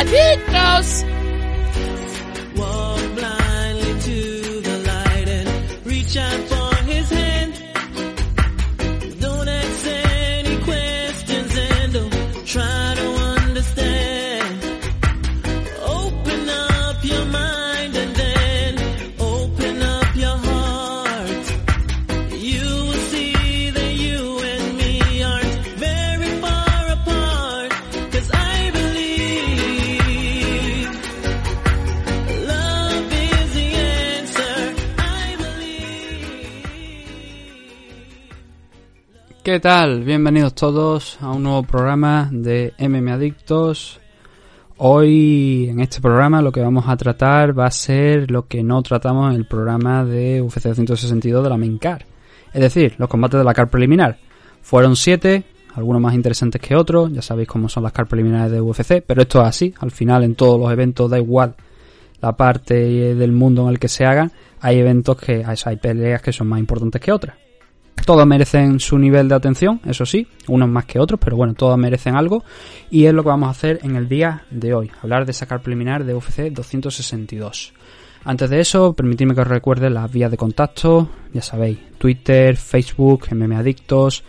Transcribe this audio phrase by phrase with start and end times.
[0.00, 1.11] MM
[39.42, 40.04] ¿Qué tal?
[40.04, 43.98] Bienvenidos todos a un nuevo programa de MM Adictos.
[44.76, 48.80] Hoy en este programa lo que vamos a tratar va a ser lo que no
[48.84, 52.06] tratamos en el programa de UFC 262 de la main car.
[52.52, 54.16] Es decir, los combates de la car preliminar.
[54.60, 55.42] Fueron siete,
[55.74, 59.22] algunos más interesantes que otros, ya sabéis cómo son las car preliminares de UFC, pero
[59.22, 61.56] esto es así, al final en todos los eventos da igual
[62.20, 64.30] la parte del mundo en el que se hagan,
[64.60, 67.34] hay eventos que hay peleas que son más importantes que otras.
[68.04, 71.78] Todos merecen su nivel de atención, eso sí, unos más que otros, pero bueno, todos
[71.78, 72.42] merecen algo.
[72.90, 75.62] Y es lo que vamos a hacer en el día de hoy, hablar de sacar
[75.62, 77.72] preliminar de UFC 262.
[78.24, 83.26] Antes de eso, permitidme que os recuerde las vías de contacto, ya sabéis, Twitter, Facebook,
[83.32, 84.24] mmadictos,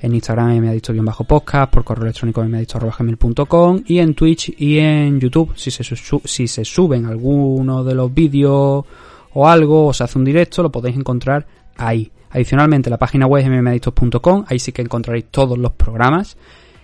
[0.00, 5.82] en Instagram mmadictos-podcast, por correo electrónico mmadictos.gmail.com y en Twitch y en YouTube, si se,
[5.84, 8.84] si se suben alguno de los vídeos
[9.32, 11.46] o algo, o se hace un directo, lo podéis encontrar
[11.76, 12.10] ahí.
[12.30, 16.36] Adicionalmente, la página web es mmadictos.com, ahí sí que encontraréis todos los programas.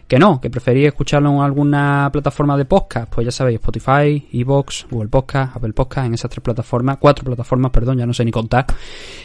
[0.07, 4.87] Que no, que preferís escucharlo en alguna plataforma de podcast, pues ya sabéis, Spotify, Evox,
[4.91, 8.31] Google Podcast, Apple Podcast, en esas tres plataformas, cuatro plataformas, perdón, ya no sé ni
[8.31, 8.67] contar.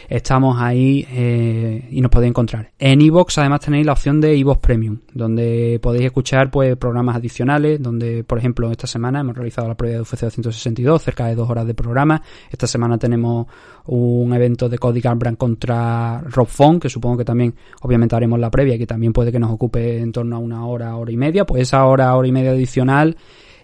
[0.08, 2.70] Estamos ahí eh, y nos podéis encontrar.
[2.78, 7.80] En Evox además tenéis la opción de Evox Premium, donde podéis escuchar pues programas adicionales,
[7.82, 11.48] donde por ejemplo esta semana hemos realizado la prueba de UFC 262, cerca de dos
[11.50, 12.22] horas de programa.
[12.50, 13.46] Esta semana tenemos
[13.86, 18.50] un evento de Cody Garbrandt contra Rob Font, que supongo que también obviamente haremos la
[18.50, 21.44] previa que también puede que nos ocupe en torno a una hora, hora y media.
[21.44, 23.16] Pues esa hora, hora y media adicional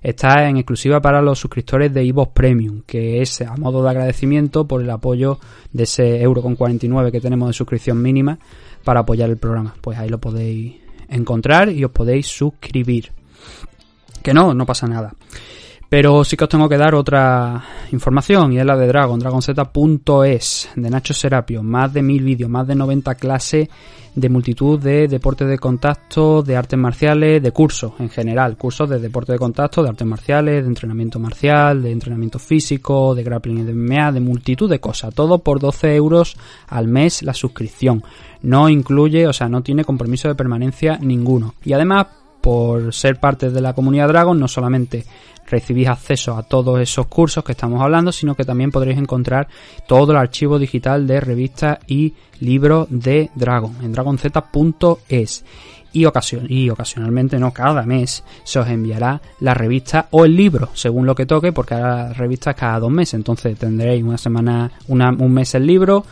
[0.02, 4.66] está en exclusiva para los suscriptores de Evox Premium, que es a modo de agradecimiento
[4.66, 5.38] por el apoyo
[5.72, 8.38] de ese euro con 49 que tenemos de suscripción mínima
[8.84, 9.74] para apoyar el programa.
[9.80, 10.76] Pues ahí lo podéis
[11.08, 13.10] encontrar y os podéis suscribir.
[14.22, 15.14] Que no, no pasa nada.
[15.88, 20.70] Pero sí que os tengo que dar otra información y es la de Dragon, dragonz.es,
[20.74, 21.62] de Nacho Serapio.
[21.62, 23.68] Más de mil vídeos, más de 90 clases
[24.16, 28.56] de multitud de deportes de contacto, de artes marciales, de cursos en general.
[28.56, 33.22] Cursos de deporte de contacto, de artes marciales, de entrenamiento marcial, de entrenamiento físico, de
[33.22, 35.14] grappling y de MMA, de multitud de cosas.
[35.14, 36.36] Todo por 12 euros
[36.66, 38.02] al mes la suscripción.
[38.42, 41.54] No incluye, o sea, no tiene compromiso de permanencia ninguno.
[41.62, 42.06] Y además,
[42.40, 45.04] por ser parte de la comunidad Dragon, no solamente
[45.48, 49.48] recibís acceso a todos esos cursos que estamos hablando, sino que también podréis encontrar
[49.86, 55.44] todo el archivo digital de revistas y libros de Dragon en dragonz.es.
[55.92, 60.68] Y, ocasión, y ocasionalmente, no cada mes, se os enviará la revista o el libro,
[60.74, 63.14] según lo que toque, porque ahora la revista es cada dos meses.
[63.14, 66.04] Entonces tendréis una semana, una, un mes el libro,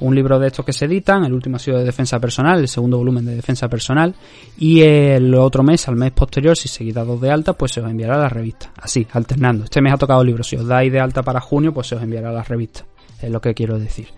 [0.00, 2.68] un libro de estos que se editan, el último ha sido de defensa personal, el
[2.68, 4.14] segundo volumen de defensa personal,
[4.58, 7.90] y el otro mes, al mes posterior, si seguís dados de alta, pues se os
[7.90, 8.72] enviará la revista.
[8.80, 9.64] Así, alternando.
[9.64, 12.02] Este mes ha tocado libro, si os dais de alta para junio, pues se os
[12.02, 12.84] enviará la revista.
[13.20, 14.08] Es lo que quiero decir.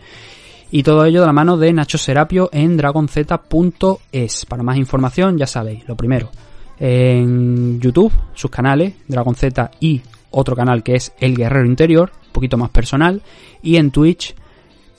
[0.70, 4.46] Y todo ello de la mano de Nacho Serapio en dragonz.es.
[4.46, 6.30] Para más información, ya sabéis, lo primero,
[6.78, 9.44] en YouTube, sus canales, DragonZ
[9.80, 10.00] y
[10.30, 13.22] otro canal que es El Guerrero Interior, un poquito más personal,
[13.62, 14.34] y en Twitch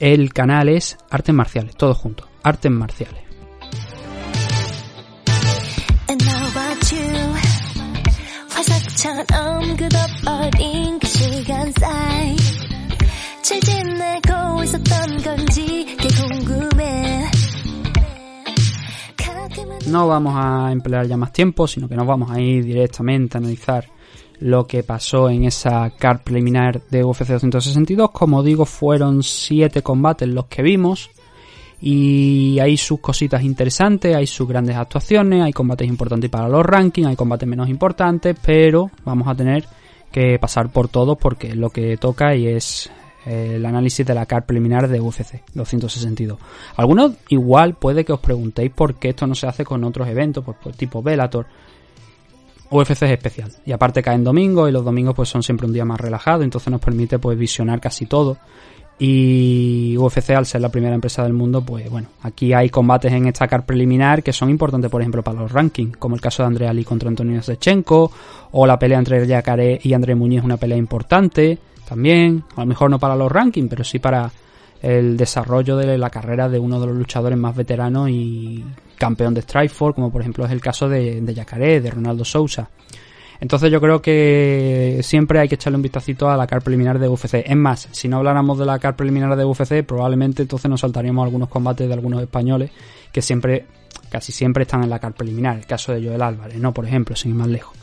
[0.04, 3.22] el canal es Artes Marciales, todo junto, Artes Marciales.
[19.86, 23.40] No vamos a emplear ya más tiempo, sino que nos vamos a ir directamente a
[23.40, 23.86] analizar
[24.40, 28.10] lo que pasó en esa card preliminar de UFC 262.
[28.10, 31.10] Como digo, fueron 7 combates los que vimos.
[31.80, 37.08] Y hay sus cositas interesantes, hay sus grandes actuaciones, hay combates importantes para los rankings,
[37.08, 39.66] hay combates menos importantes, pero vamos a tener
[40.10, 42.90] que pasar por todos porque lo que toca y es
[43.26, 46.38] eh, el análisis de la card preliminar de UFC 262.
[46.76, 50.44] Algunos igual puede que os preguntéis por qué esto no se hace con otros eventos,
[50.44, 51.46] por tipo Bellator.
[52.78, 55.72] UFC es especial y aparte cae en domingo y los domingos pues son siempre un
[55.72, 58.36] día más relajado, entonces nos permite pues visionar casi todo.
[58.96, 63.26] Y UFC al ser la primera empresa del mundo, pues bueno, aquí hay combates en
[63.26, 66.46] esta card preliminar que son importantes, por ejemplo, para los rankings, como el caso de
[66.46, 68.12] Andrea Ali contra Antonio Sechenko,
[68.52, 72.88] o la pelea entre Yacaré y André Muñiz, una pelea importante también, a lo mejor
[72.88, 74.30] no para los rankings, pero sí para
[74.84, 78.62] el desarrollo de la carrera de uno de los luchadores más veteranos y
[78.98, 82.68] campeón de Strikeforce, como por ejemplo es el caso de, de Yacaré, de Ronaldo Sousa.
[83.40, 87.08] Entonces yo creo que siempre hay que echarle un vistacito a la car preliminar de
[87.08, 87.42] UFC.
[87.46, 91.24] Es más, si no habláramos de la car preliminar de UFC, probablemente entonces nos saltaríamos
[91.24, 92.70] algunos combates de algunos españoles
[93.10, 93.66] que siempre,
[94.10, 95.56] casi siempre están en la car preliminar.
[95.56, 96.72] El caso de Joel Álvarez, ¿no?
[96.72, 97.74] Por ejemplo, sin ir más lejos.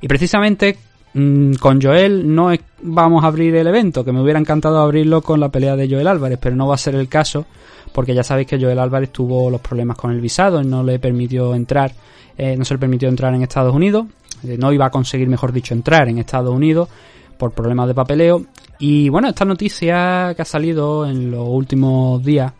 [0.00, 0.76] Y precisamente
[1.14, 5.22] mm, con Joel no es- vamos a abrir el evento, que me hubiera encantado abrirlo
[5.22, 7.46] con la pelea de Joel Álvarez, pero no va a ser el caso,
[7.92, 11.54] porque ya sabéis que Joel Álvarez tuvo los problemas con el visado, no le permitió
[11.54, 11.92] entrar,
[12.38, 14.06] eh, no se le permitió entrar en Estados Unidos,
[14.46, 16.88] eh, no iba a conseguir, mejor dicho, entrar en Estados Unidos
[17.36, 18.44] por problemas de papeleo.
[18.78, 22.52] Y bueno, esta noticia que ha salido en los últimos días,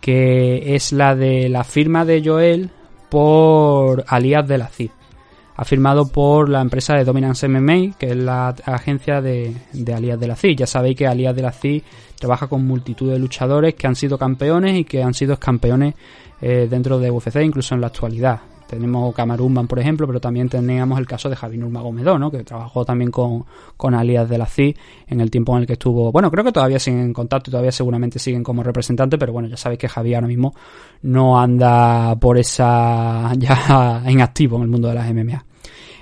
[0.00, 2.70] que es la de la firma de Joel
[3.08, 4.90] por Alias de la CID.
[5.56, 10.18] Ha firmado por la empresa de Dominance MMA, que es la agencia de, de Alias
[10.18, 10.58] de la CID.
[10.58, 11.82] Ya sabéis que Alias de la CID
[12.18, 15.94] trabaja con multitud de luchadores que han sido campeones y que han sido campeones
[16.40, 18.40] eh, dentro de UFC, incluso en la actualidad.
[18.66, 22.30] Tenemos Camarumban, por ejemplo, pero también teníamos el caso de Javi Nurmagomedov, ¿no?
[22.30, 23.44] que trabajó también con,
[23.76, 24.76] con Alias de la CID
[25.06, 26.10] en el tiempo en el que estuvo.
[26.10, 29.48] Bueno, creo que todavía siguen en contacto y todavía seguramente siguen como representante, pero bueno,
[29.48, 30.54] ya sabéis que Javi ahora mismo
[31.02, 33.32] no anda por esa.
[33.38, 35.44] ya en activo en el mundo de las MMA.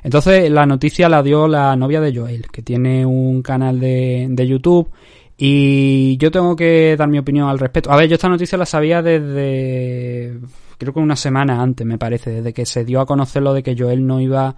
[0.05, 4.47] Entonces, la noticia la dio la novia de Joel, que tiene un canal de, de
[4.47, 4.91] YouTube.
[5.37, 7.91] Y yo tengo que dar mi opinión al respecto.
[7.91, 10.39] A ver, yo esta noticia la sabía desde.
[10.83, 12.33] Creo que una semana antes, me parece.
[12.33, 14.57] Desde que se dio a conocer lo de que Joel no iba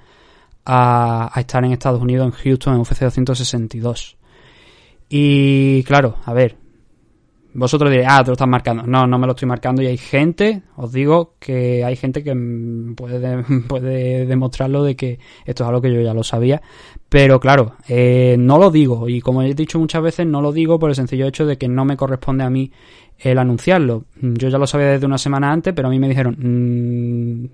[0.65, 4.17] a, estar en Estados Unidos, en Houston, en UFC 262.
[5.11, 6.57] Y claro, a ver.
[7.53, 8.85] Vosotros diréis, ah, te lo estás marcando.
[8.85, 12.35] No, no me lo estoy marcando y hay gente, os digo que hay gente que
[12.97, 16.63] puede, puede demostrarlo de que esto es algo que yo ya lo sabía.
[17.11, 20.79] Pero claro, eh, no lo digo y como he dicho muchas veces, no lo digo
[20.79, 22.73] por el sencillo hecho de que no me corresponde a mí
[23.19, 24.05] el anunciarlo.
[24.21, 27.47] Yo ya lo sabía desde una semana antes, pero a mí me dijeron, mmm,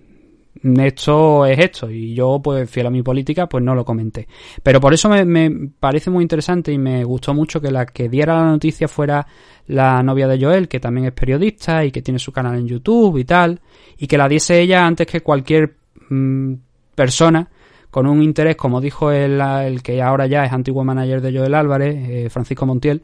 [0.62, 4.28] esto es esto y yo pues fiel a mi política pues no lo comenté
[4.62, 8.08] pero por eso me, me, parece muy interesante y me gustó mucho que la que
[8.08, 9.26] diera la noticia fuera
[9.68, 13.16] la novia de Joel que también es periodista y que tiene su canal en YouTube
[13.18, 13.60] y tal
[13.96, 15.76] y que la diese ella antes que cualquier
[16.10, 16.54] mmm,
[16.94, 17.48] persona
[17.90, 21.54] con un interés como dijo el, el, que ahora ya es antiguo manager de Joel
[21.54, 23.02] Álvarez eh, Francisco Montiel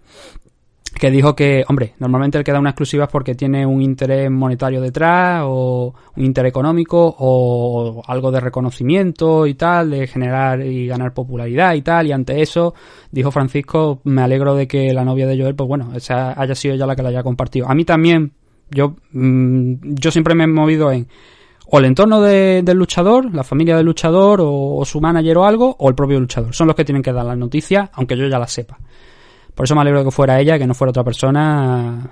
[0.95, 4.31] que dijo que, hombre, normalmente el que da una exclusiva es porque tiene un interés
[4.31, 10.87] monetario detrás o un interés económico o algo de reconocimiento y tal, de generar y
[10.87, 12.75] ganar popularidad y tal, y ante eso
[13.11, 16.87] dijo Francisco, me alegro de que la novia de Joel, pues bueno, haya sido ella
[16.87, 17.69] la que la haya compartido.
[17.69, 18.33] A mí también,
[18.71, 21.09] yo, mmm, yo siempre me he movido en
[21.69, 25.45] o el entorno de, del luchador, la familia del luchador o, o su manager o
[25.45, 26.55] algo, o el propio luchador.
[26.55, 28.79] Son los que tienen que dar las noticias, aunque yo ya las sepa.
[29.57, 32.11] Por eso me alegro de que fuera ella, que no fuera otra persona.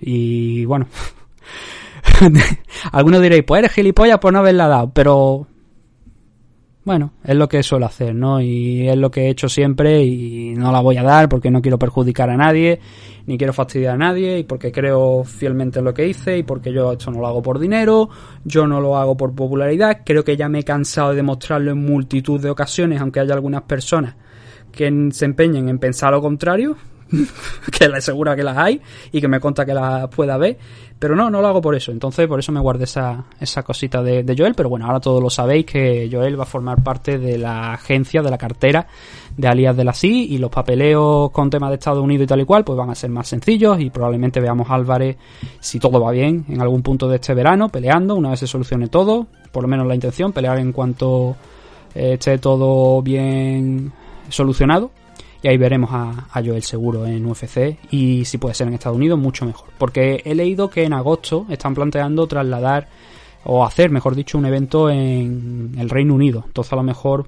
[0.00, 0.86] Y bueno.
[2.92, 4.90] Algunos diréis, pues eres gilipollas por no haberla dado.
[4.92, 5.46] Pero.
[6.82, 8.40] Bueno, es lo que suelo hacer, ¿no?
[8.40, 11.62] Y es lo que he hecho siempre y no la voy a dar porque no
[11.62, 12.78] quiero perjudicar a nadie,
[13.24, 16.72] ni quiero fastidiar a nadie, y porque creo fielmente en lo que hice, y porque
[16.74, 18.10] yo esto no lo hago por dinero,
[18.44, 20.02] yo no lo hago por popularidad.
[20.04, 23.62] Creo que ya me he cansado de demostrarlo en multitud de ocasiones, aunque haya algunas
[23.62, 24.16] personas
[24.74, 26.76] que se empeñen en pensar lo contrario,
[27.78, 28.80] que le asegura que las hay
[29.12, 30.58] y que me conta que las pueda ver,
[30.98, 31.92] pero no, no lo hago por eso.
[31.92, 34.54] Entonces, por eso me guardé esa, esa cosita de, Joel.
[34.54, 38.22] Pero bueno, ahora todos lo sabéis que Joel va a formar parte de la agencia,
[38.22, 38.86] de la cartera
[39.36, 42.40] de Alias de la CI y los papeleos con temas de Estados Unidos y tal
[42.40, 45.16] y cual, pues van a ser más sencillos y probablemente veamos a Álvarez,
[45.58, 48.88] si todo va bien, en algún punto de este verano, peleando, una vez se solucione
[48.88, 51.36] todo, por lo menos la intención, pelear en cuanto
[51.94, 53.92] eh, esté todo bien
[54.28, 54.90] solucionado
[55.42, 59.18] y ahí veremos a, Joel seguro en UFC y si puede ser en Estados Unidos
[59.18, 59.68] mucho mejor.
[59.76, 62.88] Porque he leído que en agosto están planteando trasladar
[63.44, 66.44] o hacer mejor dicho un evento en el Reino Unido.
[66.46, 67.26] Entonces a lo mejor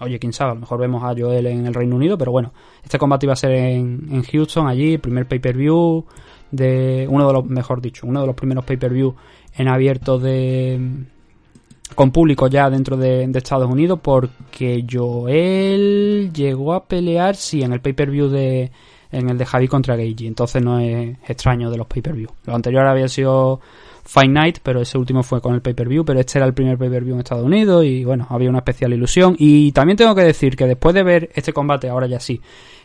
[0.00, 2.54] Oye, quién sabe, a lo mejor vemos a Joel en el Reino Unido, pero bueno,
[2.82, 6.06] este combate iba a ser en, en Houston, allí, primer pay-per-view
[6.50, 9.14] de uno de los, mejor dicho, uno de los primeros pay-per-view
[9.54, 11.04] en abierto de
[11.94, 17.80] con público ya dentro de, Estados Unidos porque Joel llegó a pelear sí en el
[17.80, 18.70] pay-per-view de
[19.12, 22.28] en el de Javi contra Gage entonces no es extraño de los pay-per-view.
[22.44, 23.60] Lo anterior había sido
[24.04, 27.14] Fight Night pero ese último fue con el pay-per-view pero este era el primer pay-per-view
[27.14, 29.34] en Estados Unidos y bueno había una especial ilusión.
[29.38, 32.40] Y también tengo que decir que después de ver este combate ahora ya sí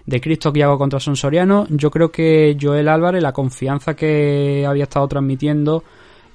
[0.05, 4.83] de Cristo Quiago contra Son Soriano yo creo que Joel Álvarez la confianza que había
[4.83, 5.83] estado transmitiendo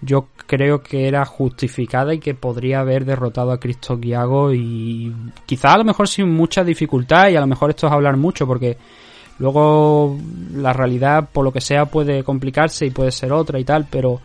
[0.03, 5.15] yo creo que era justificada y que podría haber derrotado a Cristo Guiago y
[5.47, 8.47] quizá a lo mejor sin mucha dificultad y a lo mejor esto es hablar mucho
[8.47, 8.79] porque
[9.39, 10.19] luego
[10.55, 14.21] la realidad por lo que sea puede complicarse y puede ser otra y tal, pero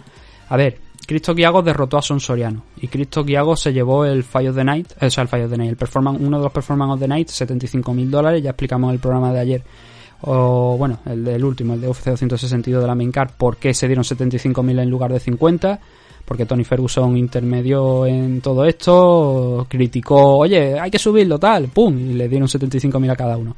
[0.47, 4.49] a ver, Cristo Guiago derrotó a Son Soriano y Cristo Guiago se llevó el Fire
[4.49, 6.53] of the Night, o sea, el Fire of the Night, el performance, uno de los
[6.53, 9.63] Performance of the Night, 75 mil dólares, ya explicamos en el programa de ayer
[10.21, 13.73] o bueno, el del último, el de UFC 262 de la main card, por qué
[13.73, 15.79] se dieron 75.000 en lugar de 50,
[16.25, 22.13] porque Tony Ferguson intermedió en todo esto, criticó, oye, hay que subirlo tal, pum, y
[22.13, 23.55] le dieron 75.000 a cada uno.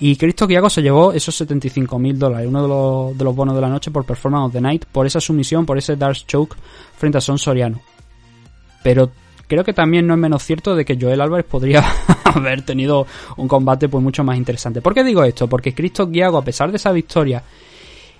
[0.00, 3.60] Y Cristo Quiago se llevó esos 75.000 dólares, uno de los, de los bonos de
[3.60, 6.56] la noche por Performance of the Night, por esa sumisión, por ese Dark Choke
[6.96, 7.80] frente a Son Soriano.
[8.82, 9.10] Pero
[9.50, 11.84] creo que también no es menos cierto de que Joel Álvarez podría
[12.24, 13.04] haber tenido
[13.36, 14.80] un combate pues mucho más interesante.
[14.80, 15.48] ¿Por qué digo esto?
[15.48, 17.42] Porque Cristo Guiago, a pesar de esa victoria,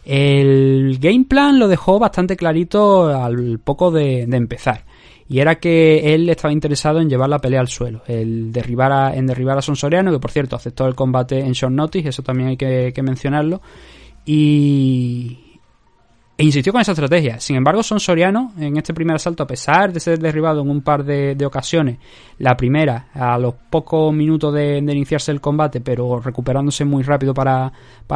[0.04, 4.84] el game plan lo dejó bastante clarito al poco de, empezar.
[5.28, 9.14] Y era que él estaba interesado en llevar la pelea al suelo, el derribar a,
[9.14, 12.24] en derribar a Son Soriano, que por cierto aceptó el combate en short notice, eso
[12.24, 13.62] también hay que mencionarlo.
[14.26, 15.49] Y,
[16.40, 17.38] e insistió con esa estrategia.
[17.38, 20.80] Sin embargo, Son Soriano, en este primer asalto, a pesar de ser derribado en un
[20.80, 21.98] par de, ocasiones,
[22.38, 27.70] la primera a los pocos minutos de, iniciarse el combate, pero recuperándose muy rápido para,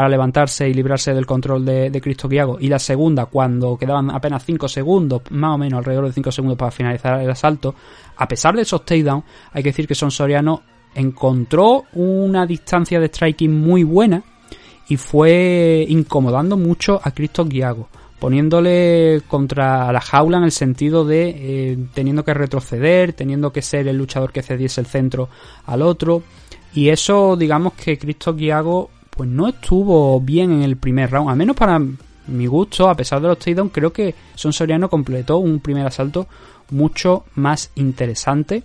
[0.08, 4.42] levantarse y librarse del control de, de Cristo Quiago, y la segunda, cuando quedaban apenas
[4.42, 7.74] 5 segundos, más o menos alrededor de 5 segundos para finalizar el asalto,
[8.16, 10.62] a pesar de esos takedowns, hay que decir que Son Soriano
[10.94, 14.22] encontró una distancia de striking muy buena
[14.88, 21.34] y fue incomodando mucho a Cristo Quiago poniéndole contra la jaula en el sentido de
[21.36, 25.28] eh, teniendo que retroceder, teniendo que ser el luchador que cediese el centro
[25.66, 26.22] al otro.
[26.74, 31.36] Y eso, digamos que Cristo Guiago pues no estuvo bien en el primer round, al
[31.36, 31.80] menos para
[32.26, 36.26] mi gusto, a pesar de los takedowns, creo que Son Soriano completó un primer asalto
[36.70, 38.62] mucho más interesante.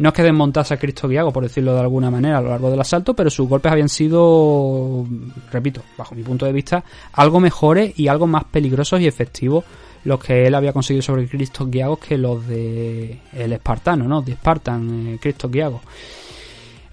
[0.00, 2.70] No es que desmontase a Cristo Guiago, por decirlo de alguna manera, a lo largo
[2.70, 5.06] del asalto, pero sus golpes habían sido,
[5.52, 9.62] repito, bajo mi punto de vista, algo mejores y algo más peligrosos y efectivos
[10.04, 14.22] los que él había conseguido sobre Cristo Guiago que los de el espartano, ¿no?
[14.22, 15.82] De Spartan, eh, Cristo Guiago.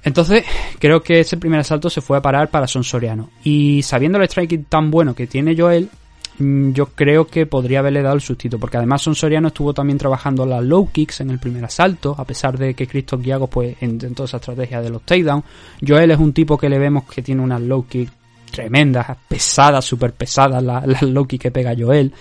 [0.03, 0.43] Entonces,
[0.77, 3.29] creo que ese primer asalto se fue a parar para Son Soriano.
[3.41, 5.89] Y sabiendo el striking tan bueno que tiene Joel,
[6.39, 10.45] yo creo que podría haberle dado el sustito, porque además Son Soriano estuvo también trabajando
[10.45, 14.25] las low kicks en el primer asalto, a pesar de que Cristo Guiago pues intentó
[14.25, 15.43] esa estrategia de los takedowns.
[15.85, 18.11] Joel es un tipo que le vemos que tiene unas low kicks
[18.51, 22.13] tremendas, pesadas, súper pesadas, las la low kicks que pega Joel.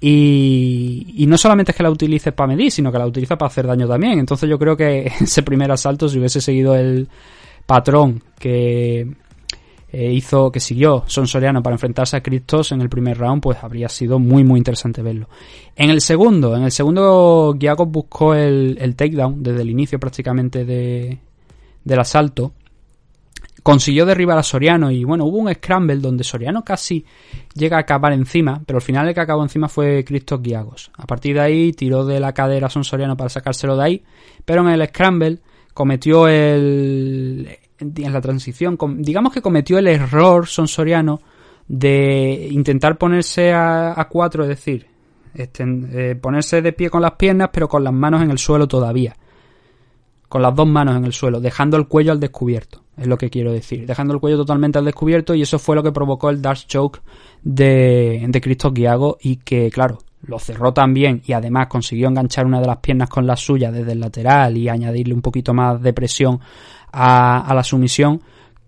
[0.00, 3.48] Y, y, no solamente es que la utilice para medir, sino que la utiliza para
[3.48, 4.18] hacer daño también.
[4.18, 7.08] Entonces yo creo que ese primer asalto, si hubiese seguido el
[7.66, 9.06] patrón que,
[9.92, 13.58] eh, hizo, que siguió Son Soriano para enfrentarse a Cristos en el primer round, pues
[13.62, 15.28] habría sido muy muy interesante verlo.
[15.74, 20.64] En el segundo, en el segundo Giago buscó el, el takedown desde el inicio prácticamente
[20.64, 21.18] de,
[21.84, 22.52] del asalto.
[23.62, 27.04] Consiguió derribar a Soriano y bueno, hubo un scramble donde Soriano casi
[27.52, 30.90] llega a acabar encima, pero al final el que acabó encima fue Cristos Giagos.
[30.96, 34.04] A partir de ahí tiró de la cadera a Son Soriano para sacárselo de ahí,
[34.46, 35.40] pero en el scramble
[35.74, 37.48] cometió el,
[37.80, 41.20] en la transición, digamos que cometió el error sonsoriano
[41.66, 44.86] de intentar ponerse a, a cuatro, es decir,
[45.34, 48.66] este, eh, ponerse de pie con las piernas, pero con las manos en el suelo
[48.66, 49.16] todavía.
[50.28, 53.30] Con las dos manos en el suelo, dejando el cuello al descubierto, es lo que
[53.30, 53.86] quiero decir.
[53.86, 57.00] Dejando el cuello totalmente al descubierto, y eso fue lo que provocó el Dark Choke
[57.42, 62.60] de, de Cristo Guiago, y que, claro, lo cerró también y además consiguió enganchar una
[62.60, 65.92] de las piernas con la suya desde el lateral y añadirle un poquito más de
[65.92, 66.40] presión
[66.92, 68.20] a, a la sumisión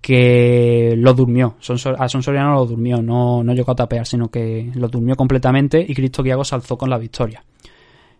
[0.02, 1.54] que lo durmió.
[1.96, 5.84] A Son Soriano lo durmió, no, no llegó a tapear, sino que lo durmió completamente
[5.86, 7.42] y Cristo Guiago se alzó con la victoria.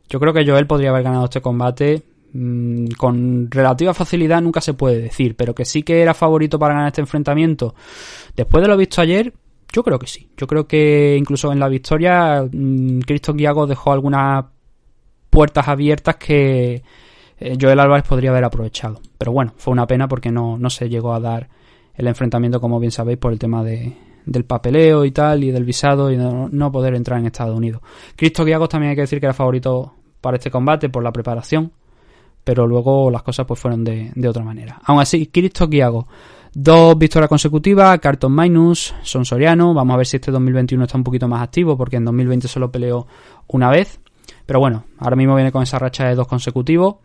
[0.09, 4.75] Yo creo que Joel podría haber ganado este combate mmm, con relativa facilidad, nunca se
[4.75, 7.75] puede decir, pero que sí que era favorito para ganar este enfrentamiento.
[8.37, 9.33] Después de lo visto ayer,
[9.73, 10.29] yo creo que sí.
[10.37, 14.45] Yo creo que incluso en la victoria, mmm, Cristo Guiago dejó algunas
[15.31, 16.83] puertas abiertas que
[17.39, 19.01] eh, Joel Álvarez podría haber aprovechado.
[19.19, 21.49] Pero bueno, fue una pena porque no, no se llegó a dar
[21.95, 25.65] el enfrentamiento, como bien sabéis, por el tema de, del papeleo y tal, y del
[25.65, 27.83] visado, y no, no poder entrar en Estados Unidos.
[28.17, 31.73] Cristo Guiagos también hay que decir que era favorito para este combate por la preparación,
[32.45, 34.81] pero luego las cosas pues fueron de, de otra manera.
[34.85, 36.07] Aún así, Cristo Guiago,
[36.55, 41.05] dos victorias consecutivas, Carton Minus, Son Soriano, vamos a ver si este 2021 está un
[41.05, 43.07] poquito más activo, porque en 2020 solo peleó
[43.49, 44.01] una vez,
[44.47, 46.97] pero bueno, ahora mismo viene con esa racha de dos consecutivos.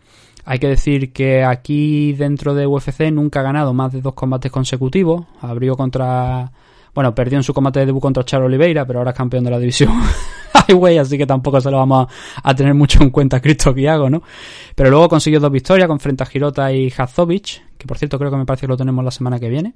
[0.49, 4.49] Hay que decir que aquí dentro de UFC nunca ha ganado más de dos combates
[4.49, 5.25] consecutivos.
[5.41, 6.49] Abrió contra.
[6.95, 9.51] Bueno, perdió en su combate de debut contra Charo Oliveira, pero ahora es campeón de
[9.51, 9.91] la división
[10.69, 12.07] Highway, así que tampoco se lo vamos
[12.41, 14.23] a, tener mucho en cuenta a Cristo Quiago, ¿no?
[14.73, 18.31] Pero luego consiguió dos victorias con frente a Girota y Hazovic, que por cierto creo
[18.31, 19.73] que me parece que lo tenemos la semana que viene.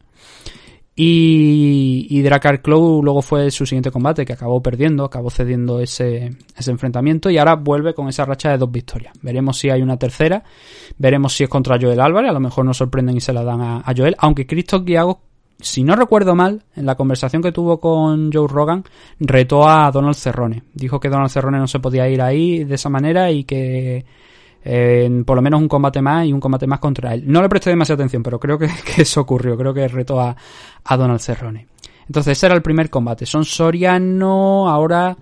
[0.93, 6.35] Y, y Drakkar Claw luego fue su siguiente combate, que acabó perdiendo, acabó cediendo ese,
[6.57, 9.13] ese enfrentamiento y ahora vuelve con esa racha de dos victorias.
[9.21, 10.43] Veremos si hay una tercera,
[10.97, 13.61] veremos si es contra Joel Álvarez, a lo mejor nos sorprenden y se la dan
[13.61, 15.21] a, a Joel, aunque Cristo Guiago,
[15.59, 18.83] si no recuerdo mal, en la conversación que tuvo con Joe Rogan,
[19.19, 20.63] retó a Donald Cerrone.
[20.73, 24.05] Dijo que Donald Cerrone no se podía ir ahí de esa manera y que
[24.63, 27.23] eh, por lo menos un combate más y un combate más contra él.
[27.25, 29.57] No le presté demasiada atención, pero creo que, que eso ocurrió.
[29.57, 30.35] Creo que retó a,
[30.83, 31.67] a, Donald Cerrone.
[32.07, 33.25] Entonces, ese era el primer combate.
[33.25, 35.17] Son Soriano ahora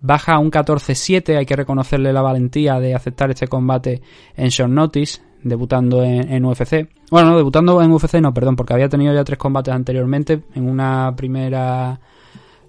[0.00, 1.36] baja a un 14-7.
[1.36, 4.02] Hay que reconocerle la valentía de aceptar este combate
[4.36, 6.88] en short notice, debutando en, en, UFC.
[7.10, 10.42] Bueno, no, debutando en UFC no, perdón, porque había tenido ya tres combates anteriormente.
[10.54, 11.98] En una primera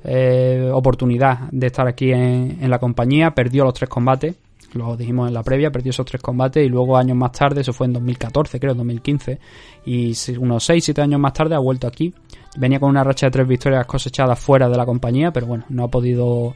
[0.03, 4.35] eh, oportunidad de estar aquí en, en la compañía, perdió los tres combates
[4.73, 7.73] lo dijimos en la previa, perdió esos tres combates y luego años más tarde, eso
[7.73, 9.39] fue en 2014, creo, 2015,
[9.85, 12.13] y unos 6, 7 años más tarde ha vuelto aquí.
[12.57, 15.83] Venía con una racha de tres victorias cosechadas fuera de la compañía, pero bueno, no
[15.83, 16.55] ha podido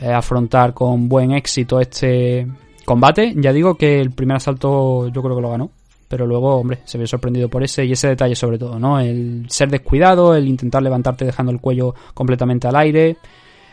[0.00, 2.46] eh, afrontar con buen éxito este
[2.84, 3.34] combate.
[3.36, 5.70] Ya digo que el primer asalto yo creo que lo ganó,
[6.08, 9.00] pero luego, hombre, se ve sorprendido por ese y ese detalle sobre todo, ¿no?
[9.00, 13.16] El ser descuidado, el intentar levantarte dejando el cuello completamente al aire,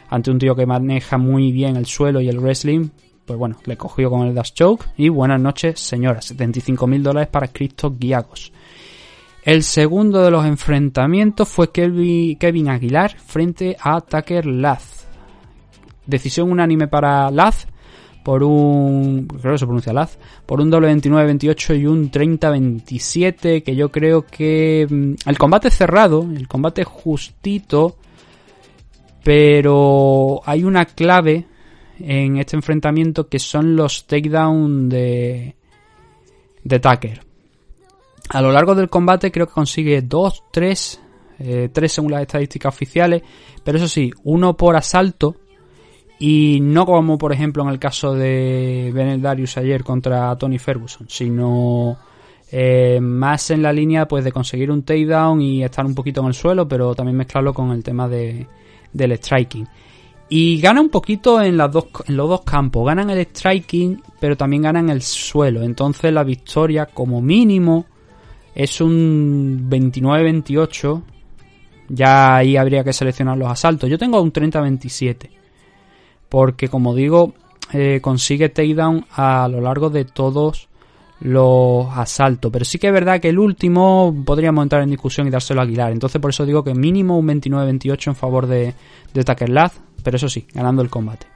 [0.09, 2.89] ante un tío que maneja muy bien el suelo y el wrestling,
[3.31, 7.29] pues bueno, le cogió con el Dash Choke y buenas noches señora, 75 mil dólares
[7.29, 8.51] para Cristo Guiagos.
[9.41, 15.07] El segundo de los enfrentamientos fue Kevin Aguilar frente a Tucker Laz.
[16.05, 17.67] Decisión unánime para Laz
[18.21, 23.75] por un creo que se pronuncia Laz, por un doble 29-28 y un 30-27 que
[23.77, 27.95] yo creo que mm, el combate cerrado, el combate justito,
[29.23, 31.47] pero hay una clave
[32.05, 35.55] en este enfrentamiento que son los takedown de,
[36.63, 37.21] de Tucker.
[38.29, 41.01] A lo largo del combate creo que consigue 2, 3,
[41.73, 43.23] 3 según las estadísticas oficiales,
[43.63, 45.35] pero eso sí, uno por asalto
[46.19, 51.07] y no como por ejemplo en el caso de Benel Darius ayer contra Tony Ferguson,
[51.09, 51.97] sino
[52.51, 56.27] eh, más en la línea pues de conseguir un takedown y estar un poquito en
[56.27, 58.45] el suelo, pero también mezclarlo con el tema de,
[58.93, 59.67] del striking.
[60.33, 62.85] Y gana un poquito en, los dos campos.
[62.85, 65.61] Ganan el striking, pero también ganan el suelo.
[65.61, 67.85] Entonces la victoria, como mínimo,
[68.55, 71.01] es un 29-28.
[71.89, 73.89] Ya ahí habría que seleccionar los asaltos.
[73.89, 75.29] Yo tengo un 30-27.
[76.29, 77.33] Porque, como digo,
[77.73, 80.69] eh, consigue takedown a lo largo de todos
[81.19, 82.53] los asaltos.
[82.53, 85.65] Pero sí que es verdad que el último podríamos entrar en discusión y dárselo a
[85.65, 85.91] Aguilar.
[85.91, 88.73] Entonces, por eso digo que mínimo un 29-28 en favor de,
[89.13, 89.49] de Tucker
[90.03, 91.27] pero eso sí, ganando el combate.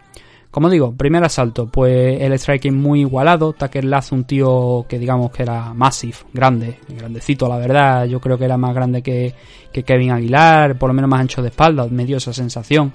[0.55, 3.51] Como digo, primer asalto, pues el striking muy igualado.
[3.51, 8.05] Tucker Lath, un tío que digamos que era massive, grande, grandecito, la verdad.
[8.05, 9.33] Yo creo que era más grande que,
[9.73, 12.93] que Kevin Aguilar, por lo menos más ancho de espalda, me dio esa sensación.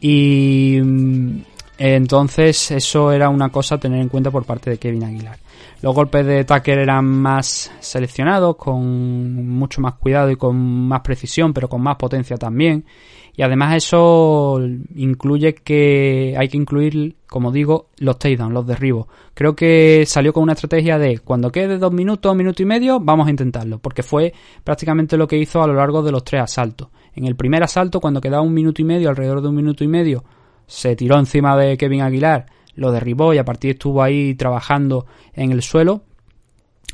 [0.00, 1.38] Y mm,
[1.78, 5.40] entonces eso era una cosa a tener en cuenta por parte de Kevin Aguilar.
[5.82, 11.52] Los golpes de Tucker eran más seleccionados, con mucho más cuidado y con más precisión,
[11.52, 12.84] pero con más potencia también.
[13.36, 14.58] Y además eso
[14.94, 19.08] incluye que hay que incluir, como digo, los takedowns, los derribos.
[19.34, 23.26] Creo que salió con una estrategia de cuando quede dos minutos, minuto y medio, vamos
[23.26, 23.78] a intentarlo.
[23.78, 24.32] Porque fue
[24.64, 26.88] prácticamente lo que hizo a lo largo de los tres asaltos.
[27.14, 29.88] En el primer asalto, cuando quedaba un minuto y medio, alrededor de un minuto y
[29.88, 30.24] medio,
[30.66, 35.52] se tiró encima de Kevin Aguilar, lo derribó y a partir estuvo ahí trabajando en
[35.52, 36.05] el suelo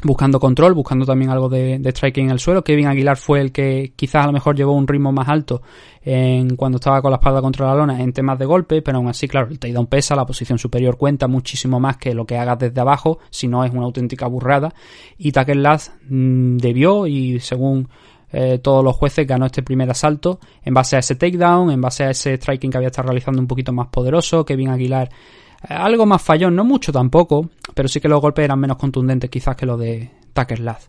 [0.03, 2.65] buscando control, buscando también algo de, striking en el suelo.
[2.65, 5.63] Kevin Aguilar fue el que quizás a lo mejor llevó un ritmo más alto
[6.03, 9.09] en cuando estaba con la espalda contra la lona en temas de golpe, pero aún
[9.09, 12.59] así, claro, el takedown pesa, la posición superior cuenta muchísimo más que lo que hagas
[12.59, 14.75] desde abajo, si no es una auténtica burrada.
[15.19, 17.89] Y Tucker Lath mmm, debió y según
[18.33, 22.05] eh, todos los jueces ganó este primer asalto en base a ese takedown, en base
[22.05, 24.45] a ese striking que había estado realizando un poquito más poderoso.
[24.45, 25.11] Kevin Aguilar
[25.69, 29.57] Algo más fallón, no mucho tampoco, pero sí que los golpes eran menos contundentes quizás
[29.57, 30.85] que los de Tucker Lath.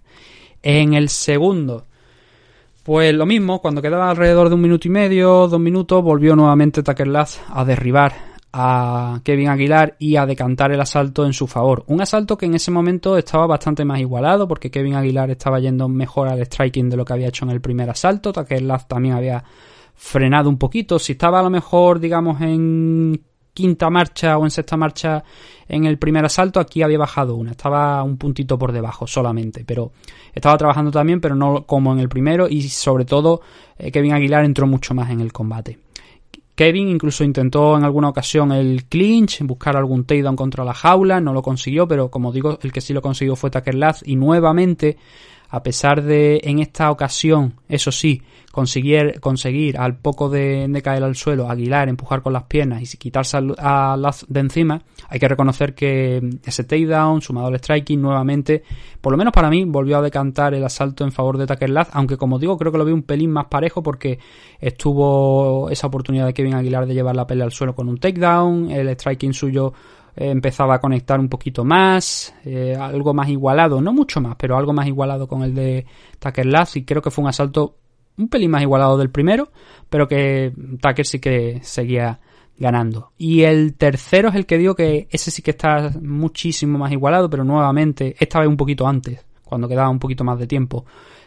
[0.61, 1.85] En el segundo,
[2.83, 6.83] pues lo mismo, cuando quedaba alrededor de un minuto y medio, dos minutos, volvió nuevamente
[6.83, 8.13] Tucker Lath a derribar
[8.51, 11.83] a Kevin Aguilar y a decantar el asalto en su favor.
[11.87, 15.89] Un asalto que en ese momento estaba bastante más igualado porque Kevin Aguilar estaba yendo
[15.89, 18.31] mejor al striking de lo que había hecho en el primer asalto.
[18.31, 19.43] Tucker Lath también había
[19.95, 20.99] frenado un poquito.
[20.99, 23.19] Si estaba a lo mejor, digamos, en
[23.53, 25.23] quinta marcha o en sexta marcha
[25.67, 27.51] en el primer asalto, aquí había bajado una.
[27.51, 29.91] Estaba un puntito por debajo solamente, pero
[30.33, 33.41] estaba trabajando también, pero no como en el primero y sobre todo
[33.77, 35.79] eh, Kevin Aguilar entró mucho más en el combate.
[36.55, 41.33] Kevin incluso intentó en alguna ocasión el clinch, buscar algún takedown contra la jaula, no
[41.33, 44.97] lo consiguió, pero como digo, el que sí lo consiguió fue Tucker Lath y nuevamente,
[45.53, 51.15] a pesar de en esta ocasión, eso sí, conseguir, conseguir al poco de, caer al
[51.15, 55.75] suelo, Aguilar empujar con las piernas y quitarse a Lath de encima, hay que reconocer
[55.75, 58.63] que ese takedown, sumado al striking, nuevamente,
[58.99, 61.89] por lo menos para mí, volvió a decantar el asalto en favor de Tucker Lath,
[61.91, 64.17] aunque como digo, creo que lo vi un pelín más parejo porque
[64.59, 68.71] estuvo esa oportunidad de Kevin Aguilar de llevar la pelea al suelo con un takedown,
[68.71, 69.71] el striking suyo
[70.15, 74.57] eh, empezaba a conectar un poquito más, eh, algo más igualado, no mucho más, pero
[74.57, 75.85] algo más igualado con el de
[76.19, 77.77] Tucker Lath y creo que fue un asalto
[78.17, 79.49] un pelín más igualado del primero,
[79.89, 82.19] pero que Tucker sí que seguía
[82.57, 83.11] ganando.
[83.17, 87.29] Y el tercero es el que digo que ese sí que está muchísimo más igualado,
[87.29, 90.85] pero nuevamente, esta vez un poquito antes, cuando quedaba un poquito más de tiempo.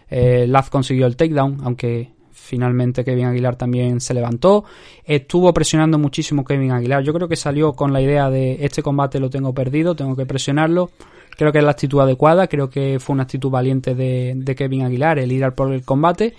[0.09, 2.15] Eh, Laz consiguió el takedown, aunque
[2.47, 4.65] finalmente Kevin Aguilar también se levantó.
[5.05, 7.03] Estuvo presionando muchísimo Kevin Aguilar.
[7.03, 10.27] Yo creo que salió con la idea de este combate lo tengo perdido, tengo que
[10.27, 10.91] presionarlo.
[11.37, 15.19] Creo que es la actitud adecuada, creo que fue una actitud valiente de, Kevin Aguilar
[15.19, 16.35] el ir al por el combate.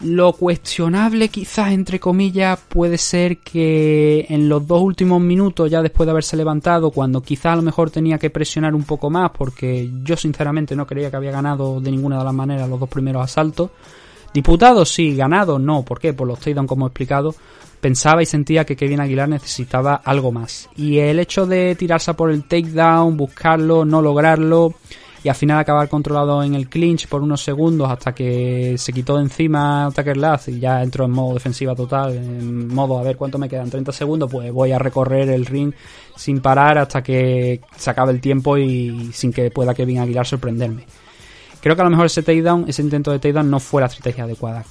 [0.00, 6.06] Lo cuestionable quizás, entre comillas, puede ser que en los dos últimos minutos, ya después
[6.06, 9.90] de haberse levantado, cuando quizás a lo mejor tenía que presionar un poco más, porque
[10.04, 13.24] yo sinceramente no creía que había ganado de ninguna de las maneras los dos primeros
[13.24, 13.70] asaltos.
[14.32, 16.12] Diputados sí, ganado no, ¿por qué?
[16.12, 17.34] Por los takedown como he explicado,
[17.80, 20.68] pensaba y sentía que Kevin Aguilar necesitaba algo más.
[20.76, 24.74] Y el hecho de tirarse por el takedown, buscarlo, no lograrlo
[25.22, 29.16] y al final acabar controlado en el clinch por unos segundos hasta que se quitó
[29.16, 33.16] de encima Tucker Lath y ya entró en modo defensiva total, en modo a ver
[33.16, 35.72] cuánto me quedan, 30 segundos, pues voy a recorrer el ring
[36.14, 40.84] sin parar hasta que se acabe el tiempo y sin que pueda Kevin Aguilar sorprenderme.
[41.60, 44.24] Creo que a lo mejor ese takedown, ese intento de takedown no fue la estrategia
[44.24, 44.64] adecuada.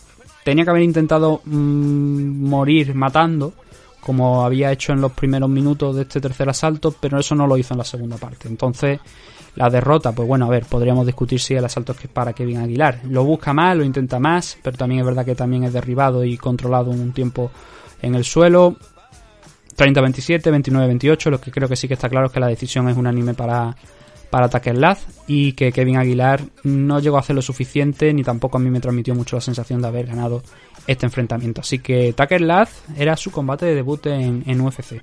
[0.44, 3.54] Tenía que haber intentado mm, morir matando,
[4.00, 7.58] como había hecho en los primeros minutos de este tercer asalto, pero eso no lo
[7.58, 8.48] hizo en la segunda parte.
[8.48, 9.00] Entonces,
[9.56, 12.60] la derrota, pues bueno, a ver, podríamos discutir si el asalto es que para Kevin
[12.60, 13.02] Aguilar.
[13.10, 16.38] Lo busca más, lo intenta más, pero también es verdad que también es derribado y
[16.38, 17.52] controlado un tiempo
[18.02, 18.78] en el suelo.
[19.76, 22.96] 30-27, 29-28, lo que creo que sí que está claro es que la decisión es
[22.96, 23.76] unánime para,
[24.30, 28.58] para Tucker Lath y que Kevin Aguilar no llegó a hacer lo suficiente ni tampoco
[28.58, 30.44] a mí me transmitió mucho la sensación de haber ganado
[30.86, 31.62] este enfrentamiento.
[31.62, 35.02] Así que Tucker Lath era su combate de debut en, UFC.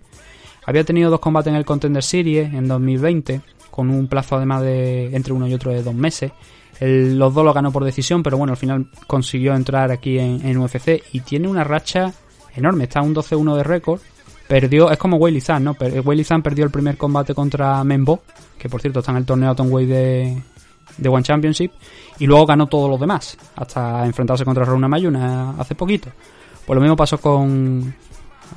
[0.66, 5.14] Había tenido dos combates en el Contender Series en 2020 con un plazo además de
[5.14, 6.32] entre uno y otro de dos meses.
[6.80, 11.02] Los dos lo ganó por decisión, pero bueno, al final consiguió entrar aquí en, UFC
[11.12, 12.12] y tiene una racha
[12.54, 12.84] enorme.
[12.84, 14.00] Está un 12-1 de récord.
[14.48, 15.74] Perdió, es como Zhang, ¿no?
[15.74, 18.22] Zhang perdió el primer combate contra Membo,
[18.58, 20.42] que por cierto está en el torneo Atomweight de,
[20.98, 21.72] de One Championship,
[22.18, 26.10] y luego ganó todos los demás, hasta enfrentarse contra Rona Mayuna hace poquito.
[26.66, 27.94] Pues lo mismo pasó con,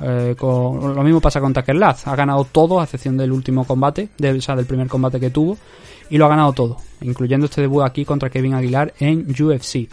[0.00, 2.06] eh, con- lo mismo pasa con Tucker Lath.
[2.06, 5.58] Ha ganado todo, a excepción del último combate, o sea, del primer combate que tuvo,
[6.10, 9.88] y lo ha ganado todo, incluyendo este debut aquí contra Kevin Aguilar en UFC.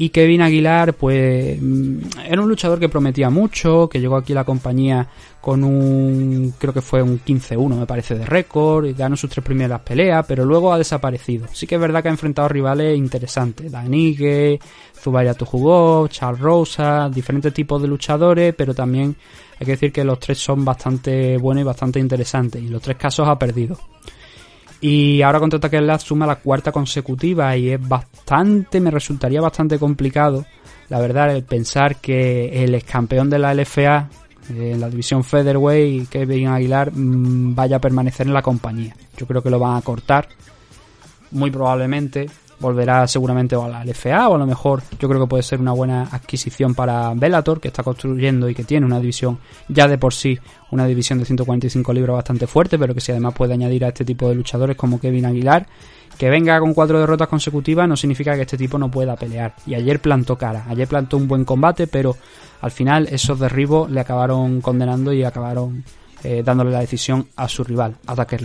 [0.00, 4.36] Y Kevin Aguilar, pues, mm, era un luchador que prometía mucho, que llegó aquí a
[4.36, 5.08] la compañía
[5.40, 9.44] con un, creo que fue un 15-1, me parece, de récord, y ganó sus tres
[9.44, 11.48] primeras peleas, pero luego ha desaparecido.
[11.52, 14.60] Sí que es verdad que ha enfrentado rivales interesantes, Danique,
[14.96, 19.16] Zubaira jugó, Charles Rosa, diferentes tipos de luchadores, pero también
[19.58, 22.96] hay que decir que los tres son bastante buenos y bastante interesantes, y los tres
[22.96, 23.76] casos ha perdido.
[24.80, 29.78] Y ahora contra Tucker Lath suma la cuarta consecutiva y es bastante, me resultaría bastante
[29.78, 30.46] complicado,
[30.88, 34.08] la verdad, el pensar que el ex campeón de la LFA,
[34.50, 38.96] eh, en la división Featherweight, Kevin Aguilar, mm, vaya a permanecer en la compañía.
[39.16, 40.28] Yo creo que lo van a cortar,
[41.32, 42.28] muy probablemente
[42.60, 45.60] volverá seguramente o a la LFA o a lo mejor yo creo que puede ser
[45.60, 49.98] una buena adquisición para Bellator que está construyendo y que tiene una división ya de
[49.98, 50.38] por sí
[50.70, 54.04] una división de 145 libras bastante fuerte pero que si además puede añadir a este
[54.04, 55.66] tipo de luchadores como Kevin Aguilar
[56.18, 59.74] que venga con cuatro derrotas consecutivas no significa que este tipo no pueda pelear y
[59.74, 62.16] ayer plantó cara ayer plantó un buen combate pero
[62.60, 65.84] al final esos derribos le acabaron condenando y acabaron
[66.24, 68.40] eh, dándole la decisión a su rival, a Tucker.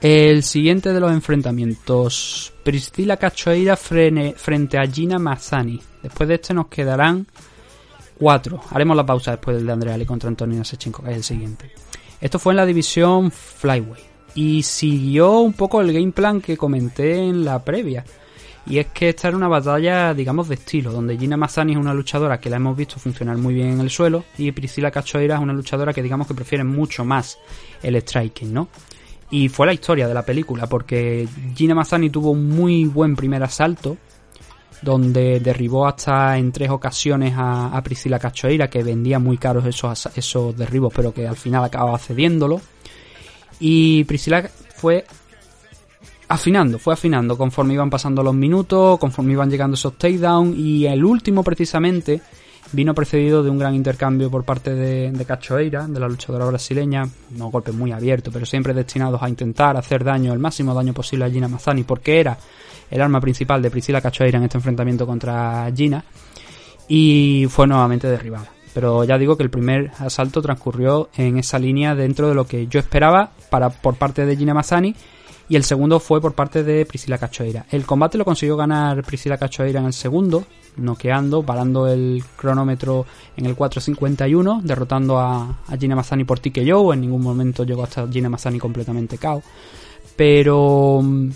[0.00, 5.80] El siguiente de los enfrentamientos, Priscila Cachoeira frente a Gina Mazzani.
[6.02, 7.26] Después de este nos quedarán
[8.18, 8.60] cuatro.
[8.70, 11.70] Haremos la pausa después del de Andrea Ali contra Antonina Sechenko, que es el siguiente.
[12.20, 17.16] Esto fue en la división Flyway y siguió un poco el game plan que comenté
[17.16, 18.04] en la previa.
[18.66, 21.94] Y es que esta era una batalla, digamos, de estilo, donde Gina Mazzani es una
[21.94, 25.40] luchadora que la hemos visto funcionar muy bien en el suelo y Priscila Cachoeira es
[25.40, 27.38] una luchadora que digamos que prefiere mucho más
[27.82, 28.68] el striking, ¿no?
[29.30, 33.42] Y fue la historia de la película, porque Gina Mazzani tuvo un muy buen primer
[33.42, 33.96] asalto,
[34.82, 40.56] donde derribó hasta en tres ocasiones a, Priscila Cachoeira, que vendía muy caros esos, esos
[40.56, 42.60] derribos, pero que al final acababa cediéndolo.
[43.58, 45.04] Y Priscila fue
[46.28, 51.04] afinando, fue afinando conforme iban pasando los minutos, conforme iban llegando esos takedowns, y el
[51.04, 52.20] último precisamente
[52.76, 57.08] vino precedido de un gran intercambio por parte de, de Cachoeira, de la luchadora brasileña,
[57.34, 61.24] unos golpes muy abiertos, pero siempre destinados a intentar hacer daño, el máximo daño posible
[61.24, 62.36] a Gina Mazzani, porque era
[62.90, 66.04] el arma principal de Priscila Cachoeira en este enfrentamiento contra Gina,
[66.86, 68.50] y fue nuevamente derribada.
[68.74, 72.66] Pero ya digo que el primer asalto transcurrió en esa línea dentro de lo que
[72.66, 74.94] yo esperaba para, por parte de Gina Mazzani,
[75.48, 77.64] y el segundo fue por parte de Priscila Cachoeira.
[77.70, 80.44] El combate lo consiguió ganar Priscila Cachoeira en el segundo,
[80.76, 86.92] noqueando, parando el cronómetro en el 4.51, derrotando a, a Gina Mazzani por TKO.
[86.92, 89.42] En ningún momento llegó hasta Gina Mazzani completamente KO.
[90.16, 91.30] Pero, mm,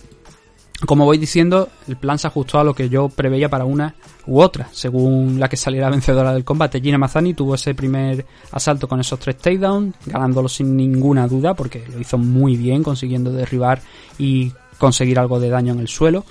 [0.86, 3.94] como voy diciendo, el plan se ajustó a lo que yo preveía para una
[4.26, 6.80] u otra, según la que saliera vencedora del combate.
[6.80, 11.84] Gina Mazzani tuvo ese primer asalto con esos tres takedowns, ganándolo sin ninguna duda, porque
[11.92, 13.82] lo hizo muy bien, consiguiendo derribar
[14.18, 16.24] y conseguir algo de daño en el suelo.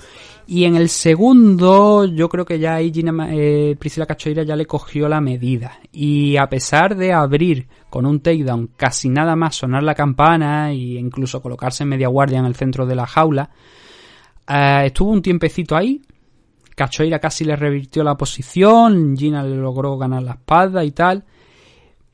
[0.51, 4.65] Y en el segundo, yo creo que ya ahí Gina, eh, Priscila Cachoeira ya le
[4.65, 5.79] cogió la medida.
[5.91, 10.75] Y a pesar de abrir con un takedown casi nada más sonar la campana e
[10.75, 13.51] incluso colocarse en media guardia en el centro de la jaula,
[14.47, 16.01] eh, estuvo un tiempecito ahí.
[16.75, 19.15] Cachoeira casi le revirtió la posición.
[19.15, 21.25] Gina le logró ganar la espalda y tal.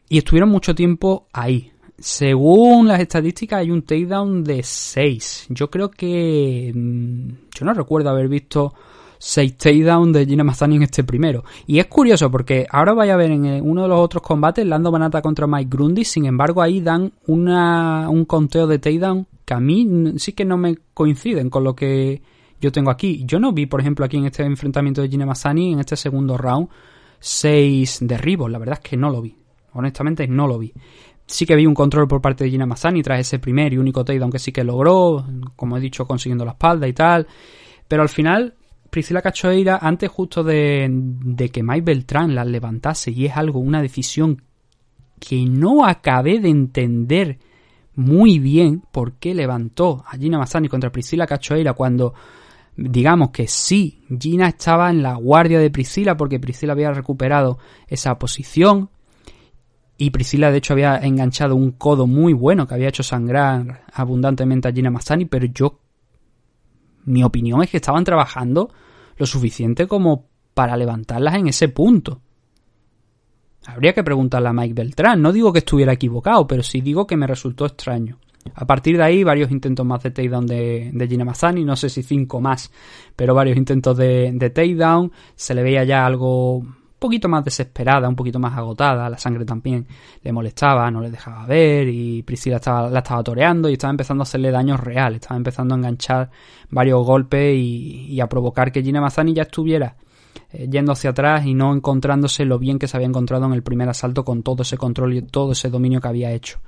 [0.09, 1.71] Y estuvieron mucho tiempo ahí.
[1.97, 5.47] Según las estadísticas hay un takedown de 6.
[5.49, 6.71] Yo creo que...
[6.73, 7.27] mm,
[7.57, 8.73] Yo no recuerdo haber visto
[9.17, 11.43] 6 takedowns de Gina Mazzani en este primero.
[11.67, 14.65] Y es curioso porque ahora vais a ver en eh, uno de los otros combates
[14.65, 16.03] Lando Banata contra Mike Grundy.
[16.03, 20.57] Sin embargo ahí dan una, un conteo de takedown que a mí sí que no
[20.57, 22.21] me coinciden con lo que
[22.59, 23.23] yo tengo aquí.
[23.25, 26.37] Yo no vi, por ejemplo, aquí en este enfrentamiento de Gina Mazzani, en este segundo
[26.37, 26.67] round,
[27.19, 28.51] 6 derribos.
[28.51, 29.35] La verdad es que no lo vi.
[29.73, 30.73] Honestamente no lo vi.
[31.27, 34.05] Sí que vi un control por parte de Gina Mazzani tras ese primer y único
[34.05, 37.27] takedown que sí que logró, como he dicho, consiguiendo la espalda y tal.
[37.87, 38.53] Pero al final,
[38.89, 43.81] Priscila Cachoeira, antes justo de, de que Mike Beltrán la levantase, y es algo, una
[43.81, 44.43] decisión
[45.19, 47.39] que no acabé de entender
[47.95, 52.13] muy bien por qué levantó a Gina Mazzani contra Priscila Cachoeira cuando
[52.75, 57.57] digamos que sí, Gina estaba en la guardia de Priscila porque Priscila había recuperado
[57.87, 58.89] esa posición
[59.97, 64.67] y Priscila de hecho había enganchado un codo muy bueno que había hecho sangrar abundantemente
[64.67, 65.79] a Gina Mazzani, pero yo
[67.05, 68.71] mi opinión es que estaban trabajando
[69.17, 72.21] lo suficiente como para levantarlas en ese punto.
[73.67, 75.21] Habría que preguntarle a Mike Beltrán.
[75.21, 78.19] No digo que estuviera equivocado, pero sí digo que me resultó extraño.
[78.53, 81.89] A partir de ahí, varios intentos más de takedown de, de Gina Mazzani, no sé
[81.89, 82.71] si cinco más,
[83.15, 85.11] pero varios intentos de, de takedown.
[85.35, 86.63] Se le veía ya algo
[86.99, 89.09] poquito más desesperada, un poquito más agotada.
[89.09, 89.87] La sangre también
[90.21, 94.21] le molestaba, no le dejaba ver y Priscila estaba, la estaba toreando y estaba empezando
[94.21, 95.21] a hacerle daños reales.
[95.21, 96.29] Estaba empezando a enganchar
[96.69, 99.95] varios golpes y, a provocar que Gina Mazzani ya estuviera
[100.51, 103.63] eh, yendo hacia atrás y no encontrándose lo bien que se había encontrado en el
[103.63, 106.59] primer asalto con todo ese control y todo ese dominio que había hecho.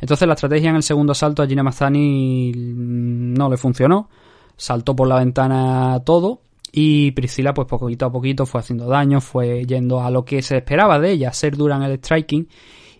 [0.00, 4.08] Entonces la estrategia en el segundo asalto a Gina Mazzani no le funcionó,
[4.56, 6.40] saltó por la ventana todo
[6.72, 10.56] y Priscila pues poquito a poquito fue haciendo daño, fue yendo a lo que se
[10.56, 12.48] esperaba de ella, ser dura en el striking.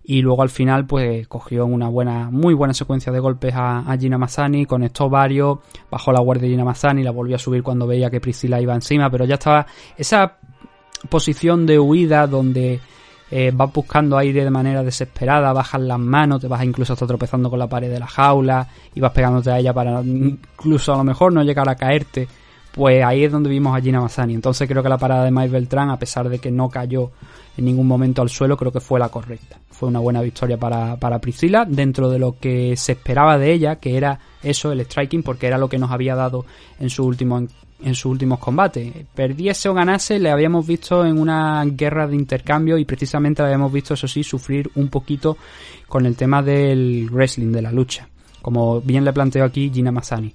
[0.04, 3.96] Y luego al final pues cogió una buena, muy buena secuencia de golpes a, a
[3.96, 7.86] Gina Mazzani, conectó varios, bajó la guardia de Gina Mazzani, la volvió a subir cuando
[7.86, 9.64] veía que Priscila iba encima, pero ya estaba
[9.96, 10.38] esa
[11.08, 12.80] posición de huida donde
[13.30, 17.48] eh, vas buscando aire de manera desesperada, bajas las manos, te vas incluso hasta tropezando
[17.48, 21.04] con la pared de la jaula y vas pegándote a ella para incluso a lo
[21.04, 22.28] mejor no llegar a caerte
[22.72, 24.34] pues ahí es donde vimos a Gina Mazzani.
[24.34, 27.10] Entonces creo que la parada de Mike Beltrán, a pesar de que no cayó
[27.56, 29.58] en ningún momento al suelo, creo que fue la correcta.
[29.70, 33.76] Fue una buena victoria para, para Priscila, dentro de lo que se esperaba de ella,
[33.76, 36.46] que era eso, el striking, porque era lo que nos había dado
[36.78, 37.46] en su último
[37.84, 38.92] en sus últimos combates.
[39.14, 43.72] Perdiese o ganase, le habíamos visto en una guerra de intercambio y precisamente le habíamos
[43.72, 45.36] visto, eso sí, sufrir un poquito
[45.88, 48.08] con el tema del wrestling, de la lucha.
[48.40, 50.32] Como bien le planteo aquí Gina Mazzani.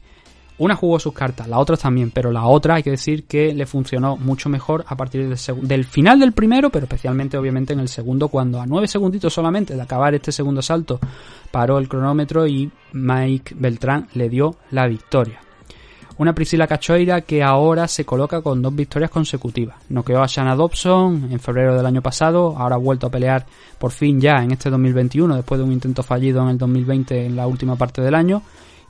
[0.59, 3.67] Una jugó sus cartas, la otra también, pero la otra hay que decir que le
[3.67, 7.89] funcionó mucho mejor a partir del, del final del primero, pero especialmente obviamente en el
[7.89, 10.99] segundo, cuando a nueve segunditos solamente de acabar este segundo salto
[11.51, 15.41] paró el cronómetro y Mike Beltrán le dio la victoria.
[16.19, 19.77] Una Priscila Cachoeira que ahora se coloca con dos victorias consecutivas.
[19.89, 23.45] Noqueó a Shanna Dobson en febrero del año pasado, ahora ha vuelto a pelear
[23.77, 27.35] por fin ya en este 2021, después de un intento fallido en el 2020 en
[27.35, 28.41] la última parte del año.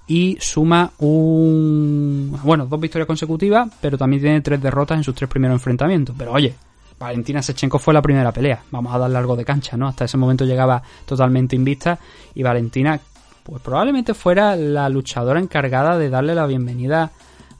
[0.08, 2.40] Y suma un.
[2.44, 6.16] Bueno, dos victorias consecutivas, pero también tiene tres derrotas en sus tres primeros enfrentamientos.
[6.18, 6.56] Pero oye,
[7.00, 8.64] Valentina Sechenko fue la primera pelea.
[8.72, 9.88] Vamos a darle algo de cancha, ¿no?
[9.88, 12.00] Hasta ese momento llegaba totalmente invicta
[12.34, 13.00] y Valentina,
[13.44, 17.12] pues probablemente fuera la luchadora encargada de darle la bienvenida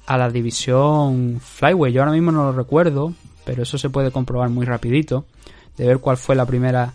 [0.06, 1.92] a la división Flyway.
[1.92, 3.14] Yo ahora mismo no lo recuerdo,
[3.46, 5.26] pero eso se puede comprobar muy rapidito.
[5.76, 6.94] De ver cuál fue la primera...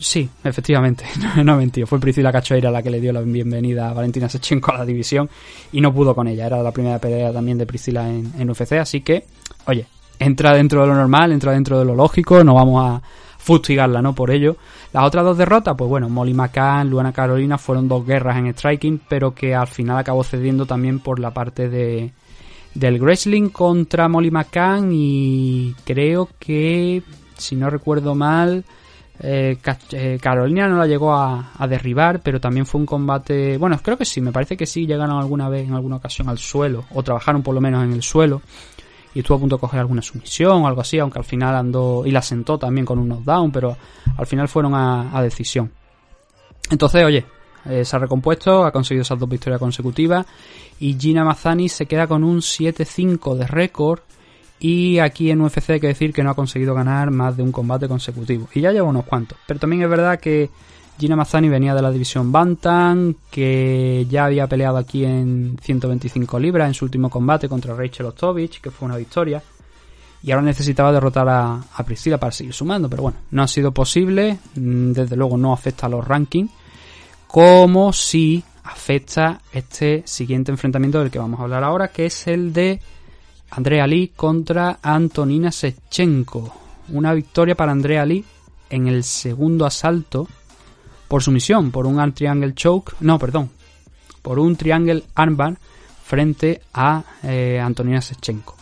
[0.00, 1.04] Sí, efectivamente,
[1.36, 1.86] no, no mentido.
[1.86, 5.28] Fue Priscila Cachoeira la que le dio la bienvenida a Valentina Sechenko a la división
[5.72, 6.46] y no pudo con ella.
[6.46, 9.24] Era la primera pelea también de Priscila en, en UFC, así que,
[9.66, 9.86] oye,
[10.18, 13.02] entra dentro de lo normal, entra dentro de lo lógico, no vamos a
[13.38, 14.14] fustigarla, ¿no?
[14.14, 14.56] Por ello.
[14.92, 19.02] Las otras dos derrotas, pues bueno, Molly McCann, Luana Carolina fueron dos guerras en striking,
[19.06, 22.12] pero que al final acabó cediendo también por la parte de
[22.74, 27.02] del wrestling contra Molly McCann y creo que,
[27.36, 28.64] si no recuerdo mal,
[29.20, 29.56] eh,
[29.92, 33.56] eh, Carolina no la llegó a, a derribar, pero también fue un combate.
[33.58, 36.38] Bueno, creo que sí, me parece que sí llegaron alguna vez, en alguna ocasión, al
[36.38, 38.42] suelo, o trabajaron por lo menos en el suelo,
[39.14, 42.04] y estuvo a punto de coger alguna sumisión o algo así, aunque al final andó.
[42.04, 43.76] y la sentó también con un knockdown, pero
[44.16, 45.70] al final fueron a, a decisión.
[46.70, 47.24] Entonces, oye,
[47.66, 50.26] eh, se ha recompuesto, ha conseguido esas dos victorias consecutivas,
[50.80, 54.00] y Gina Mazzani se queda con un 7-5 de récord.
[54.60, 57.52] Y aquí en UFC hay que decir que no ha conseguido ganar más de un
[57.52, 58.48] combate consecutivo.
[58.54, 59.38] Y ya lleva unos cuantos.
[59.46, 60.48] Pero también es verdad que
[60.98, 66.68] Gina Mazzani venía de la división Bantam, que ya había peleado aquí en 125 libras
[66.68, 69.42] en su último combate contra Rachel Ostovich, que fue una victoria.
[70.22, 72.88] Y ahora necesitaba derrotar a, a Priscila para seguir sumando.
[72.88, 74.38] Pero bueno, no ha sido posible.
[74.54, 76.50] Mm, Desde luego no afecta a los rankings.
[77.26, 82.52] Como si afecta este siguiente enfrentamiento del que vamos a hablar ahora, que es el
[82.52, 82.80] de
[83.56, 86.52] Andrea Lee contra Antonina Sechenko.
[86.88, 88.24] Una victoria para Andrea Lee
[88.68, 90.26] en el segundo asalto
[91.06, 93.50] por sumisión, por un triangle choke, no, perdón,
[94.22, 95.56] por un triangle armbar
[96.04, 98.56] frente a eh, Antonina Sechenko.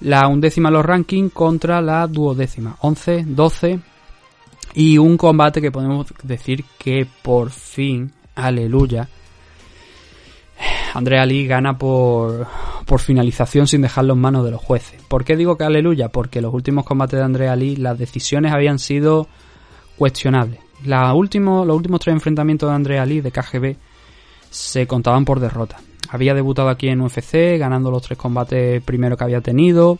[0.00, 3.80] La undécima los rankings contra la duodécima, 11, 12
[4.74, 9.08] y un combate que podemos decir que por fin, aleluya,
[10.94, 12.46] Andrea Lee gana por,
[12.86, 15.00] por finalización sin dejarlo en manos de los jueces.
[15.08, 16.08] ¿Por qué digo que aleluya?
[16.08, 19.28] Porque los últimos combates de Andrea Lee, las decisiones habían sido
[19.96, 20.60] cuestionables.
[20.84, 23.76] La último, los últimos tres enfrentamientos de Andrea Lee de KGB
[24.50, 25.76] se contaban por derrota.
[26.10, 29.98] Había debutado aquí en UFC, ganando los tres combates primero que había tenido,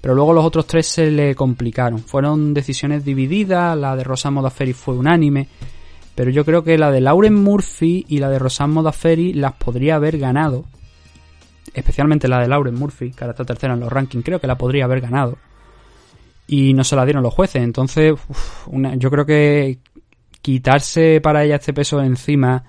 [0.00, 1.98] pero luego los otros tres se le complicaron.
[1.98, 5.48] Fueron decisiones divididas, la de Rosan Modafferi fue unánime,
[6.14, 9.96] pero yo creo que la de Lauren Murphy y la de Rosan Modafferi las podría
[9.96, 10.64] haber ganado.
[11.74, 14.58] Especialmente la de Lauren Murphy, que ahora está tercera en los rankings, creo que la
[14.58, 15.38] podría haber ganado.
[16.46, 18.14] Y no se la dieron los jueces, entonces
[18.66, 19.78] una- yo creo que
[20.42, 22.64] quitarse para ella este peso encima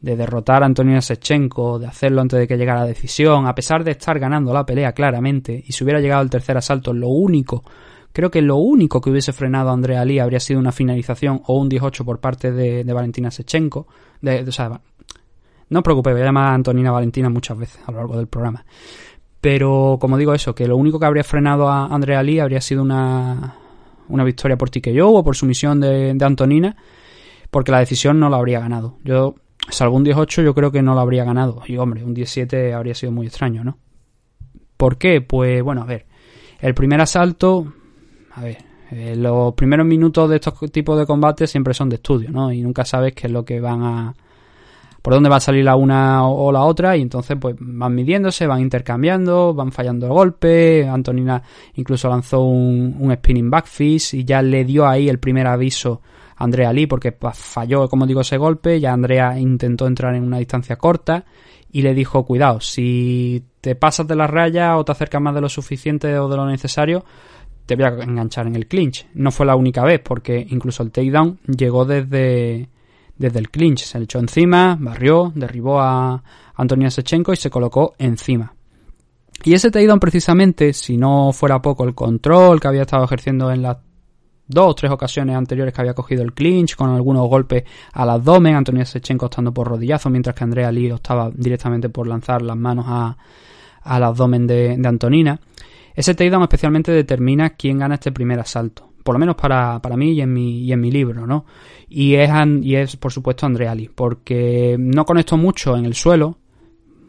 [0.00, 3.84] de derrotar a Antonina Sechenko, de hacerlo antes de que llegara la decisión, a pesar
[3.84, 7.64] de estar ganando la pelea claramente, y si hubiera llegado al tercer asalto, lo único,
[8.12, 11.58] creo que lo único que hubiese frenado a Andrea Lee habría sido una finalización o
[11.58, 13.86] un 18 por parte de, de Valentina Sechenko.
[14.22, 18.26] No os preocupéis, voy a llamar a Antonina Valentina muchas veces a lo largo del
[18.26, 18.64] programa.
[19.40, 22.82] Pero como digo eso, que lo único que habría frenado a Andrea Lee habría sido
[22.82, 23.54] una,
[24.08, 26.76] una victoria por TKO o por sumisión de, de Antonina,
[27.50, 28.98] porque la decisión no la habría ganado.
[29.04, 29.36] Yo,
[29.70, 31.62] salvo un 18, yo creo que no la habría ganado.
[31.66, 33.78] Y hombre, un 17 habría sido muy extraño, ¿no?
[34.76, 35.20] ¿Por qué?
[35.20, 36.06] Pues bueno, a ver.
[36.60, 37.72] El primer asalto,
[38.38, 38.58] a ver,
[38.90, 42.52] eh, los primeros minutos de estos tipos de combates siempre son de estudio, ¿no?
[42.52, 44.14] Y nunca sabes qué es lo que van a...
[45.02, 48.46] por dónde va a salir la una o la otra y entonces pues van midiéndose,
[48.46, 50.88] van intercambiando, van fallando el golpe.
[50.88, 51.42] Antonina
[51.74, 56.00] incluso lanzó un, un spinning backfist y ya le dio ahí el primer aviso
[56.36, 58.78] Andrea Lee porque falló, como digo, ese golpe.
[58.80, 61.24] Ya Andrea intentó entrar en una distancia corta
[61.70, 65.40] y le dijo, cuidado, si te pasas de la raya o te acercas más de
[65.40, 67.04] lo suficiente o de lo necesario,
[67.68, 69.06] te voy a enganchar en el clinch.
[69.12, 72.70] No fue la única vez, porque incluso el takedown llegó desde,
[73.18, 73.84] desde el clinch.
[73.84, 76.22] Se le echó encima, barrió, derribó a
[76.54, 78.54] Antonia Sechenko y se colocó encima.
[79.44, 83.60] Y ese takedown precisamente, si no fuera poco el control que había estado ejerciendo en
[83.60, 83.76] las
[84.46, 88.54] dos o tres ocasiones anteriores que había cogido el clinch, con algunos golpes al abdomen,
[88.54, 92.86] Antonia Sechenko estando por rodillazo, mientras que Andrea Lee estaba directamente por lanzar las manos
[92.88, 93.18] a,
[93.82, 95.38] al abdomen de Antonina.
[95.98, 98.88] Ese takedown especialmente determina quién gana este primer asalto.
[99.02, 101.44] Por lo menos para, para mí y en mi, y en mi libro, ¿no?
[101.88, 102.30] Y es,
[102.62, 106.38] y es, por supuesto, Andrea Lee, porque no conectó mucho en el suelo,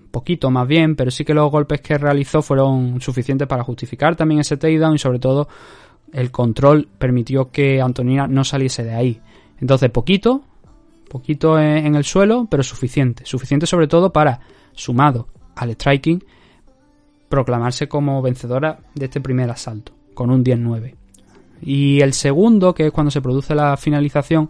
[0.09, 4.41] poquito más bien, pero sí que los golpes que realizó fueron suficientes para justificar también
[4.41, 5.47] ese takedown y sobre todo
[6.11, 9.21] el control permitió que Antonina no saliese de ahí.
[9.59, 10.41] Entonces, poquito,
[11.07, 13.23] poquito en el suelo, pero suficiente.
[13.23, 14.39] Suficiente sobre todo para,
[14.73, 16.23] sumado al striking,
[17.29, 20.95] proclamarse como vencedora de este primer asalto, con un 10-9.
[21.61, 24.49] Y el segundo, que es cuando se produce la finalización,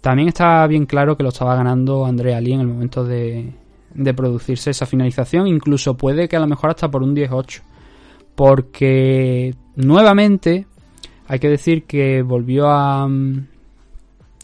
[0.00, 3.52] también está bien claro que lo estaba ganando Andrea Lee en el momento de,
[4.14, 5.46] producirse esa finalización.
[5.46, 7.62] Incluso puede que a lo mejor hasta por un 10-8.
[8.34, 10.66] Porque nuevamente
[11.26, 13.08] hay que decir que volvió a...
[13.08, 13.46] mm,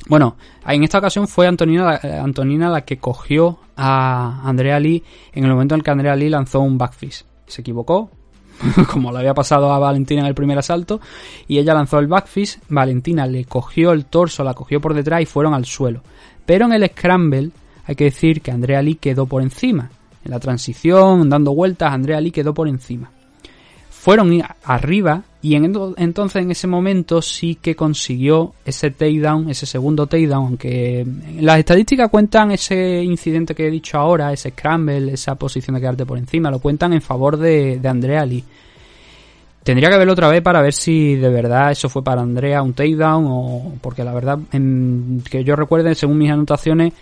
[0.09, 5.51] Bueno, en esta ocasión fue Antonina, Antonina la que cogió a Andrea Lee en el
[5.51, 7.30] momento en el que Andrea Lee lanzó un backfist.
[7.51, 8.11] Se equivocó,
[8.93, 11.01] como le había pasado a Valentina en el primer asalto,
[11.49, 15.27] y ella lanzó el backfist, Valentina le cogió el torso, la cogió por detrás y
[15.27, 16.03] fueron al suelo.
[16.47, 17.51] Pero en el scramble
[17.87, 19.91] hay que decir que Andrea Lee quedó por encima.
[20.25, 23.11] En la transición, dando vueltas, Andrea Lee quedó por encima.
[23.89, 29.65] Fueron arriba y en, ento- entonces en ese momento sí que consiguió ese takedown, ese
[29.67, 31.07] segundo takedown, aunque
[31.41, 36.05] las estadísticas cuentan ese incidente que he dicho ahora, ese scramble, esa posición de quedarte
[36.07, 38.45] por encima, lo cuentan en favor de, de Andrea Lee.
[39.63, 42.73] Tendría que verlo otra vez para ver si de verdad eso fue para Andrea un
[42.73, 46.93] takedown o porque la verdad en- que yo recuerde según mis anotaciones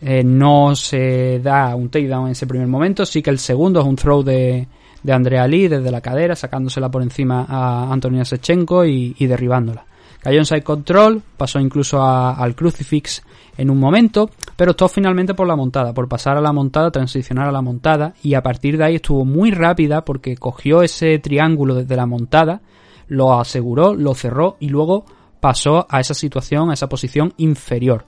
[0.00, 3.86] eh, no se da un takedown en ese primer momento, sí que el segundo es
[3.86, 4.66] un throw de,
[5.02, 9.84] de Andrea Lee desde la cadera, sacándosela por encima a Antonina Sechenko y, derribándola.
[10.20, 13.22] Cayó en side control, pasó incluso al crucifix
[13.56, 17.48] en un momento, pero optó finalmente por la montada, por pasar a la montada, transicionar
[17.48, 21.74] a la montada, y a partir de ahí estuvo muy rápida porque cogió ese triángulo
[21.74, 22.60] desde la montada,
[23.06, 25.04] lo aseguró, lo cerró y luego
[25.40, 28.04] pasó a esa situación, a esa posición inferior.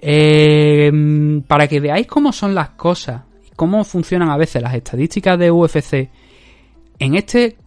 [0.00, 0.90] Eh,
[1.46, 3.22] para que veáis cómo son las cosas,
[3.60, 6.08] cómo funcionan a veces las estadísticas de UFC,
[6.98, 7.58] en este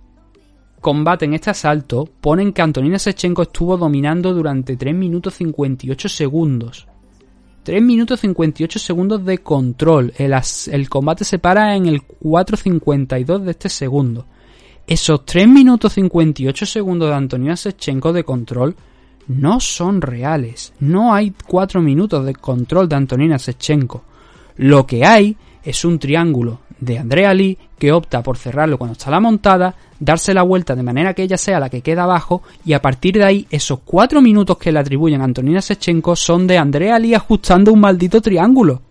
[0.82, 6.88] combate, en este asalto, ponen que Antonina Sechenko estuvo dominando durante 3 minutos 58 segundos.
[7.62, 10.12] 3 minutos 58 segundos de control.
[10.18, 14.26] El, combate se para en el 4.52 de este segundo.
[14.88, 18.76] Esos 3 minutos 58 segundos de Antonina Sechenko de control
[19.28, 20.74] no son reales.
[20.80, 24.04] No hay 4 minutos de control de Antonina Sechenko.
[24.58, 29.10] Lo que hay es un triángulo de Andrea Lee que opta por cerrarlo cuando está
[29.10, 32.74] la montada, darse la vuelta de manera que ella sea la que queda abajo y
[32.74, 36.58] a partir de ahí esos 4 minutos que le atribuyen a Antonina Sechenko son de
[36.58, 38.82] Andrea Lee ajustando un maldito triángulo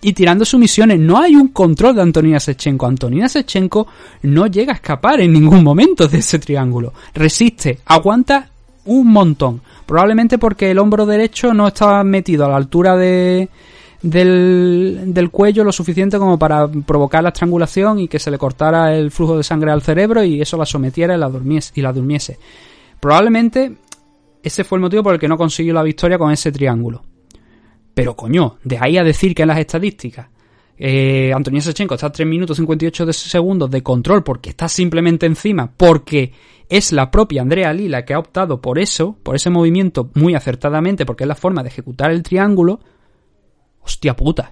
[0.00, 1.00] y tirando sumisiones.
[1.00, 2.86] No hay un control de Antonina Sechenko.
[2.86, 3.86] Antonina Sechenko
[4.22, 6.92] no llega a escapar en ningún momento de ese triángulo.
[7.14, 8.50] Resiste, aguanta
[8.84, 9.62] un montón.
[9.86, 13.48] Probablemente porque el hombro derecho no estaba metido a la altura de,
[14.04, 18.94] del, del cuello lo suficiente como para provocar la estrangulación y que se le cortara
[18.94, 21.72] el flujo de sangre al cerebro y eso la sometiera y la durmiese.
[21.74, 22.38] Y la durmiese.
[23.00, 23.72] Probablemente
[24.42, 27.02] ese fue el motivo por el que no consiguió la victoria con ese triángulo.
[27.94, 30.28] Pero coño, de ahí a decir que en las estadísticas
[30.76, 35.26] eh, Antonio Sechenko está a 3 minutos 58 de segundos de control porque está simplemente
[35.26, 36.32] encima, porque
[36.68, 40.34] es la propia Andrea Lee la que ha optado por eso, por ese movimiento muy
[40.34, 42.80] acertadamente, porque es la forma de ejecutar el triángulo.
[43.84, 44.50] Hostia puta.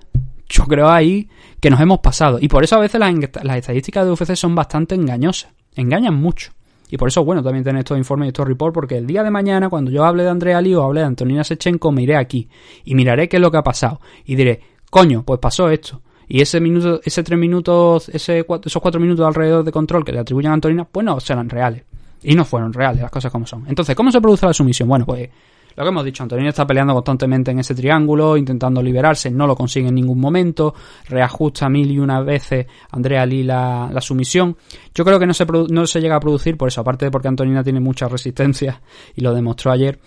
[0.48, 1.28] Yo creo ahí
[1.60, 2.38] que nos hemos pasado.
[2.40, 5.50] Y por eso a veces las, estadísticas de UFC son bastante engañosas.
[5.74, 6.52] Engañan mucho.
[6.90, 9.22] Y por eso es bueno también tener estos informes y estos reports, porque el día
[9.22, 12.16] de mañana, cuando yo hable de Andrea Lee o hable de Antonina Sechenko, me iré
[12.16, 12.50] aquí
[12.84, 14.00] y miraré qué es lo que ha pasado.
[14.26, 14.60] Y diré,
[14.90, 16.02] coño, pues pasó esto.
[16.28, 20.12] Y ese minuto, ese tres minutos, ese cuatro, esos cuatro minutos alrededor de control que
[20.12, 21.84] le atribuyen a Antonina, pues no serán reales.
[22.22, 23.64] Y no fueron reales, las cosas como son.
[23.68, 24.88] Entonces, ¿cómo se produce la sumisión?
[24.88, 25.30] Bueno, pues
[25.76, 29.54] lo que hemos dicho, Antonina está peleando constantemente en ese triángulo, intentando liberarse, no lo
[29.54, 30.74] consigue en ningún momento,
[31.08, 34.56] reajusta mil y una veces Andrea Lee la, la sumisión.
[34.94, 37.28] Yo creo que no se, no se llega a producir por eso, aparte de porque
[37.28, 38.80] Antonina tiene mucha resistencia
[39.14, 39.98] y lo demostró ayer.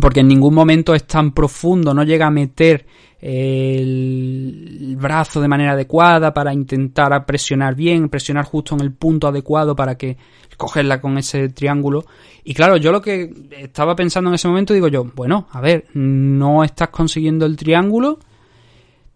[0.00, 2.86] porque en ningún momento es tan profundo, no llega a meter
[3.24, 9.76] el brazo de manera adecuada para intentar presionar bien, presionar justo en el punto adecuado
[9.76, 10.16] para que
[10.56, 12.04] cogerla con ese triángulo.
[12.42, 15.86] Y claro, yo lo que estaba pensando en ese momento digo yo, bueno, a ver,
[15.94, 18.18] no estás consiguiendo el triángulo,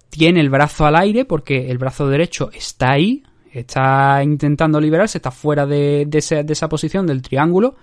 [0.09, 5.33] tiene el brazo al aire porque el brazo derecho está ahí, está intentando liberarse, está
[5.33, 7.75] fuera de, de esa posición del triángulo,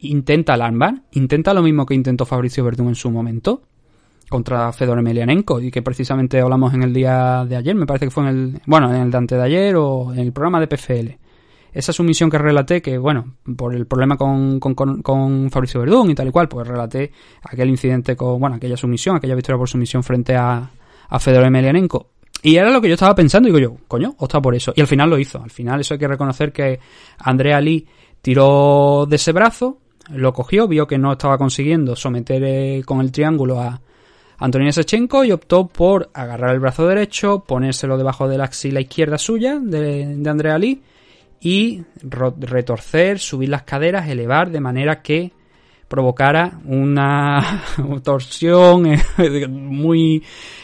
[0.00, 3.64] intenta el armbar, intenta lo mismo que intentó Fabricio Verdún en su momento
[4.28, 8.10] contra Fedor Emelianenko y que precisamente hablamos en el día de ayer, me parece que
[8.10, 10.66] fue en el, bueno, en el de antes de ayer o en el programa de
[10.66, 11.08] PFL.
[11.72, 16.14] Esa sumisión que relaté, que bueno, por el problema con, con, con- Fabricio Verdún y
[16.14, 17.12] tal y cual, pues relaté
[17.42, 20.70] aquel incidente con, bueno, aquella sumisión, aquella victoria por sumisión frente a,
[21.08, 22.08] a Fedor Emelianenko.
[22.42, 24.72] Y era lo que yo estaba pensando, digo yo, coño, opta por eso.
[24.76, 25.42] Y al final lo hizo.
[25.42, 26.78] Al final eso hay que reconocer que
[27.18, 27.86] Andrea Lee
[28.22, 29.78] tiró de ese brazo,
[30.10, 33.80] lo cogió, vio que no estaba consiguiendo someter eh, con el triángulo a
[34.38, 39.18] Antonina Sechenko y optó por agarrar el brazo derecho, ponérselo debajo de la axila izquierda
[39.18, 40.80] suya de, Andrea Lee
[41.40, 45.32] y retorcer, subir las caderas, elevar de manera que
[45.88, 47.64] provocara una
[48.02, 49.02] torsión eh,
[49.48, 50.22] muy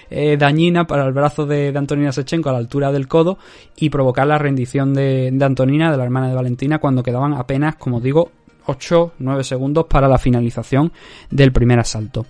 [0.09, 3.39] eh, dañina para el brazo de, de Antonina Sechenko a la altura del codo
[3.77, 7.75] y provocar la rendición de, de Antonina, de la hermana de Valentina, cuando quedaban apenas,
[7.77, 8.31] como digo,
[8.66, 10.93] 8-9 segundos para la finalización
[11.31, 12.27] del primer asalto.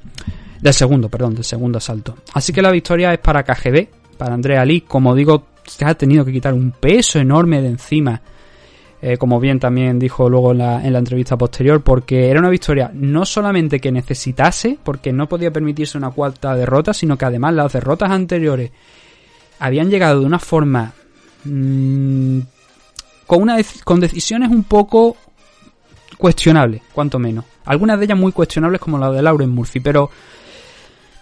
[0.64, 2.16] Del segundo, perdón, del segundo asalto.
[2.32, 3.86] Así que la victoria es para KGB,
[4.16, 4.80] para Andrea Lee.
[4.80, 8.22] Como digo, se ha tenido que quitar un peso enorme de encima
[9.06, 12.48] eh, como bien también dijo luego en la, en la entrevista posterior, porque era una
[12.48, 17.52] victoria no solamente que necesitase, porque no podía permitirse una cuarta derrota, sino que además
[17.52, 18.70] las derrotas anteriores
[19.58, 20.94] habían llegado de una forma
[21.44, 22.38] mm,
[23.26, 25.18] con, una con decisiones un poco
[26.16, 27.44] cuestionables, cuanto menos.
[27.66, 30.08] Algunas de ellas muy cuestionables como la de Lauren Murphy, pero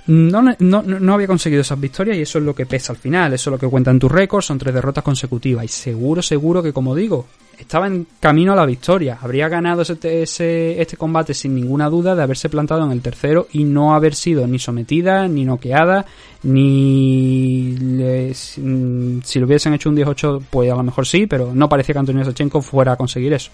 [0.07, 3.33] no, no, no- había conseguido esas victorias y eso es lo que pesa al final,
[3.33, 5.65] eso es lo que cuenta en tu récord, son tres derrotas consecutivas.
[5.65, 7.27] Y seguro, seguro que como digo,
[7.59, 12.17] estaba en camino a la victoria, habría ganado ese, ese- este combate sin ninguna duda
[12.17, 16.05] de haberse plantado en el tercero y no haber sido ni sometida, ni noqueada,
[16.43, 21.53] ni le- si, si le hubiesen hecho un 18 pues a lo mejor sí, pero
[21.55, 23.51] no parecía que Antonio Sachenko fuera a conseguir eso.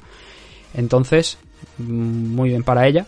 [0.75, 1.39] Entonces,
[1.79, 1.85] mm,
[2.35, 3.07] muy bien para ella,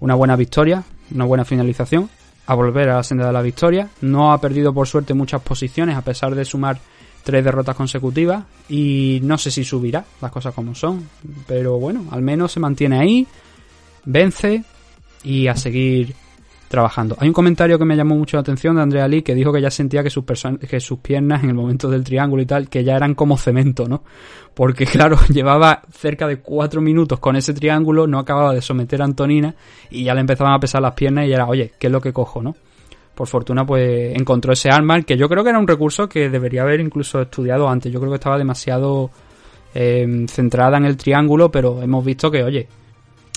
[0.00, 2.08] una buena victoria, una buena finalización,
[2.48, 3.90] a volver a la senda de la victoria.
[4.00, 6.78] No ha perdido por suerte muchas posiciones a pesar de sumar
[7.22, 11.06] tres derrotas consecutivas y no sé si subirá las cosas como son,
[11.46, 13.26] pero bueno, al menos se mantiene ahí,
[14.06, 14.64] vence
[15.22, 16.14] y a seguir
[16.68, 17.16] trabajando.
[17.18, 19.60] Hay un comentario que me llamó mucho la atención de Andrea Lee que dijo que
[19.60, 20.24] ya sentía que sus,
[20.68, 23.88] que sus piernas en el momento del triángulo y tal, que ya eran como cemento,
[23.88, 24.04] ¿no?
[24.54, 29.06] Porque claro, llevaba cerca de cuatro minutos con ese triángulo, no acababa de someter a
[29.06, 29.54] Antonina
[29.90, 32.12] y ya le empezaban a pesar las piernas y era, oye, ¿qué es lo que
[32.12, 32.54] cojo, no?
[33.14, 36.62] Por fortuna, pues encontró ese arma, que yo creo que era un recurso que debería
[36.62, 37.92] haber incluso estudiado antes.
[37.92, 39.10] Yo creo que estaba demasiado
[39.74, 42.68] eh, centrada en el triángulo, pero hemos visto que, oye,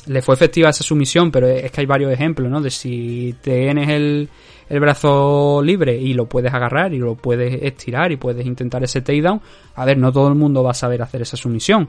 [0.08, 2.62] le fue efectiva esa sumisión, pero es que hay varios ejemplos, ¿no?
[2.62, 4.30] De si tienes el,
[4.70, 9.02] el brazo libre y lo puedes agarrar y lo puedes estirar y puedes intentar ese
[9.02, 9.42] takedown,
[9.76, 11.88] a ver, no todo el mundo va a saber hacer esa sumisión,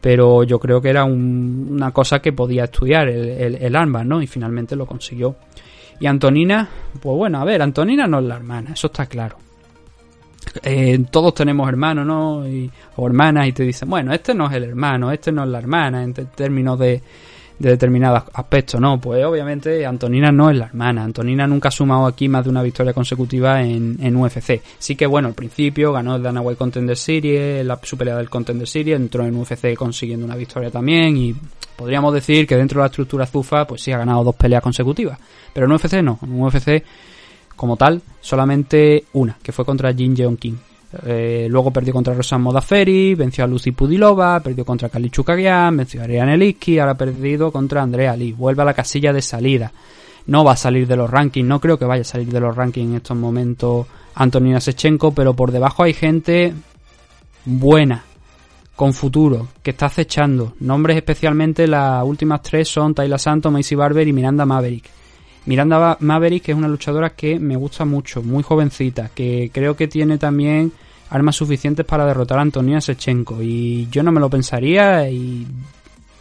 [0.00, 4.06] pero yo creo que era un- una cosa que podía estudiar el, el, el armbar,
[4.06, 4.22] ¿no?
[4.22, 5.36] Y finalmente lo consiguió.
[6.00, 6.68] Y Antonina,
[7.00, 9.36] pues bueno, a ver, Antonina no es la hermana, eso está claro.
[10.62, 12.48] Eh, todos tenemos hermanos, ¿no?
[12.48, 15.48] Y- o hermanas y te dicen, bueno, este no es el hermano, este no es
[15.50, 17.02] la hermana, en términos de,
[17.58, 19.00] de determinados aspectos, ¿no?
[19.00, 21.04] Pues obviamente Antonina no es la hermana.
[21.04, 24.60] Antonina nunca ha sumado aquí más de una victoria consecutiva en, en UFC.
[24.78, 28.68] Sí que bueno, al principio ganó el Dana White Contender Series, la pelea del Contender
[28.68, 31.34] Series, entró en UFC consiguiendo una victoria también y
[31.76, 35.18] podríamos decir que dentro de la estructura Zufa pues sí ha ganado dos peleas consecutivas.
[35.52, 36.84] Pero en UFC no, en UFC
[37.56, 40.58] como tal solamente una, que fue contra Jin Jeon Kim.
[41.04, 46.00] Eh, luego perdió contra Rosan Modaferi, venció a Lucy Pudilova, perdió contra Kali Chukagian, venció
[46.00, 48.32] a Ariane Liski, ahora ha perdido contra Andrea Lee.
[48.32, 49.72] Vuelve a la casilla de salida.
[50.26, 52.54] No va a salir de los rankings, no creo que vaya a salir de los
[52.54, 56.52] rankings en estos momentos Antonina Sechenko, pero por debajo hay gente
[57.44, 58.04] buena,
[58.76, 60.54] con futuro, que está acechando.
[60.60, 64.90] Nombres especialmente, las últimas tres son Tayla Santos, Macy Barber y Miranda Maverick.
[65.48, 70.18] Miranda Maverick es una luchadora que me gusta mucho, muy jovencita, que creo que tiene
[70.18, 70.70] también
[71.08, 73.40] armas suficientes para derrotar a Antonina Sechenko.
[73.40, 75.46] Y yo no me lo pensaría y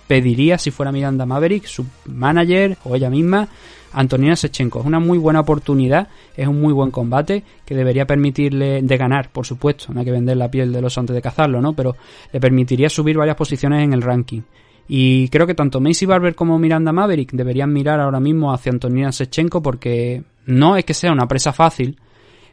[0.07, 3.49] pediría, si fuera Miranda Maverick, su manager o ella misma,
[3.91, 4.79] Antonina Sechenko.
[4.79, 6.07] Es una muy buena oportunidad,
[6.37, 9.91] es un muy buen combate que debería permitirle de ganar, por supuesto.
[9.91, 11.73] No hay que vender la piel del oso antes de cazarlo, ¿no?
[11.73, 11.97] Pero
[12.31, 14.43] le permitiría subir varias posiciones en el ranking.
[14.87, 19.11] Y creo que tanto Macy Barber como Miranda Maverick deberían mirar ahora mismo hacia Antonina
[19.11, 21.99] Sechenko porque no es que sea una presa fácil,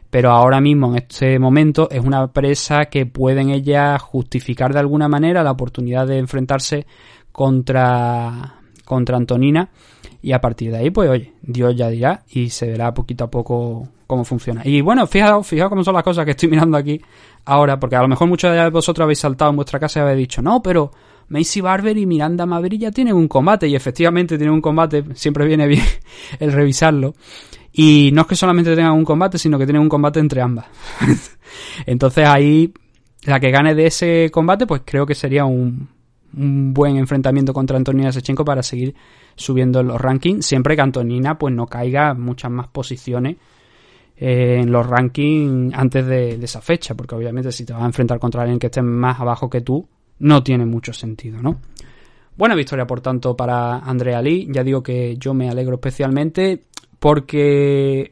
[0.09, 5.07] pero ahora mismo en este momento es una presa que pueden ellas justificar de alguna
[5.07, 6.85] manera la oportunidad de enfrentarse
[7.31, 9.69] contra, contra Antonina
[10.21, 13.31] y a partir de ahí pues oye, Dios ya dirá y se verá poquito a
[13.31, 14.61] poco cómo funciona.
[14.65, 17.01] Y bueno, fijaos, fijaos cómo son las cosas que estoy mirando aquí
[17.45, 20.17] ahora, porque a lo mejor muchos de vosotros habéis saltado en vuestra casa y habéis
[20.19, 20.91] dicho, no, pero
[21.29, 25.45] Macy Barber y Miranda Maverick ya tienen un combate y efectivamente tienen un combate, siempre
[25.45, 25.83] viene bien
[26.39, 27.15] el revisarlo.
[27.77, 30.65] Y no es que solamente tengan un combate, sino que tienen un combate entre ambas.
[31.85, 32.73] Entonces ahí,
[33.25, 35.89] la que gane de ese combate, pues creo que sería un,
[36.31, 38.93] buen enfrentamiento contra Antonina Sechenko para seguir
[39.35, 43.37] subiendo en los rankings, siempre que Antonina pues no caiga muchas más posiciones
[44.17, 47.85] eh, en los rankings antes de, de esa fecha, porque obviamente si te vas a
[47.85, 49.87] enfrentar contra alguien que esté más abajo que tú,
[50.19, 51.59] no tiene mucho sentido, ¿no?
[52.37, 54.47] Buena victoria, por tanto, para Andrea Lee.
[54.51, 56.63] Ya digo que yo me alegro especialmente
[56.99, 58.11] porque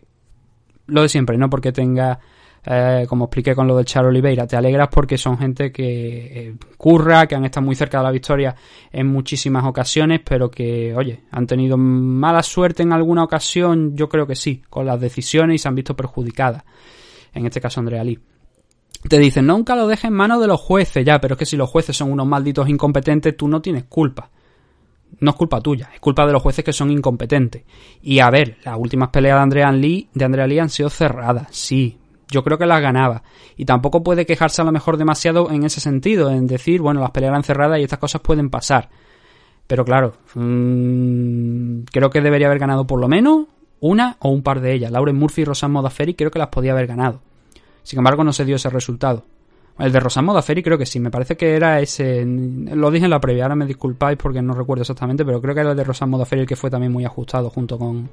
[0.88, 2.20] lo de siempre, no porque tenga,
[2.66, 6.56] eh, como expliqué con lo de Charo Oliveira, te alegras porque son gente que eh,
[6.78, 8.56] curra, que han estado muy cerca de la victoria
[8.92, 14.26] en muchísimas ocasiones, pero que, oye, han tenido mala suerte en alguna ocasión, yo creo
[14.26, 16.64] que sí, con las decisiones y se han visto perjudicadas.
[17.34, 18.20] En este caso, Andrea Lee.
[19.08, 21.58] Te dicen, nunca lo dejes en manos de los jueces, ya, pero es que si
[21.58, 24.30] los jueces son unos malditos incompetentes, tú no tienes culpa.
[25.20, 27.64] No es culpa tuya, es culpa de los jueces que son incompetentes.
[28.02, 31.48] Y a ver, las últimas peleas de Andrea Lee, de Andrea Lee han sido cerradas,
[31.52, 31.98] sí.
[32.30, 33.24] Yo creo que las ganaba.
[33.58, 37.12] Y tampoco puede quejarse a lo mejor demasiado en ese sentido, en decir, bueno, las
[37.12, 38.90] peleas eran cerradas y estas cosas pueden pasar.
[39.68, 43.48] Pero claro, mmm, creo que debería haber ganado por lo menos
[43.80, 44.92] una o un par de ellas.
[44.92, 47.22] Lauren Murphy y Rosan Modaferi creo que las podía haber ganado.
[47.84, 49.26] Sin embargo, no se dio ese resultado.
[49.80, 52.24] El de Rosan Modaferi creo que sí, me parece que era ese.
[52.26, 55.62] Lo dije en la previa, ahora me disculpáis porque no recuerdo exactamente, pero creo que
[55.62, 58.10] era el de Rosan Modaferi el que fue también muy ajustado junto con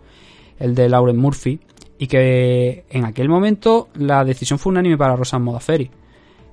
[0.58, 1.60] el de Lauren Murphy.
[1.98, 5.90] Y que en aquel momento la decisión fue unánime para Rosan Modaferi.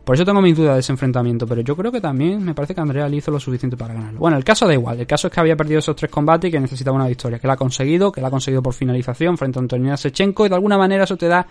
[0.03, 2.73] Por eso tengo mis dudas de ese enfrentamiento, pero yo creo que también me parece
[2.73, 4.19] que Andrea le hizo lo suficiente para ganarlo.
[4.19, 6.51] Bueno, el caso da igual, el caso es que había perdido esos tres combates y
[6.51, 9.59] que necesitaba una victoria, que la ha conseguido, que la ha conseguido por finalización frente
[9.59, 11.45] a Antonina Sechenko y de alguna manera eso te da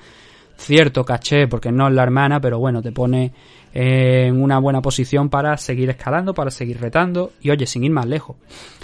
[0.57, 3.33] cierto caché, porque no es la hermana, pero bueno, te pone
[3.73, 7.33] eh, en una buena posición para seguir escalando, para seguir retando.
[7.41, 8.37] Y oye, sin ir más lejos,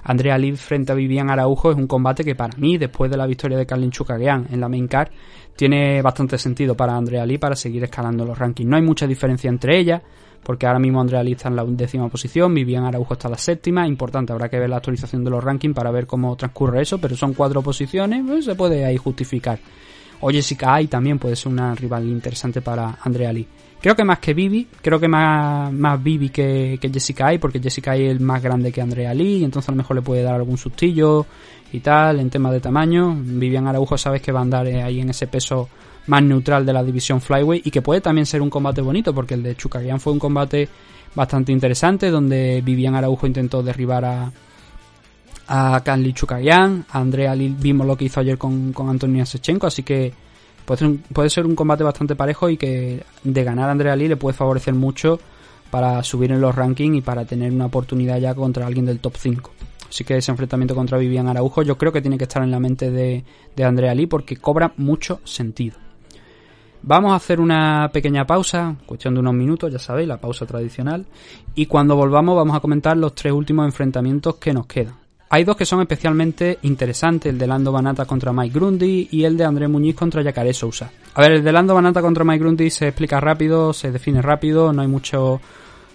[0.04, 3.26] Andrea Lee frente a Vivian Araujo es un combate que para mí, después de la
[3.26, 5.08] victoria de Carlin Chukagian en la main card,
[5.56, 8.68] tiene bastante sentido para Andrea Lee para seguir escalando los rankings.
[8.68, 10.02] No hay mucha diferencia entre ellas,
[10.42, 13.38] porque ahora mismo Andrea Lee está en la décima posición, Vivian Araujo está en la
[13.38, 13.86] séptima.
[13.86, 17.16] Importante, habrá que ver la actualización de los rankings para ver cómo transcurre eso, pero
[17.16, 19.58] son cuatro posiciones, pues se puede ahí justificar
[20.22, 23.46] o Jessica Ai también puede ser una rival interesante para Andrea Lee.
[23.80, 27.60] Creo que más que Vivi, creo que más, más Vivi que, que Jessica Ai, porque
[27.60, 30.22] Jessica Ai es más grande que Andrea Lee, y entonces a lo mejor le puede
[30.22, 31.26] dar algún sustillo
[31.72, 33.16] y tal, en tema de tamaño.
[33.18, 35.68] Vivian Araujo sabes que va a andar eh, ahí en ese peso
[36.06, 39.34] más neutral de la división Flyway y que puede también ser un combate bonito, porque
[39.34, 40.68] el de Chukagian fue un combate
[41.16, 44.32] bastante interesante, donde Vivian Araujo intentó derribar a,
[45.54, 49.66] a Kanli Chukagian, a Andrea Lee vimos lo que hizo ayer con, con Antonia Sechenko,
[49.66, 50.10] así que
[50.64, 53.94] puede ser, un, puede ser un combate bastante parejo y que de ganar a Andrea
[53.94, 55.20] Lee le puede favorecer mucho
[55.70, 59.14] para subir en los rankings y para tener una oportunidad ya contra alguien del top
[59.18, 59.50] 5.
[59.90, 62.58] Así que ese enfrentamiento contra Vivian Araujo yo creo que tiene que estar en la
[62.58, 63.22] mente de,
[63.54, 65.76] de Andrea Lee porque cobra mucho sentido.
[66.80, 71.04] Vamos a hacer una pequeña pausa, cuestión de unos minutos, ya sabéis, la pausa tradicional.
[71.54, 75.01] Y cuando volvamos vamos a comentar los tres últimos enfrentamientos que nos quedan.
[75.34, 79.34] Hay dos que son especialmente interesantes, el de Lando Banata contra Mike Grundy y el
[79.34, 80.92] de André Muñiz contra Yacaré Sousa.
[81.14, 84.74] A ver, el de Lando Banata contra Mike Grundy se explica rápido, se define rápido,
[84.74, 85.40] no hay mucho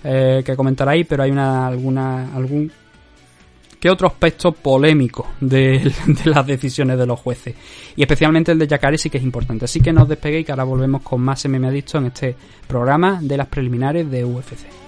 [0.04, 2.72] eh, que comentar ahí, pero hay una alguna algún
[3.80, 5.94] que otro aspecto polémico de,
[6.26, 7.54] las decisiones de los jueces.
[7.96, 9.66] Y especialmente el de Yacaré sí que es importante.
[9.66, 12.36] Así que no os despeguéis que ahora volvemos con más MMA Adicto en este
[12.68, 14.87] programa de las preliminares de UFC.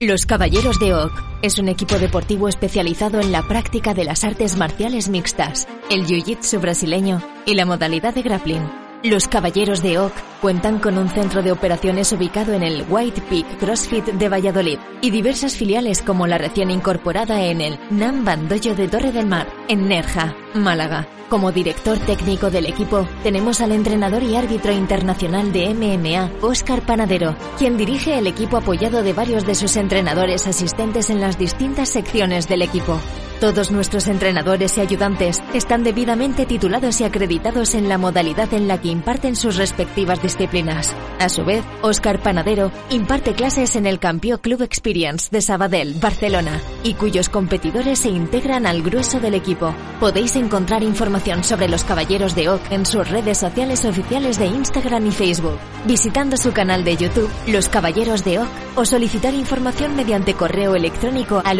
[0.00, 4.56] Los Caballeros de Oak es un equipo deportivo especializado en la práctica de las artes
[4.56, 8.87] marciales mixtas, el jiu-jitsu brasileño y la modalidad de grappling.
[9.04, 13.58] Los Caballeros de Oak cuentan con un centro de operaciones ubicado en el White Peak
[13.58, 18.88] CrossFit de Valladolid y diversas filiales como la recién incorporada en el Nam Bandollo de
[18.88, 21.06] Torre del Mar, en Nerja, Málaga.
[21.28, 27.36] Como director técnico del equipo, tenemos al entrenador y árbitro internacional de MMA, Óscar Panadero,
[27.56, 32.48] quien dirige el equipo apoyado de varios de sus entrenadores asistentes en las distintas secciones
[32.48, 32.98] del equipo.
[33.40, 38.80] Todos nuestros entrenadores y ayudantes están debidamente titulados y acreditados en la modalidad en la
[38.80, 40.92] que imparten sus respectivas disciplinas.
[41.20, 46.60] A su vez, Óscar Panadero imparte clases en el Campeón Club Experience de Sabadell, Barcelona,
[46.82, 49.72] y cuyos competidores se integran al grueso del equipo.
[50.00, 55.06] Podéis encontrar información sobre los Caballeros de Oak en sus redes sociales oficiales de Instagram
[55.06, 60.34] y Facebook, visitando su canal de YouTube, Los Caballeros de Oak, o solicitar información mediante
[60.34, 61.54] correo electrónico a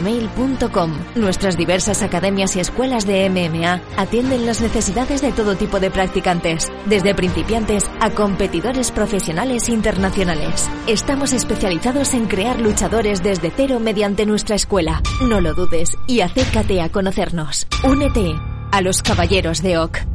[0.00, 0.92] loscaballerosdeoc.gmail.com.
[1.16, 6.68] Nuestras diversas academias y escuelas de MMA atienden las necesidades de todo tipo de practicantes,
[6.86, 10.68] desde principiantes a competidores profesionales internacionales.
[10.86, 15.02] Estamos especializados en crear luchadores desde cero mediante nuestra escuela.
[15.22, 17.66] No lo dudes y acércate a conocernos.
[17.84, 18.34] Únete
[18.72, 20.09] a los Caballeros de Oak.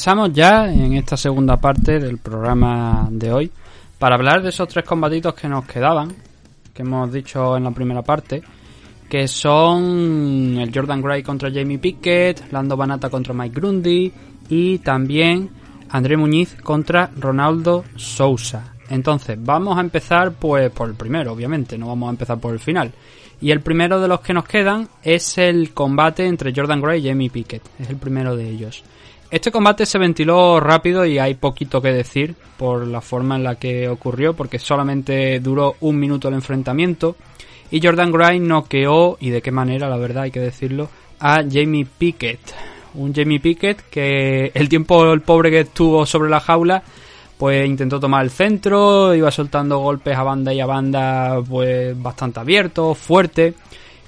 [0.00, 3.50] Regresamos ya en esta segunda parte del programa de hoy
[3.98, 6.10] para hablar de esos tres combatitos que nos quedaban,
[6.72, 8.42] que hemos dicho en la primera parte,
[9.10, 14.10] que son el Jordan Gray contra Jamie Pickett, Lando Banata contra Mike Grundy
[14.48, 15.50] y también
[15.90, 18.72] André Muñiz contra Ronaldo Sousa.
[18.88, 22.58] Entonces, vamos a empezar pues por el primero, obviamente, no vamos a empezar por el
[22.58, 22.90] final.
[23.42, 27.10] Y el primero de los que nos quedan es el combate entre Jordan Gray y
[27.10, 27.68] Jamie Pickett.
[27.78, 28.82] Es el primero de ellos.
[29.30, 33.54] Este combate se ventiló rápido y hay poquito que decir por la forma en la
[33.54, 37.14] que ocurrió, porque solamente duró un minuto el enfrentamiento.
[37.70, 40.88] Y Jordan Gray noqueó, y de qué manera, la verdad hay que decirlo,
[41.20, 42.40] a Jamie Pickett.
[42.94, 46.82] Un Jamie Pickett que el tiempo el pobre que estuvo sobre la jaula,
[47.38, 52.40] pues intentó tomar el centro, iba soltando golpes a banda y a banda, pues bastante
[52.40, 53.54] abiertos, fuerte.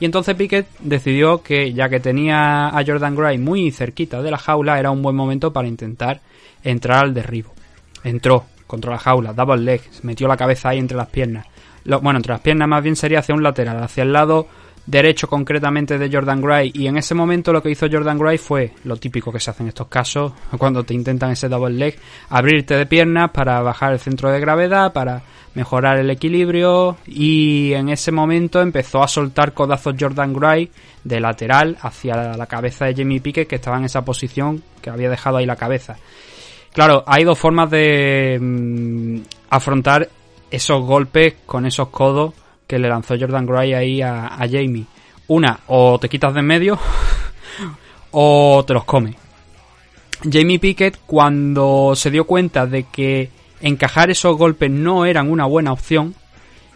[0.02, 4.36] Y entonces Pickett decidió que ya que tenía a Jordan Gray muy cerquita de la
[4.36, 6.20] jaula, era un buen momento para intentar
[6.64, 7.52] entrar al derribo.
[8.02, 11.46] Entró contra la jaula, double leg, metió la cabeza ahí entre las piernas.
[11.84, 14.48] Lo- bueno, entre las piernas más bien sería hacia un lateral, hacia el lado
[14.86, 16.70] derecho concretamente de Jordan Gray.
[16.74, 19.62] Y en ese momento lo que hizo Jordan Gray fue lo típico que se hace
[19.62, 21.98] en estos casos, cuando te intentan ese double leg,
[22.30, 25.22] abrirte de piernas para bajar el centro de gravedad, para
[25.54, 30.70] mejorar el equilibrio y en ese momento empezó a soltar codazos Jordan Gray
[31.04, 35.10] de lateral hacia la cabeza de Jamie Pickett que estaba en esa posición que había
[35.10, 35.96] dejado ahí la cabeza.
[36.72, 39.18] Claro, hay dos formas de mm,
[39.50, 40.08] afrontar
[40.50, 42.32] esos golpes con esos codos
[42.72, 44.86] que le lanzó Jordan Gray ahí a, Jamie.
[45.28, 46.78] Una, o te quitas de en medio
[48.12, 49.14] o te los come.
[50.22, 53.28] Jamie Pickett cuando se dio cuenta de que
[53.60, 56.14] encajar esos golpes no eran una buena opción,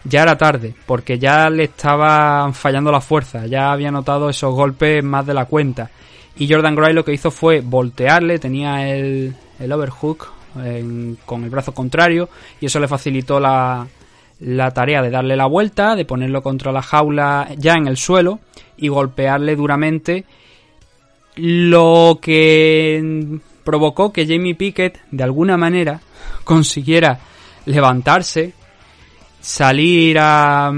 [0.05, 5.03] ya era tarde, porque ya le estaban fallando la fuerza, ya había notado esos golpes
[5.03, 5.90] más de la cuenta.
[6.36, 10.28] Y Jordan Gray lo que hizo fue voltearle, tenía el, el overhook
[10.62, 12.28] en- con el brazo contrario,
[12.61, 13.86] y eso le facilitó la,
[14.41, 18.41] la tarea de darle la vuelta, de ponerlo contra la jaula ya en el suelo
[18.76, 20.24] y golpearle duramente
[21.37, 26.01] lo que provocó que Jamie Pickett de alguna manera
[26.45, 27.18] consiguiera
[27.66, 28.53] levantarse,
[29.41, 30.72] salir a,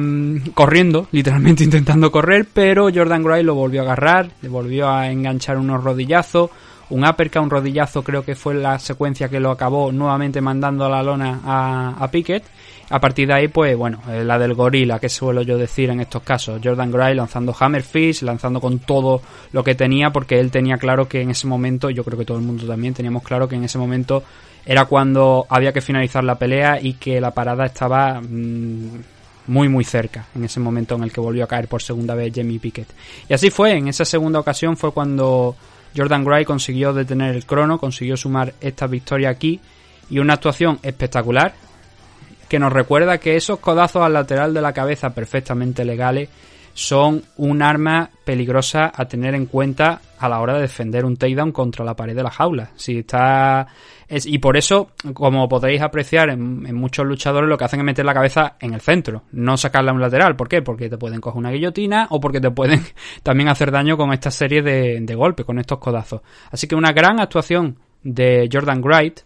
[0.54, 5.58] corriendo, literalmente intentando correr, pero Jordan Gray lo volvió a agarrar, le volvió a enganchar
[5.58, 6.50] unos rodillazos,
[6.90, 10.88] un uppercut, un rodillazo creo que fue la secuencia que lo acabó nuevamente mandando a
[10.88, 12.44] la lona a, a Pickett.
[12.90, 16.00] A partir de ahí, pues bueno, eh, la del gorila, que suelo yo decir en
[16.00, 16.58] estos casos.
[16.64, 19.20] Jordan Gray lanzando Hammer Fist, lanzando con todo
[19.52, 22.38] lo que tenía, porque él tenía claro que en ese momento, yo creo que todo
[22.38, 24.22] el mundo también teníamos claro que en ese momento
[24.64, 29.02] era cuando había que finalizar la pelea y que la parada estaba mm,
[29.48, 32.32] muy muy cerca en ese momento en el que volvió a caer por segunda vez
[32.34, 32.88] Jamie Pickett.
[33.28, 35.56] Y así fue, en esa segunda ocasión fue cuando
[35.98, 39.60] Jordan Gray consiguió detener el crono, consiguió sumar esta victoria aquí
[40.08, 41.54] y una actuación espectacular
[42.48, 46.28] que nos recuerda que esos codazos al lateral de la cabeza perfectamente legales
[46.72, 51.50] son un arma peligrosa a tener en cuenta a la hora de defender un takedown
[51.50, 52.70] contra la pared de la jaula.
[52.76, 53.66] Si está
[54.08, 58.04] es, y por eso, como podréis apreciar en, muchos luchadores, lo que hacen es meter
[58.04, 60.34] la cabeza en el centro, no sacarla a un lateral.
[60.34, 60.62] ¿Por qué?
[60.62, 62.80] Porque te pueden coger una guillotina o porque te pueden
[63.22, 66.22] también hacer daño con esta serie de, golpes, con estos codazos.
[66.50, 69.20] Así que una gran actuación de Jordan Wright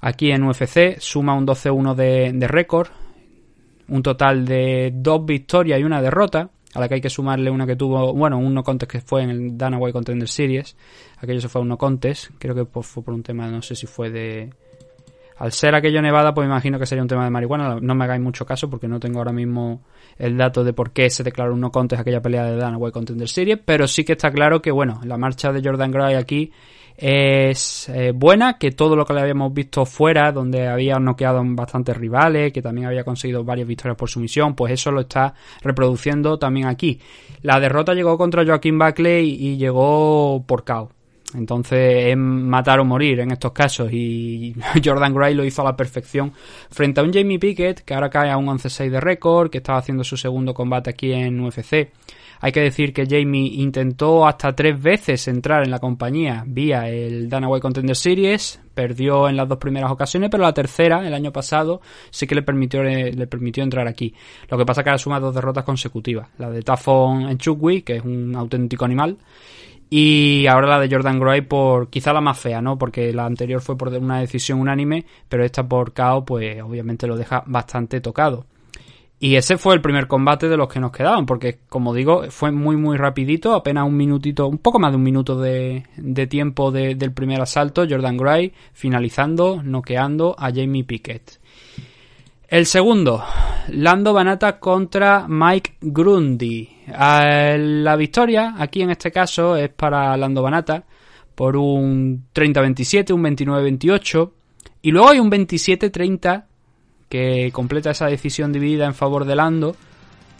[0.00, 2.88] aquí en UFC, suma un 12-1 de, de récord,
[3.88, 7.66] un total de dos victorias y una derrota, a la que hay que sumarle una
[7.66, 10.76] que tuvo, bueno, un no contest que fue en el Dana White Contender Series,
[11.18, 13.62] aquello se fue a un no contest, creo que por- fue por un tema, no
[13.62, 14.50] sé si fue de...
[15.38, 18.04] Al ser aquello Nevada, pues me imagino que sería un tema de marihuana, no me
[18.04, 19.82] hagáis mucho caso porque no tengo ahora mismo
[20.18, 22.92] el dato de por qué se declaró un no contest aquella pelea de Dana White
[22.92, 26.50] Contender Series, pero sí que está claro que, bueno, la marcha de Jordan Gray aquí
[27.00, 31.96] es eh, buena, que todo lo que le habíamos visto fuera, donde había noqueado bastantes
[31.96, 35.32] rivales, que también había conseguido varias victorias por sumisión, pues eso lo está
[35.62, 37.00] reproduciendo también aquí.
[37.42, 40.90] La derrota llegó contra Joaquín Buckley y llegó por KO.
[41.34, 45.76] Entonces es matar o morir en estos casos y Jordan Gray lo hizo a la
[45.76, 46.32] perfección
[46.70, 49.78] frente a un Jamie Pickett que ahora cae a un 11-6 de récord, que estaba
[49.78, 51.90] haciendo su segundo combate aquí en UFC.
[52.40, 57.28] Hay que decir que Jamie intentó hasta tres veces entrar en la compañía vía el
[57.28, 61.32] Dana White Contender Series, perdió en las dos primeras ocasiones, pero la tercera, el año
[61.32, 61.80] pasado,
[62.10, 64.14] sí que le permitió, le permitió entrar aquí.
[64.48, 67.96] Lo que pasa que ahora suma dos derrotas consecutivas, la de Tafon en Chukwi, que
[67.96, 69.18] es un auténtico animal,
[69.90, 72.78] y ahora la de Jordan Gray por quizá la más fea, ¿no?
[72.78, 77.16] Porque la anterior fue por una decisión unánime, pero esta por KO pues obviamente lo
[77.16, 78.44] deja bastante tocado.
[79.20, 82.52] Y ese fue el primer combate de los que nos quedaban, porque como digo, fue
[82.52, 85.82] muy muy rapidito, apenas un minutito, un poco más de un minuto de,
[86.30, 91.40] tiempo de- del primer asalto, Jordan Gray finalizando, noqueando a Jamie Pickett.
[92.48, 93.24] El segundo,
[93.70, 96.68] Lando Banata contra Mike Grundy.
[96.86, 100.84] Eh, La victoria, aquí en este caso, es para Lando Banata
[101.34, 104.30] por un 30-27, un 29-28.
[104.82, 106.44] Y luego hay un 27-30
[107.08, 109.76] que completa esa decisión dividida en favor de Lando,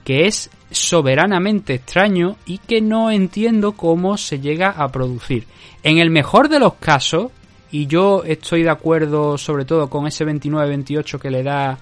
[0.05, 5.47] que es soberanamente extraño y que no entiendo cómo se llega a producir.
[5.83, 7.31] En el mejor de los casos,
[7.71, 11.79] y yo estoy de acuerdo sobre todo con ese 29-28 que le da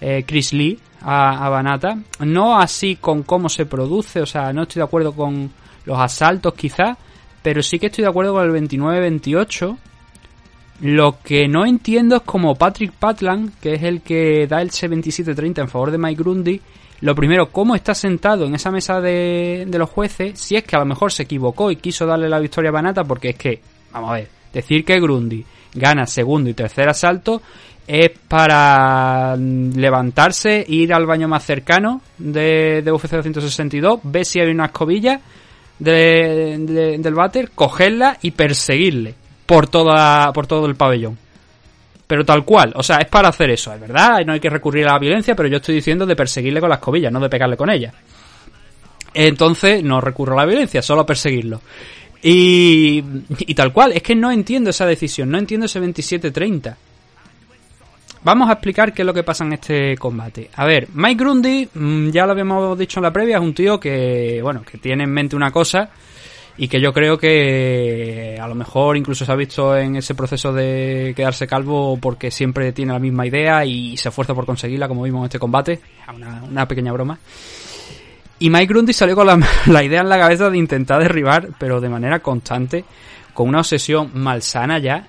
[0.00, 4.62] eh, Chris Lee a, a Banata, no así con cómo se produce, o sea, no
[4.62, 5.50] estoy de acuerdo con
[5.84, 6.96] los asaltos quizás,
[7.42, 9.76] pero sí que estoy de acuerdo con el 29-28.
[10.82, 15.60] Lo que no entiendo es como Patrick Patland, que es el que da el C27-30
[15.60, 16.60] en favor de Mike Grundy,
[17.02, 20.80] lo primero, cómo está sentado en esa mesa de, los jueces, si es que a
[20.80, 23.60] lo mejor se equivocó y quiso darle la victoria a Banata, porque es que,
[23.92, 27.40] vamos a ver, decir que Grundy gana segundo y tercer asalto
[27.86, 34.50] es para levantarse, ir al baño más cercano de, de UFC 262, ver si hay
[34.50, 35.20] una escobilla
[35.78, 39.14] de- de- del váter, cogerla y perseguirle
[39.50, 41.18] por toda por todo el pabellón.
[42.06, 44.86] Pero tal cual, o sea, es para hacer eso, es verdad, no hay que recurrir
[44.86, 47.56] a la violencia, pero yo estoy diciendo de perseguirle con la escobilla, no de pegarle
[47.56, 47.92] con ella.
[49.12, 51.62] Entonces no recurro a la violencia, solo a perseguirlo.
[52.22, 53.02] Y,
[53.40, 56.76] y tal cual, es que no entiendo esa decisión, no entiendo ese 27-30.
[58.22, 60.48] Vamos a explicar qué es lo que pasa en este combate.
[60.54, 63.80] A ver, Mike Grundy, mm, ya lo habíamos dicho en la previa, es un tío
[63.80, 65.90] que, bueno, que tiene en mente una cosa
[66.62, 70.52] y que yo creo que a lo mejor incluso se ha visto en ese proceso
[70.52, 75.04] de quedarse calvo porque siempre tiene la misma idea y se esfuerza por conseguirla, como
[75.04, 75.80] vimos en este combate.
[76.14, 77.18] Una, una pequeña broma.
[78.38, 81.88] Y Mike Grundy salió con la, idea en la cabeza de intentar derribar, pero de
[81.88, 82.84] manera constante,
[83.32, 85.08] con una obsesión malsana ya,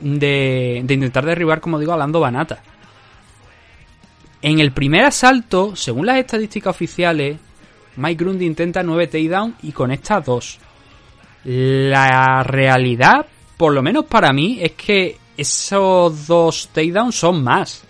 [0.00, 2.60] de, de intentar derribar, como digo, a Lando Banata.
[4.42, 7.36] En el primer asalto, según las estadísticas oficiales,
[7.94, 10.60] Mike Grundy intenta 9 takedowns y conecta 2.
[11.50, 13.24] La realidad,
[13.56, 17.84] por lo menos para mí, es que esos dos takedowns son más.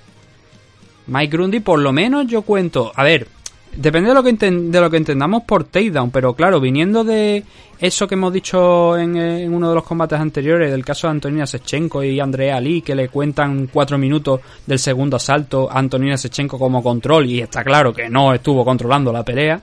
[1.08, 2.92] Mike Grundy, por lo menos yo cuento.
[2.94, 3.26] A ver,
[3.74, 7.42] depende de lo que, de lo que entendamos por takedown, pero claro, viniendo de
[7.80, 11.44] eso que hemos dicho en, en uno de los combates anteriores, del caso de Antonina
[11.44, 16.60] Sechenko y Andrea Ali, que le cuentan cuatro minutos del segundo asalto a Antonina Sechenko
[16.60, 19.60] como control, y está claro que no estuvo controlando la pelea.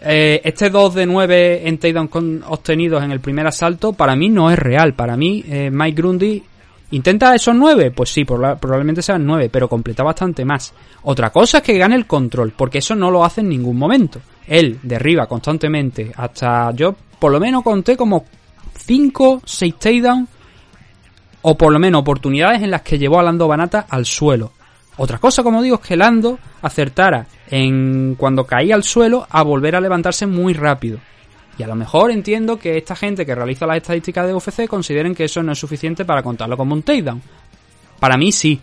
[0.00, 4.50] Eh, este 2 de 9 en takedown obtenidos en el primer asalto, para mí no
[4.50, 4.94] es real.
[4.94, 6.42] Para mí, eh, Mike Grundy
[6.90, 7.90] ¿Intenta esos 9?
[7.90, 10.72] Pues sí, proba- probablemente sean 9, pero completa bastante más.
[11.02, 14.20] Otra cosa es que gane el control, porque eso no lo hace en ningún momento.
[14.46, 18.24] Él derriba constantemente, hasta yo por lo menos conté como
[18.74, 20.28] 5, 6 takedowns,
[21.42, 24.52] o por lo menos oportunidades en las que llevó a Lando Banata al suelo.
[24.98, 29.76] Otra cosa, como digo, es que Lando acertara en cuando caía al suelo a volver
[29.76, 30.98] a levantarse muy rápido.
[31.56, 35.14] Y a lo mejor entiendo que esta gente que realiza las estadísticas de UFC consideren
[35.14, 37.22] que eso no es suficiente para contarlo como un takedown.
[37.98, 38.60] Para mí sí.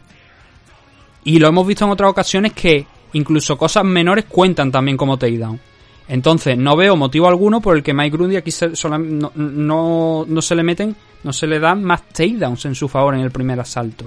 [1.23, 5.59] Y lo hemos visto en otras ocasiones que incluso cosas menores cuentan también como takedown.
[6.07, 10.41] Entonces, no veo motivo alguno por el que Mike Grundy aquí se- no, no, no
[10.41, 13.59] se le meten, no se le dan más takedowns en su favor en el primer
[13.59, 14.05] asalto.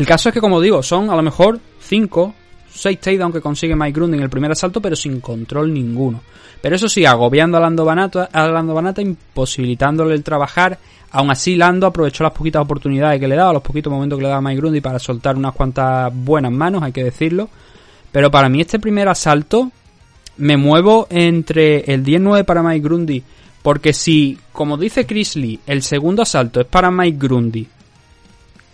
[0.00, 2.34] El caso es que, como digo, son a lo mejor 5,
[2.72, 6.22] 6 takedowns que consigue Mike Grundy en el primer asalto, pero sin control ninguno.
[6.62, 10.78] Pero eso sí, agobiando a Lando Banata, a Lando Banata imposibilitándole el trabajar.
[11.10, 14.30] Aún así, Lando aprovechó las poquitas oportunidades que le daba, los poquitos momentos que le
[14.30, 17.50] daba Mike Grundy para soltar unas cuantas buenas manos, hay que decirlo.
[18.10, 19.70] Pero para mí este primer asalto
[20.38, 23.22] me muevo entre el 10-9 para Mike Grundy.
[23.60, 27.68] Porque si, como dice Chris Lee, el segundo asalto es para Mike Grundy,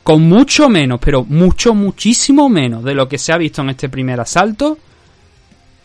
[0.06, 3.88] con mucho menos, pero mucho, muchísimo menos de lo que se ha visto en este
[3.88, 4.78] primer asalto,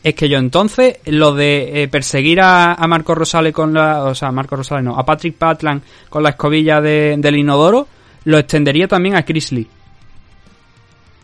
[0.04, 4.04] es que yo entonces lo de eh, perseguir a, a Marco Rosales con la...
[4.04, 7.88] O sea, Marco Rosales no, a Patrick Patlan con la escobilla de- del inodoro,
[8.26, 9.68] lo extendería también a Chris Lee.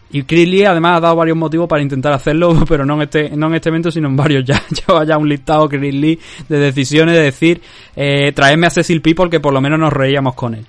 [0.10, 3.30] Y Chris Lee además ha dado varios motivos para intentar hacerlo, pero no en este,
[3.38, 4.60] no en este evento, sino en varios ya.
[4.88, 6.20] Lleva ya un listado Chris Lee
[6.50, 7.62] de decisiones de decir,
[7.96, 10.66] eh, traedme a Cecil People que por lo menos nos reíamos con él.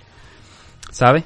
[0.91, 1.25] ¿Sabes?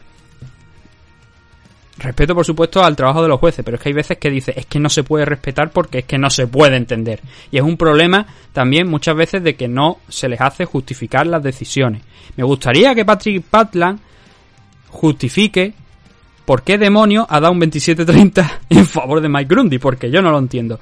[2.02, 4.52] Respeto, por supuesto, al trabajo de los jueces, pero es que hay veces que dice,
[4.56, 7.20] es que no se puede respetar porque es que no se puede entender.
[7.52, 11.42] Y es un problema también muchas veces de que no se les hace justificar las
[11.42, 12.02] decisiones.
[12.36, 14.00] Me gustaría que Patrick Patlan
[14.88, 15.74] justifique
[16.44, 20.32] por qué demonios ha dado un 27-30 en favor de Mike Grundy, porque yo no
[20.32, 20.80] lo entiendo.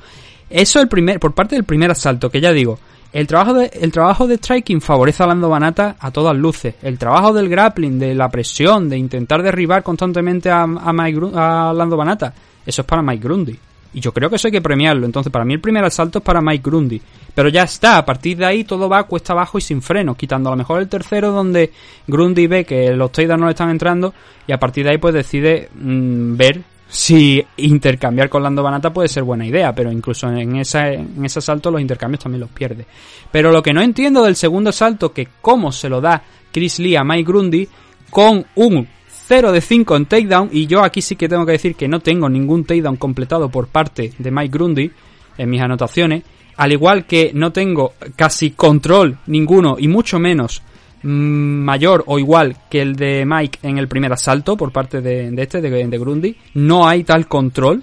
[0.48, 2.78] Eso el primer, por parte del primer asalto, que ya digo,
[3.12, 6.76] el trabajo de, el trabajo de striking favorece a Lando Banata a todas luces.
[6.82, 11.72] El trabajo del grappling, de la presión, de intentar derribar constantemente a, a, Mike a
[11.74, 12.32] Lando Banata,
[12.64, 13.58] eso es para Mike Grundy.
[13.92, 15.04] Y yo creo que eso hay que premiarlo.
[15.04, 17.02] Entonces, para mí el primer asalto es para Mike Grundy.
[17.34, 20.48] Pero ya está, a partir de ahí todo va cuesta abajo y sin freno, quitando
[20.48, 21.72] a lo mejor el tercero donde
[22.06, 24.14] Grundy ve que los takedowns no le están entrando
[24.46, 29.08] y a partir de ahí pues decide mm, ver si intercambiar con Lando Banata puede
[29.08, 32.84] ser buena idea, pero incluso en, en ese asalto los intercambios también los pierde.
[33.30, 36.96] Pero lo que no entiendo del segundo asalto, que cómo se lo da Chris Lee
[36.96, 37.68] a Mike Grundy
[38.10, 41.76] con un 0 de 5 en takedown, y yo aquí sí que tengo que decir
[41.76, 44.90] que no tengo ningún takedown completado por parte de Mike Grundy
[45.38, 46.24] en mis anotaciones,
[46.56, 50.62] al igual que no tengo casi control ninguno y mucho menos
[51.02, 55.60] mayor o igual que el de Mike en el primer asalto por parte de, este,
[55.60, 57.82] de, Grundy, no hay tal control.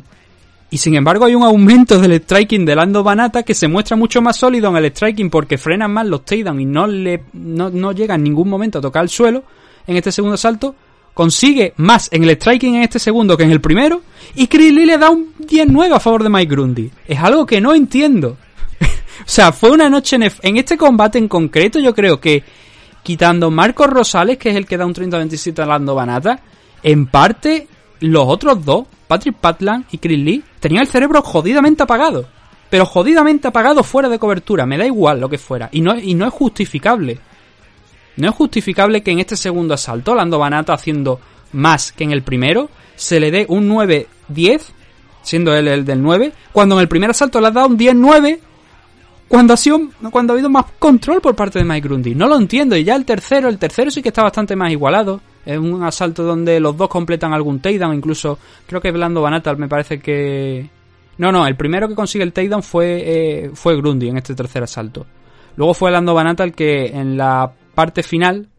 [0.69, 4.21] Y sin embargo hay un aumento del striking de Lando Banata que se muestra mucho
[4.21, 7.93] más sólido en el striking porque frenan más los takedown y no le no, no
[7.93, 9.43] llega en ningún momento a tocar el suelo
[9.87, 10.75] en este segundo asalto.
[11.13, 14.01] Consigue más en el striking en este segundo que en el primero.
[14.35, 16.91] Y Chris Lee le da un 10-9 a favor de Mike Grundy.
[17.07, 18.37] Es algo que no entiendo.
[18.81, 18.85] o
[19.25, 21.79] sea, fue una noche en este combate en concreto.
[21.79, 22.43] Yo creo que
[23.07, 26.41] quitando Marcos Rosales, que es el que da un 30-27 a Lando Banata,
[26.83, 27.65] en parte
[28.01, 32.27] los otros dos, Patrick Patlan y Chris Lee, tenían el cerebro jodidamente apagado.
[32.69, 35.69] Pero jodidamente apagado fuera de cobertura, me da igual lo que fuera.
[35.71, 37.17] Y no, y no es justificable.
[38.17, 41.21] No es justificable que en este segundo asalto, Lando Banata haciendo
[41.53, 44.63] más que en el primero, se le dé un 9-10,
[45.21, 48.39] siendo él el del 9, cuando en el primer asalto le has dado un 10-9,
[49.27, 49.79] cuando ha sido,
[50.11, 52.15] cuando ha habido más control por parte de Mike Grundy.
[52.15, 52.75] No lo entiendo.
[52.77, 55.21] Y ya el tercero, el tercero sí que está bastante más igualado.
[55.45, 59.69] Es un asalto donde los dos completan algún takedown, incluso creo que Blando Banata me
[59.69, 60.69] parece que...
[61.17, 64.63] No, no, el primero que consigue el takedown fue, eh, fue Grundy en este tercer
[64.63, 65.05] asalto.
[65.55, 68.49] Luego fue Lando Banata el que en la parte final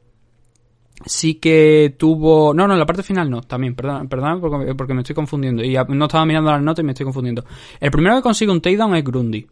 [1.06, 2.52] sí que tuvo...
[2.52, 5.62] No, no, en la parte final no, también, perdón, perdón porque, porque me estoy confundiendo.
[5.62, 7.44] Y no estaba mirando las notas y me estoy confundiendo.
[7.78, 9.46] El primero que consigue un takedown es Grundy.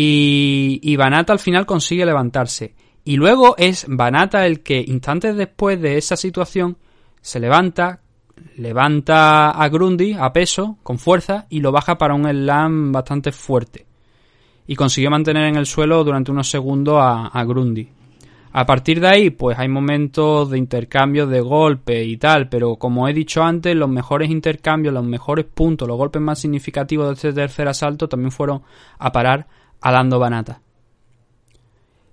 [0.00, 2.72] Y, y Banata al final consigue levantarse.
[3.02, 6.76] Y luego es Banata el que instantes después de esa situación
[7.20, 8.02] se levanta,
[8.58, 13.86] levanta a Grundy a peso, con fuerza, y lo baja para un slam bastante fuerte.
[14.68, 17.88] Y consiguió mantener en el suelo durante unos segundos a, a Grundy.
[18.52, 23.08] A partir de ahí, pues hay momentos de intercambio de golpes y tal, pero como
[23.08, 27.32] he dicho antes, los mejores intercambios, los mejores puntos, los golpes más significativos de este
[27.32, 28.62] tercer asalto también fueron
[28.96, 29.48] a parar
[29.80, 30.60] a Lando Banata.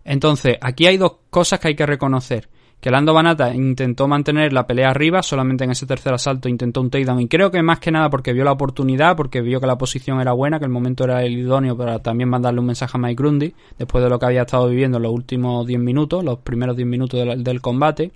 [0.03, 2.47] Entonces, aquí hay dos cosas que hay que reconocer.
[2.79, 6.91] Que Lando Banata intentó mantener la pelea arriba, solamente en ese tercer asalto intentó un
[6.91, 7.21] takedown.
[7.21, 10.21] Y creo que más que nada porque vio la oportunidad, porque vio que la posición
[10.21, 13.15] era buena, que el momento era el idóneo para también mandarle un mensaje a Mike
[13.15, 16.75] Grundy, después de lo que había estado viviendo en los últimos 10 minutos, los primeros
[16.75, 18.11] 10 minutos del, combate.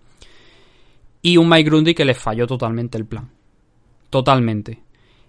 [1.24, 3.28] Y un Mike Grundy que le falló totalmente el plan.
[4.12, 4.84] totalmente.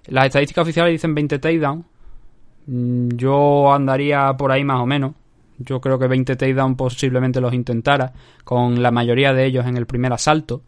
[0.07, 1.85] Las estadísticas oficiales dicen 20 takedowns.
[2.67, 5.13] Mm, Yo andaría por ahí más o menos.
[5.59, 8.13] Yo creo que 20 takedowns posiblemente los intentara,
[8.45, 10.63] con la mayoría de ellos en el primer asalto.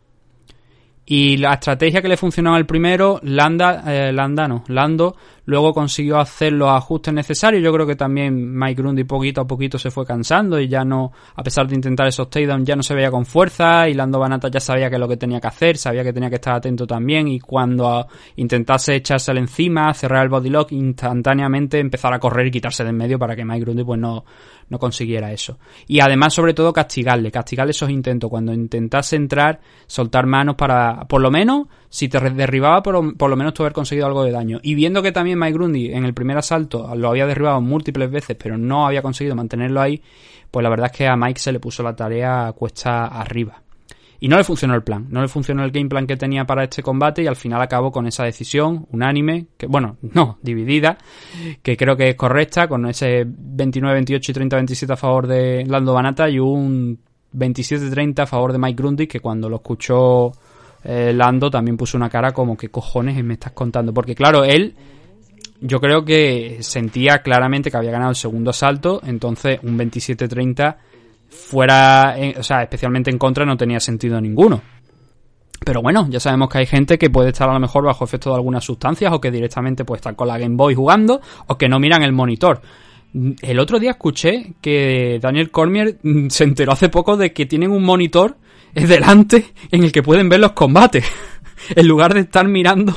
[1.07, 6.19] Y la estrategia que le funcionó al primero, Landa, eh, Landa no, Lando, luego consiguió
[6.19, 7.63] hacer los ajustes necesarios.
[7.63, 11.13] Yo creo que también Mike Grundy poquito a poquito se fue cansando y ya no,
[11.35, 13.89] a pesar de intentar esos takedowns, ya no se veía con fuerza.
[13.89, 16.29] Y Lando Banata ya sabía que es lo que tenía que hacer, sabía que tenía
[16.31, 17.29] que estar atento también.
[17.29, 22.91] Y cuando intentase echárselo encima, cerrar el bodylock, instantáneamente empezar a correr y quitarse de
[22.91, 24.25] en medio para que Mike Grundy pues no,
[24.69, 25.59] no consiguiera eso.
[25.87, 28.31] Y además, sobre todo, castigarle, castigarle esos intentos.
[28.31, 33.37] Cuando intentase entrar, soltar manos para, por lo menos, si te derribaba, por, por lo
[33.37, 34.61] menos tú haber conseguido algo de daño.
[34.63, 38.35] Y viendo que también Mike Grundy en el primer asalto lo había derribado múltiples veces,
[38.43, 40.03] pero no había conseguido mantenerlo ahí,
[40.51, 43.61] pues la verdad es que a Mike se le puso la tarea cuesta arriba.
[44.21, 46.65] Y no le funcionó el plan, no le funcionó el game plan que tenía para
[46.65, 50.97] este combate y al final acabó con esa decisión unánime, que bueno, no, dividida,
[51.63, 56.31] que creo que es correcta, con ese 29-28 y 30-27 a favor de Lando Banata
[56.31, 56.99] y un
[57.35, 60.33] 27-30 a favor de Mike Grundy, que cuando lo escuchó
[60.85, 64.75] eh, Lando también puso una cara como que cojones me estás contando, porque claro, él
[65.61, 70.77] yo creo que sentía claramente que había ganado el segundo asalto, entonces un 27-30
[71.29, 74.61] fuera, eh, o sea, especialmente en contra no tenía sentido ninguno.
[75.65, 78.31] Pero bueno, ya sabemos que hay gente que puede estar a lo mejor bajo efecto
[78.31, 81.69] de algunas sustancias o que directamente puede estar con la Game Boy jugando o que
[81.69, 82.61] no miran el monitor.
[83.15, 87.71] El otro día escuché que Daniel Cormier mm, se enteró hace poco de que tienen
[87.71, 88.37] un monitor
[88.75, 91.05] delante en el que pueden ver los combates
[91.75, 92.97] en lugar de estar mirando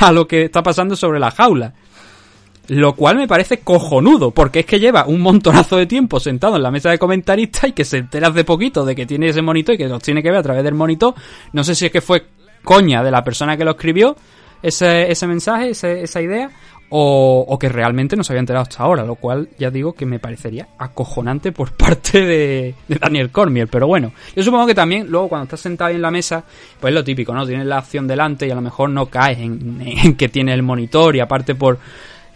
[0.00, 1.74] a lo que está pasando sobre la jaula.
[2.68, 6.62] Lo cual me parece cojonudo, porque es que lleva un montonazo de tiempo sentado en
[6.62, 9.74] la mesa de comentaristas y que se entera hace poquito de que tiene ese monitor
[9.74, 11.14] y que los tiene que ver a través del monitor.
[11.52, 12.26] No sé si es que fue
[12.62, 14.14] coña de la persona que lo escribió
[14.62, 16.48] ese, ese mensaje, ese- esa idea,
[16.90, 20.06] o, o que realmente no se había enterado hasta ahora, lo cual ya digo que
[20.06, 23.68] me parecería acojonante por parte de, de Daniel Cormier.
[23.68, 26.44] Pero bueno, yo supongo que también luego cuando estás sentado en la mesa,
[26.78, 27.46] pues es lo típico, ¿no?
[27.46, 31.16] Tienes la acción delante y a lo mejor no caes en que tiene el monitor
[31.16, 31.78] y aparte por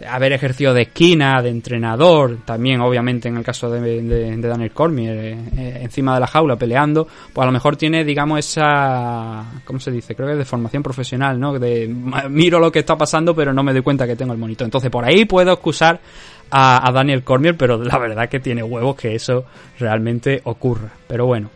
[0.09, 5.37] haber ejercido de esquina, de entrenador, también obviamente en el caso de, Daniel Cormier, eh,
[5.57, 9.91] eh, encima de la jaula peleando, pues a lo mejor tiene, digamos, esa, ¿cómo se
[9.91, 10.15] dice?
[10.15, 11.57] Creo que es de formación profesional, ¿no?
[11.57, 14.39] De "Ma- miro lo que está pasando, pero no me doy cuenta que tengo el
[14.39, 14.65] monitor.
[14.65, 15.99] Entonces por ahí puedo excusar
[16.51, 19.45] a Daniel Cormier, pero la verdad que tiene huevos que eso
[19.79, 20.89] realmente ocurra.
[21.07, 21.49] Pero bueno.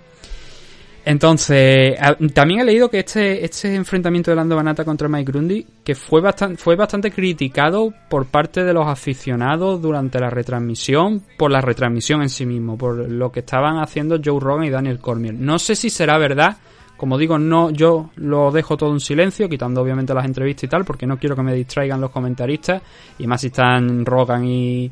[1.06, 1.98] Entonces,
[2.34, 6.22] también he leído que este, este enfrentamiento de Lando Banata contra Mike Grundy, que fue
[6.22, 12.22] bastante, fue bastante criticado por parte de los aficionados durante la retransmisión, por la retransmisión
[12.22, 15.34] en sí mismo, por lo que estaban haciendo Joe Rogan y Daniel Cormier.
[15.34, 16.58] No sé si será verdad,
[16.98, 20.84] como digo, no, yo lo dejo todo en silencio, quitando obviamente las entrevistas y tal,
[20.84, 22.82] porque no quiero que me distraigan los comentaristas,
[23.18, 24.92] y más si están Rogan y,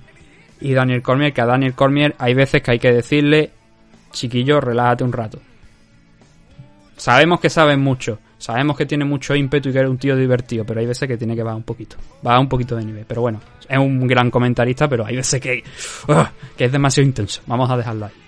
[0.61, 3.51] y Daniel Cormier, que a Daniel Cormier hay veces que hay que decirle,
[4.13, 5.39] chiquillo, relájate un rato.
[6.97, 10.65] Sabemos que sabes mucho, sabemos que tiene mucho ímpetu y que eres un tío divertido,
[10.65, 13.05] pero hay veces que tiene que bajar un poquito, bajar un poquito de nivel.
[13.07, 13.39] Pero bueno,
[13.69, 15.63] es un gran comentarista, pero hay veces que,
[16.57, 17.41] que es demasiado intenso.
[17.45, 18.26] Vamos a dejarlo ahí.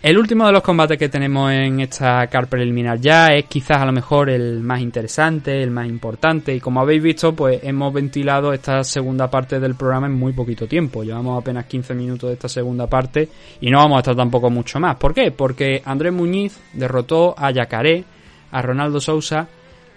[0.00, 3.84] El último de los combates que tenemos en esta car preliminar ya es quizás a
[3.84, 8.52] lo mejor el más interesante, el más importante y como habéis visto pues hemos ventilado
[8.52, 11.02] esta segunda parte del programa en muy poquito tiempo.
[11.02, 13.28] Llevamos apenas 15 minutos de esta segunda parte
[13.60, 14.94] y no vamos a estar tampoco mucho más.
[14.94, 15.32] ¿Por qué?
[15.32, 18.04] Porque Andrés Muñiz derrotó a Yacaré,
[18.52, 19.48] a Ronaldo Sousa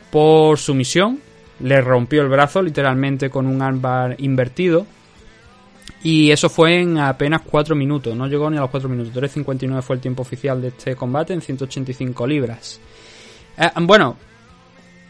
[0.10, 1.20] por sumisión,
[1.60, 4.88] le rompió el brazo literalmente con un armbar invertido
[6.04, 9.14] y eso fue en apenas 4 minutos, no llegó ni a los 4 minutos.
[9.14, 12.80] 3.59 fue el tiempo oficial de este combate en 185 libras.
[13.58, 14.16] Eh, bueno,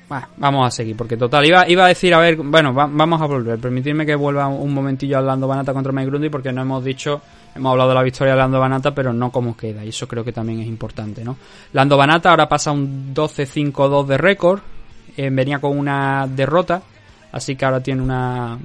[0.10, 3.22] bah, vamos a seguir, porque total, iba, iba a decir, a ver, bueno, va- vamos
[3.22, 3.57] a volver.
[3.60, 7.22] Permitirme que vuelva un momentillo a Lando Banata contra Mike Grundy, porque no hemos dicho,
[7.56, 10.26] hemos hablado de la victoria de Lando Banata, pero no cómo queda, y eso creo
[10.26, 11.38] que también es importante, ¿no?
[11.72, 14.60] Lando Banata ahora pasa un 12-5-2 de récord,
[15.15, 16.81] eh, venía con una derrota,
[17.32, 18.58] así que ahora tiene una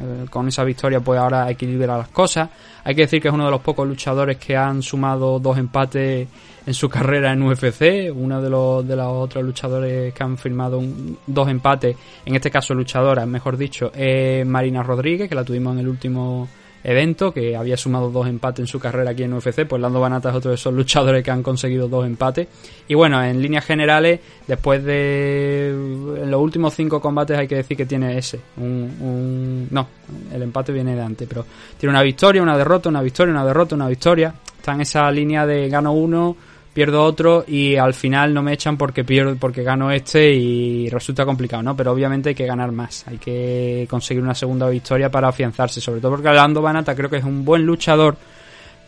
[0.00, 2.48] eh, con esa victoria pues ahora equilibra las cosas.
[2.84, 6.28] Hay que decir que es uno de los pocos luchadores que han sumado dos empates
[6.66, 10.82] en su carrera en UFC uno de los de los otros luchadores que han firmado
[11.26, 15.80] dos empates en este caso luchadora mejor dicho es Marina Rodríguez que la tuvimos en
[15.80, 16.48] el último
[16.82, 20.30] evento que había sumado dos empates en su carrera aquí en UFC pues Lando Banata
[20.30, 22.48] es otro de esos luchadores que han conseguido dos empates.
[22.88, 27.76] Y bueno en líneas generales después de en los últimos cinco combates hay que decir
[27.76, 28.64] que tiene ese un,
[29.00, 29.86] un- no
[30.32, 31.44] el empate viene de antes pero
[31.78, 34.34] tiene una victoria una derrota una victoria una derrota una victoria.
[34.56, 36.36] Está en esa línea de gano uno
[36.80, 41.26] pierdo otro y al final no me echan porque pierdo, porque gano este y resulta
[41.26, 41.76] complicado, ¿no?
[41.76, 46.00] Pero obviamente hay que ganar más, hay que conseguir una segunda victoria para afianzarse, sobre
[46.00, 48.16] todo porque Lando Banata creo que es un buen luchador,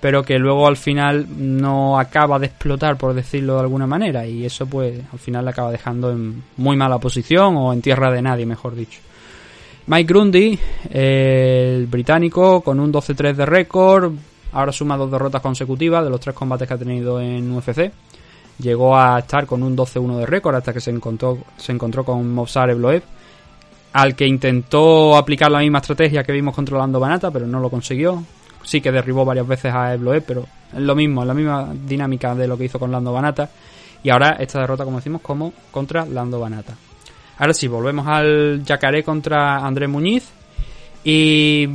[0.00, 4.46] pero que luego al final no acaba de explotar, por decirlo de alguna manera, y
[4.46, 8.22] eso pues al final le acaba dejando en muy mala posición o en tierra de
[8.22, 9.00] nadie, mejor dicho.
[9.86, 10.58] Mike Grundy,
[10.90, 14.12] el británico, con un 12-3 de récord,
[14.52, 17.92] ahora suma dos derrotas consecutivas de los tres combates que ha tenido en UFC.
[18.58, 22.32] Llegó a estar con un 12-1 de récord hasta que se encontró, se encontró con
[22.32, 23.02] Movsar Evloev,
[23.94, 28.22] al que intentó aplicar la misma estrategia que vimos controlando Banata, pero no lo consiguió.
[28.62, 32.34] Sí que derribó varias veces a Evloev, pero es lo mismo, es la misma dinámica
[32.34, 33.50] de lo que hizo con Lando Banata.
[34.04, 36.76] Y ahora esta derrota, como decimos, como contra Lando Banata.
[37.38, 40.30] Ahora sí, volvemos al Yacaré contra Andrés Muñiz.
[41.04, 41.68] Y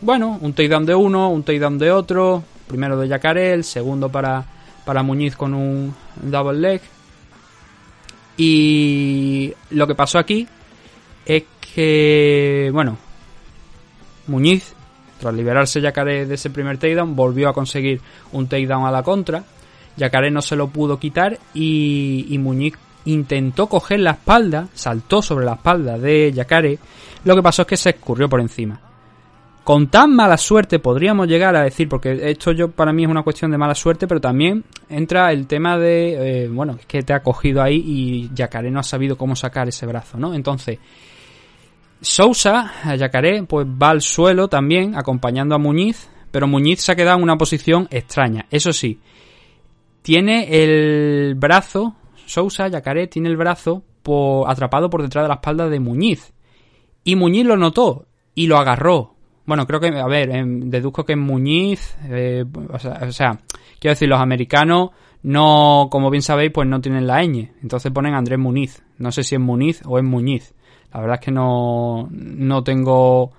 [0.00, 2.44] bueno, un takedown de uno, un takedown de otro.
[2.66, 4.44] Primero de Yacaré, el segundo para,
[4.84, 6.80] para Muñiz con un double leg.
[8.36, 10.46] Y lo que pasó aquí
[11.26, 11.44] es
[11.74, 12.96] que, bueno,
[14.28, 14.74] Muñiz,
[15.18, 18.00] tras liberarse Yacaré de ese primer takedown, volvió a conseguir
[18.32, 19.42] un takedown a la contra.
[19.96, 22.74] Yacaré no se lo pudo quitar y, y Muñiz
[23.06, 26.78] intentó coger la espalda, saltó sobre la espalda de Yacaré.
[27.24, 28.87] Lo que pasó es que se escurrió por encima.
[29.68, 33.22] Con tan mala suerte podríamos llegar a decir, porque esto yo para mí es una
[33.22, 37.12] cuestión de mala suerte, pero también entra el tema de, eh, bueno, es que te
[37.12, 40.32] ha cogido ahí y Yacaré no ha sabido cómo sacar ese brazo, ¿no?
[40.32, 40.78] Entonces,
[42.00, 47.18] Sousa, Yacaré, pues va al suelo también, acompañando a Muñiz, pero Muñiz se ha quedado
[47.18, 48.46] en una posición extraña.
[48.50, 48.98] Eso sí,
[50.00, 53.82] tiene el brazo, Sousa, Yacaré, tiene el brazo
[54.46, 56.32] atrapado por detrás de la espalda de Muñiz.
[57.04, 59.17] Y Muñiz lo notó y lo agarró.
[59.48, 63.38] Bueno, creo que, a ver, em, deduzco que es Muñiz, eh, o, sea, o sea,
[63.80, 64.90] quiero decir, los americanos
[65.22, 67.48] no, como bien sabéis, pues no tienen la ñ.
[67.62, 68.82] Entonces ponen Andrés Muniz.
[68.98, 70.52] No sé si es Muniz o es Muñiz.
[70.92, 73.32] La verdad es que no, no tengo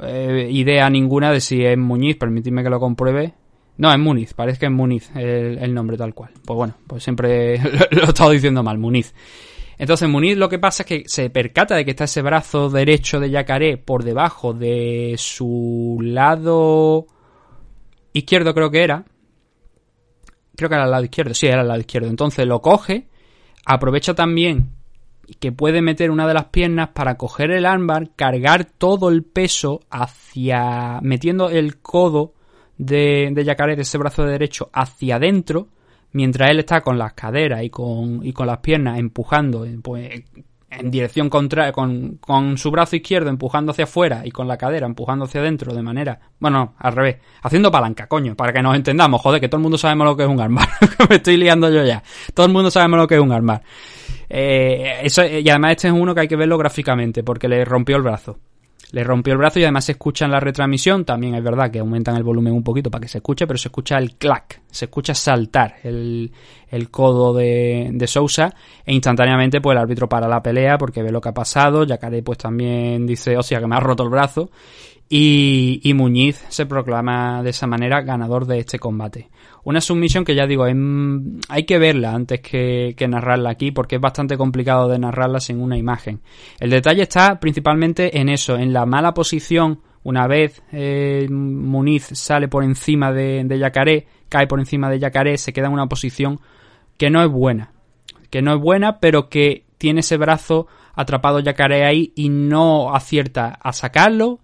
[0.00, 3.34] eh, idea ninguna de si es Muñiz, permitidme que lo compruebe.
[3.78, 6.30] No, es Muniz, parece que es Muniz el, nombre tal cual.
[6.44, 7.58] Pues bueno, pues siempre
[7.90, 9.12] lo, lo he estado diciendo mal, Muniz.
[9.78, 13.20] Entonces Muniz lo que pasa es que se percata de que está ese brazo derecho
[13.20, 17.06] de Yacaré por debajo de su lado
[18.12, 19.04] izquierdo creo que era.
[20.56, 22.08] Creo que era el lado izquierdo, sí, era el lado izquierdo.
[22.08, 23.06] Entonces lo coge,
[23.64, 24.72] aprovecha también
[25.40, 29.80] que puede meter una de las piernas para coger el armbar, cargar todo el peso
[29.90, 31.00] hacia...
[31.02, 32.34] metiendo el codo
[32.78, 35.68] de, Yacaré, de ese brazo de derecho, hacia adentro,
[36.12, 40.22] mientras él está con las caderas y con, y con las piernas empujando pues,
[40.70, 44.86] en dirección contraria, con, con su brazo izquierdo empujando hacia afuera y con la cadera
[44.86, 49.20] empujando hacia adentro de manera, bueno, al revés, haciendo palanca, coño, para que nos entendamos,
[49.20, 50.68] joder, que todo el mundo sabemos lo que es un armar,
[51.08, 52.02] me estoy liando yo ya,
[52.34, 53.62] todo el mundo sabemos lo que es un armar.
[54.30, 57.96] Eh, eso, y además este es uno que hay que verlo gráficamente, porque le rompió
[57.96, 58.38] el brazo.
[58.90, 61.04] Le rompió el brazo y además se escucha en la retransmisión.
[61.04, 63.68] También es verdad que aumentan el volumen un poquito para que se escuche, pero se
[63.68, 66.32] escucha el clac, se escucha saltar el,
[66.70, 68.54] el codo de, de Sousa
[68.84, 71.84] e instantáneamente pues el árbitro para la pelea porque ve lo que ha pasado.
[71.84, 74.50] Yacaré pues también dice, o sea que me ha roto el brazo.
[75.08, 79.30] Y, y Muñiz se proclama de esa manera ganador de este combate.
[79.68, 80.74] Una submisión que ya digo, es,
[81.50, 85.76] hay que verla antes que, narrarla aquí porque es bastante complicado de narrarla sin una
[85.76, 86.20] imagen.
[86.58, 89.80] El detalle está principalmente en eso, en la mala posición.
[90.04, 95.36] Una vez eh, Muniz sale por encima de, de Yacaré, cae por encima de Yacaré,
[95.36, 96.40] se queda en una posición
[96.96, 97.72] que no es buena.
[98.30, 103.58] Que no es buena, pero que tiene ese brazo atrapado Yacaré ahí y no acierta
[103.60, 104.40] a sacarlo.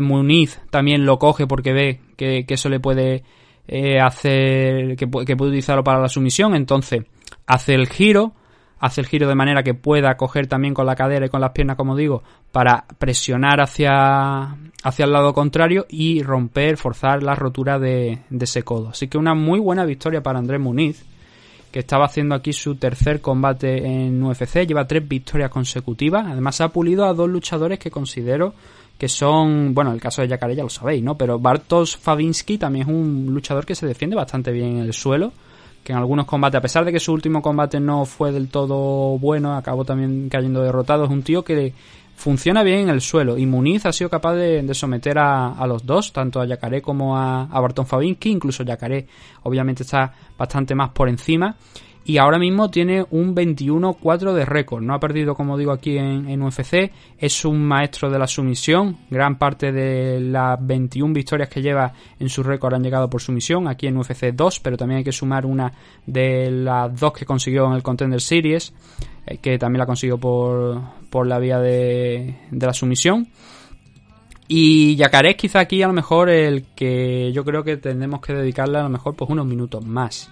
[0.00, 3.24] Muniz también lo coge porque ve que, que eso le puede
[3.66, 7.04] eh, hacer que, que, puede utilizarlo para la sumisión entonces
[7.46, 8.32] hace el giro
[8.78, 11.50] hace el giro de manera que pueda coger también con la cadera y con las
[11.50, 12.22] piernas como digo
[12.52, 18.62] para presionar hacia hacia el lado contrario y romper forzar la rotura de, de ese
[18.62, 18.88] codo.
[18.88, 21.04] Así que una muy buena victoria para Andrés Muniz
[21.72, 26.26] que estaba haciendo aquí su tercer combate en UFC lleva tres victorias consecutivas.
[26.26, 28.54] Además ha pulido a dos luchadores que considero
[28.98, 31.16] que son, bueno, el caso de Yacaré ya lo sabéis, ¿no?
[31.16, 35.32] Pero Bartosz Fabinsky también es un luchador que se defiende bastante bien en el suelo,
[35.82, 39.18] que en algunos combates, a pesar de que su último combate no fue del todo
[39.18, 41.74] bueno, acabó también cayendo derrotado, es un tío que
[42.14, 45.84] funciona bien en el suelo y Muniz ha sido capaz de, someter a, a, los
[45.84, 49.06] dos, tanto a Yacaré como a, a Barton Fabinsky, incluso Yacaré
[49.42, 51.56] obviamente está bastante más por encima
[52.04, 54.82] y ahora mismo tiene un 21-4 de récord.
[54.82, 56.90] No ha perdido, como digo, aquí en, UFC.
[57.16, 58.98] Es un maestro de la sumisión.
[59.08, 63.68] Gran parte de las 21 victorias que lleva en su récord han llegado por sumisión.
[63.68, 65.72] Aquí en UFC 2, pero también hay que sumar una
[66.04, 68.74] de las dos que consiguió en el Contender Series,
[69.24, 73.28] eh, que también la consiguió por, por la vía de, de la sumisión.
[74.48, 78.34] Y Yacaré es quizá aquí a lo mejor el que yo creo que tenemos que
[78.34, 80.30] dedicarle a lo mejor pues unos minutos más.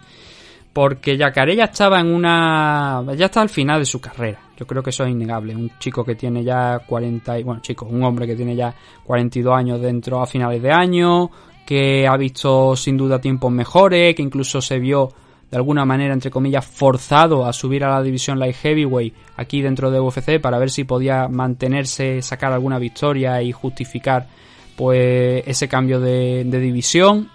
[0.72, 3.02] Porque Yacaré ya estaba en una...
[3.16, 4.38] ya está al final de su carrera.
[4.56, 5.54] Yo creo que eso es innegable.
[5.56, 7.40] Un chico que tiene ya 40...
[7.40, 8.72] y- bueno, chico, un hombre que tiene ya
[9.04, 11.28] 42 años dentro a finales de año,
[11.66, 15.08] que ha visto sin duda tiempos mejores, que incluso se vio
[15.50, 19.90] de alguna manera, entre comillas, forzado a subir a la división light heavyweight aquí dentro
[19.90, 24.28] de UFC para ver si podía mantenerse, sacar alguna victoria y justificar
[24.76, 27.28] pues ese cambio de división.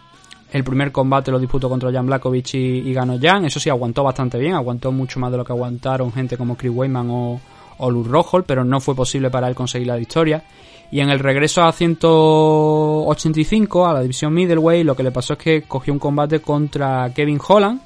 [0.51, 3.45] El primer combate lo disputó contra Jan Blakovic y, ganó Jan.
[3.45, 4.53] Eso sí, aguantó bastante bien.
[4.53, 7.41] Aguantó mucho más de lo que aguantaron gente como Chris Weidman o,
[7.77, 10.43] o Luz Rojo, pero no fue posible para él conseguir la victoria.
[10.91, 15.39] Y en el regreso a 185, a la división middleweight, lo que le pasó es
[15.39, 17.81] que cogió un combate contra Kevin Holland,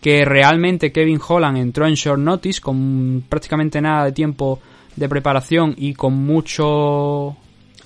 [0.00, 4.60] que realmente Kevin Holland entró en short notice con prácticamente nada de tiempo
[4.96, 7.36] de preparación y con mucho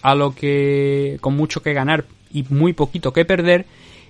[0.03, 3.67] a lo que con mucho que ganar y muy poquito que perder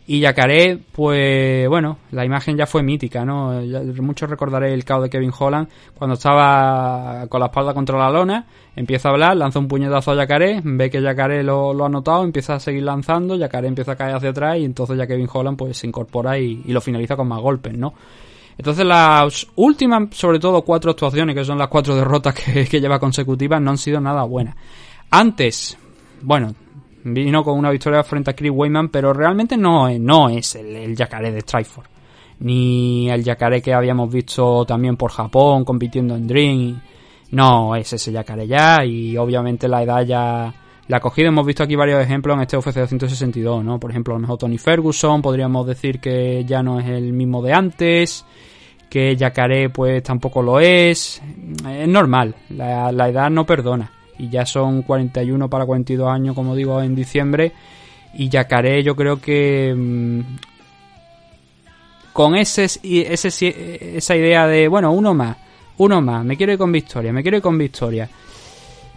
[0.08, 5.02] y Yacaré pues bueno la imagen ya fue mítica no Ya- muchos recordaré el caos
[5.02, 5.68] de Kevin Holland.
[5.94, 8.46] Cuando estaba con la espalda contra la lona
[8.76, 12.22] empieza a hablar lanza un puñetazo a Yacaré ve que Yacaré lo, lo ha notado
[12.24, 15.58] empieza a seguir lanzando Yacaré empieza a caer hacia atrás y entonces ya Kevin Holland
[15.58, 17.94] pues se incorpora y, lo finaliza con más golpes no
[18.58, 22.98] entonces las últimas, sobre todo cuatro actuaciones, que son las cuatro derrotas que, que lleva
[22.98, 24.56] consecutivas, no han sido nada buenas.
[25.10, 25.76] Antes,
[26.22, 26.54] bueno,
[27.14, 30.96] vino con una victoria frente a Chris Weidman, pero realmente no, no es el, el
[30.96, 31.90] Yacaré de Strikeforce.
[32.40, 36.80] Ni el Yacaré que habíamos visto también por Japón, compitiendo en Dream.
[37.30, 40.54] No, es ese Yacaré ya, y obviamente la edad ya
[40.88, 41.28] la ha cogido.
[41.28, 43.80] Hemos visto aquí varios ejemplos en este UFC 262, ¿no?
[43.80, 47.42] Por ejemplo, a lo mejor Tony Ferguson, podríamos decir que ya no es el mismo
[47.42, 48.24] de antes
[48.88, 51.20] que Yacaré pues tampoco lo es.
[51.68, 53.92] Es normal, la, la edad no perdona.
[54.18, 57.52] Y ya son 41 para 42 años, como digo, en diciembre.
[58.14, 59.74] Y Yacaré yo creo que...
[59.76, 60.20] mm,
[62.16, 65.36] con ese, ese, esa idea de, bueno, uno más,
[65.76, 68.08] uno más, me quiero ir con victoria, me quiero ir con victoria.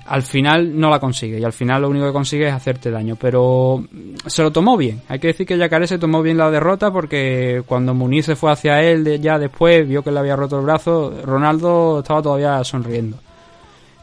[0.05, 3.17] Al final no la consigue y al final lo único que consigue es hacerte daño.
[3.17, 3.83] Pero
[4.25, 5.01] se lo tomó bien.
[5.09, 8.53] Hay que decir que Yacaré se tomó bien la derrota porque cuando Muniz se fue
[8.53, 13.17] hacia él ya después, vio que le había roto el brazo, Ronaldo estaba todavía sonriendo.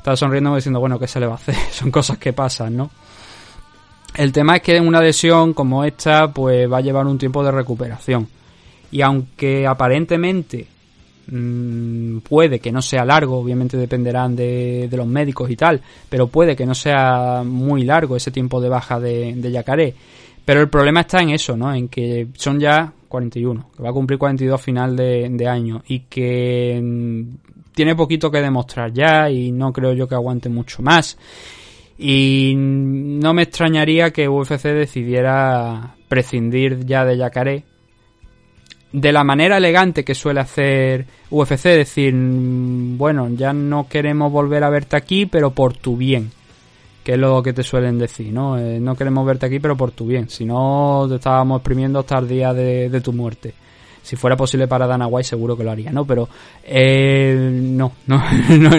[0.07, 1.57] Estaba sonriendo diciendo, bueno, ¿qué se le va a hacer?
[1.73, 2.91] Son cosas que pasan, ¿no?
[4.15, 7.51] El tema es que una lesión como esta, pues va a llevar un tiempo de
[7.51, 8.29] recuperación.
[8.93, 10.65] Y aunque aparentemente
[11.27, 16.29] mm, puede que no sea largo, obviamente dependerán de, de los médicos y tal, pero
[16.29, 19.93] puede que no sea muy largo ese tiempo de baja de, de Yacaré.
[20.45, 21.75] Pero el problema está en eso, ¿no?
[21.75, 25.83] En que son ya 41, que va a cumplir 42 a final de, de año
[25.89, 30.81] y que mm, tiene poquito que demostrar ya y no creo yo que aguante mucho
[30.81, 31.19] más.
[31.99, 37.65] Y no me extrañaría que UFC decidiera prescindir ya de Yacaré
[38.93, 44.65] de la manera elegante que suele hacer UFC, decir, mm, bueno, ya no queremos volver
[44.65, 46.31] a verte aquí, pero por tu bien.
[47.05, 48.59] Que es lo que te suelen decir, ¿no?
[48.59, 50.31] Eh, no queremos verte aquí, pero por tu bien.
[50.31, 53.53] Si no, te estábamos exprimiendo hasta el día de, de tu muerte.
[54.07, 56.05] Si fuera posible para Dana White, seguro que lo haría, ¿no?
[56.05, 56.29] Pero
[56.63, 58.23] eh, no, no,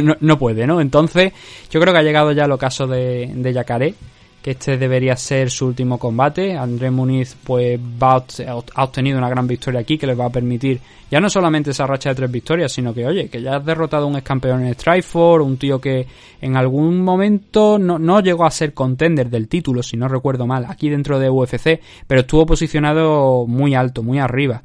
[0.02, 0.80] no, no, puede, ¿no?
[0.80, 1.34] Entonces,
[1.70, 3.94] yo creo que ha llegado ya el ocaso de, de Yacaré
[4.42, 6.56] que este debería ser su último combate.
[6.56, 10.80] Andrés Muniz pues va ha obtenido una gran victoria aquí que les va a permitir
[11.12, 14.06] ya no solamente esa racha de tres victorias, sino que oye, que ya has derrotado
[14.06, 16.08] a un ex campeón en Strikeforce, un tío que
[16.40, 20.66] en algún momento no, no llegó a ser contender del título, si no recuerdo mal,
[20.70, 24.64] aquí dentro de UFC, pero estuvo posicionado muy alto, muy arriba.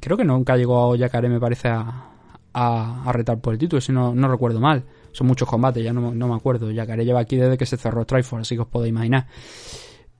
[0.00, 2.08] Creo que nunca llegó a Yacaré, me parece, a,
[2.52, 4.84] a, a retar por el título, si no, no recuerdo mal.
[5.12, 6.70] Son muchos combates, ya no, no me acuerdo.
[6.70, 9.26] Yacaré lleva aquí desde que se cerró Strikeforce, así que os podéis imaginar.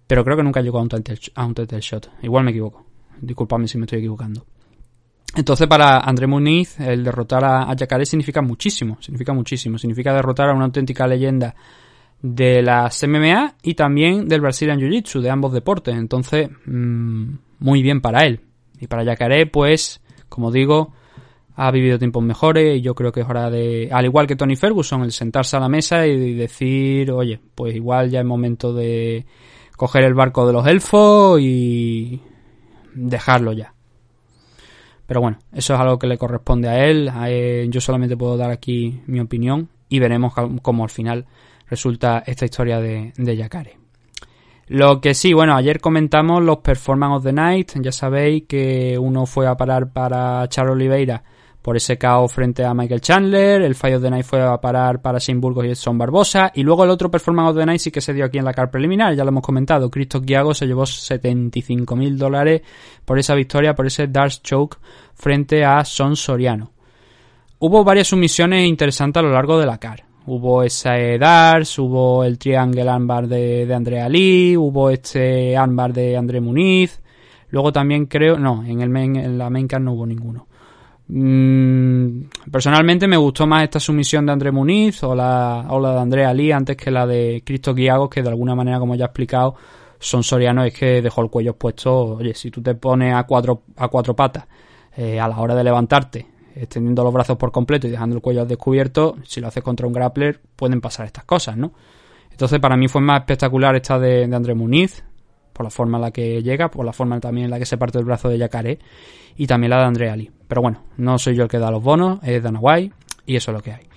[0.06, 2.10] Pero creo que nunca llegó a un title, a un title shot.
[2.22, 2.84] Igual me equivoco.
[3.20, 4.44] Disculpadme si me estoy equivocando.
[5.36, 9.78] Entonces para André Muniz el derrotar a, a Yacaré significa muchísimo, significa muchísimo.
[9.78, 11.54] Significa derrotar a una auténtica leyenda
[12.22, 15.94] de las MMA y también del Brazilian Jiu-Jitsu, de ambos deportes.
[15.94, 18.40] Entonces, mmm, muy bien para él.
[18.80, 20.92] Y para Yacaré, pues, como digo,
[21.56, 24.54] ha vivido tiempos mejores y yo creo que es hora de, al igual que Tony
[24.56, 29.26] Ferguson, el sentarse a la mesa y decir, oye, pues igual ya es momento de
[29.76, 32.20] coger el barco de los elfos y
[32.94, 33.74] dejarlo ya.
[35.06, 37.10] Pero bueno, eso es algo que le corresponde a él.
[37.70, 41.26] Yo solamente puedo dar aquí mi opinión y veremos cómo- al final
[41.68, 43.87] resulta esta historia de, de.
[44.68, 47.72] Lo que sí, bueno, ayer comentamos los Performance of the Night.
[47.76, 51.22] Ya sabéis que uno fue a parar para Charo Oliveira
[51.62, 53.62] por ese KO frente a Michael Chandler.
[53.62, 56.52] El Fight of the Night fue a parar para Shane Burgos y Edson Barbosa.
[56.54, 58.52] Y luego el otro Performance of the Night sí que se dio aquí en la
[58.52, 59.14] car preliminar.
[59.14, 59.90] Ya lo hemos comentado.
[59.90, 62.60] Cristo Giago se llevó 75 mil dólares
[63.06, 64.76] por esa victoria, por ese Dark Choke
[65.14, 66.72] frente a Son Soriano.
[67.58, 70.07] Hubo varias sumisiones interesantes a lo largo de la car.
[70.30, 76.16] Hubo ese Dars, hubo el Triangle Armbar de, de Andrea Lee, hubo este Armbar de
[76.18, 77.00] André Muniz.
[77.48, 80.46] Luego también creo, no, en, el main- en la main car no hubo ninguno.
[81.08, 86.00] Mm, personalmente me gustó más esta sumisión de André Muniz o la, o la de
[86.00, 89.06] Andrea Lee antes que la de Cristo Guiagos, que de alguna manera, como ya he
[89.06, 89.54] explicado,
[89.98, 92.16] son Soriano es que dejó el cuello expuesto.
[92.16, 94.46] Oye, si tú te pones a cuatro, a cuatro patas
[94.96, 96.26] eh, a la hora de levantarte,
[96.60, 99.86] extendiendo los brazos por completo y dejando el cuello al descubierto, si lo haces contra
[99.86, 101.72] un grappler, pueden pasar estas cosas, ¿no?
[102.30, 105.02] Entonces, para mí fue más espectacular esta de, de André Muniz,
[105.52, 107.76] por la forma en la que llega, por la forma también en la que se
[107.76, 108.78] parte el brazo de Yacaré,
[109.36, 110.30] y también la de Andrea Ali.
[110.46, 112.94] Pero bueno, no soy yo el que da los bonos, es Dana White,
[113.26, 113.87] y eso es lo que hay.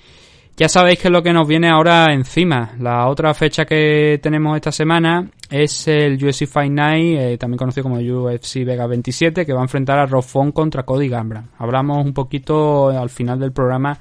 [0.58, 2.74] Ya sabéis que es lo que nos viene ahora encima.
[2.80, 7.84] La otra fecha que tenemos esta semana es el UFC Fight Night, eh, también conocido
[7.84, 11.50] como UFC Vega 27, que va a enfrentar a Rob Font contra Cody Gambran.
[11.58, 13.98] Hablamos un poquito al final del programa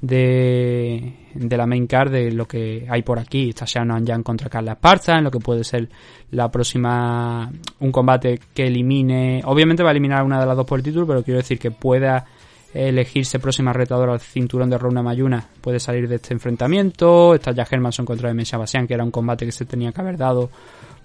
[0.00, 3.50] de, de la main card de lo que hay por aquí.
[3.50, 5.88] Está Shannon Yang contra Carla Esparza, en lo que puede ser
[6.30, 7.50] la próxima,
[7.80, 11.06] un combate que elimine, obviamente va a eliminar una de las dos por el título,
[11.06, 12.24] pero quiero decir que pueda
[12.74, 17.34] elegirse próxima retadora al cinturón de Rona Mayuna puede salir de este enfrentamiento.
[17.34, 20.16] Está ya Hermanson contra Demen Shabasian, que era un combate que se tenía que haber
[20.16, 20.50] dado,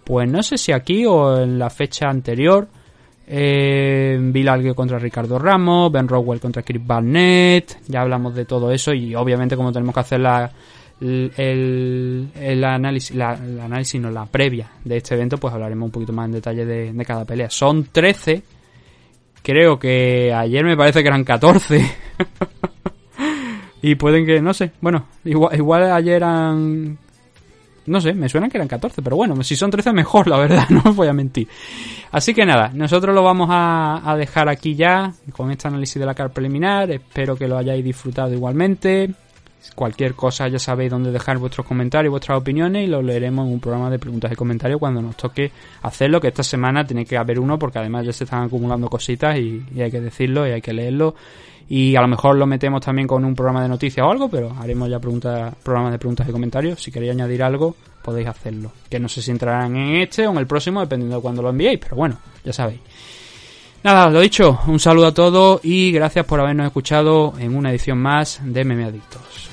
[0.04, 2.68] pues no sé si aquí o en la fecha anterior.
[3.26, 8.70] Eh, Bill Alge contra Ricardo Ramos, Ben Rowell contra Chris Barnett, ya hablamos de todo
[8.70, 10.52] eso y obviamente como tenemos que hacer la,
[11.00, 16.12] el, el- análisis, la, análisis, no, la previa de este evento, pues hablaremos un poquito
[16.12, 17.50] más en detalle de, de cada pelea.
[17.50, 18.44] Son 13,
[19.44, 21.86] creo que ayer me parece que eran 14.
[23.84, 26.98] y pueden que, no sé, bueno, igual, ayer eran...
[27.86, 30.68] No sé, me suenan que eran 14, pero bueno, si son 13 mejor, la verdad,
[30.70, 31.50] no os voy a mentir.
[32.12, 36.06] Así que nada, nosotros lo vamos a, a dejar aquí ya con este análisis de
[36.06, 36.90] la car preliminar.
[36.90, 39.14] Espero que lo hayáis disfrutado igualmente.
[39.76, 43.60] Cualquier cosa ya sabéis dónde dejar vuestros comentarios, vuestras opiniones y lo leeremos en un
[43.60, 47.40] programa de preguntas y comentarios cuando nos toque hacerlo, que esta semana tiene que haber
[47.40, 50.62] uno porque además ya se están acumulando cositas y, y hay que decirlo y hay
[50.62, 51.16] que leerlo.
[51.70, 54.54] Y a lo mejor lo metemos también con un programa de noticias o algo, pero
[54.60, 56.82] haremos ya preguntas, programas de preguntas y comentarios.
[56.82, 58.72] Si queréis añadir algo, podéis hacerlo.
[58.90, 61.50] Que no sé si entrarán en este o en el próximo, dependiendo de cuándo lo
[61.50, 62.82] enviéis, pero bueno, ya sabéis.
[63.84, 67.98] Nada, lo dicho, un saludo a todos y gracias por habernos escuchado en una edición
[67.98, 69.53] más de Meme Adictos.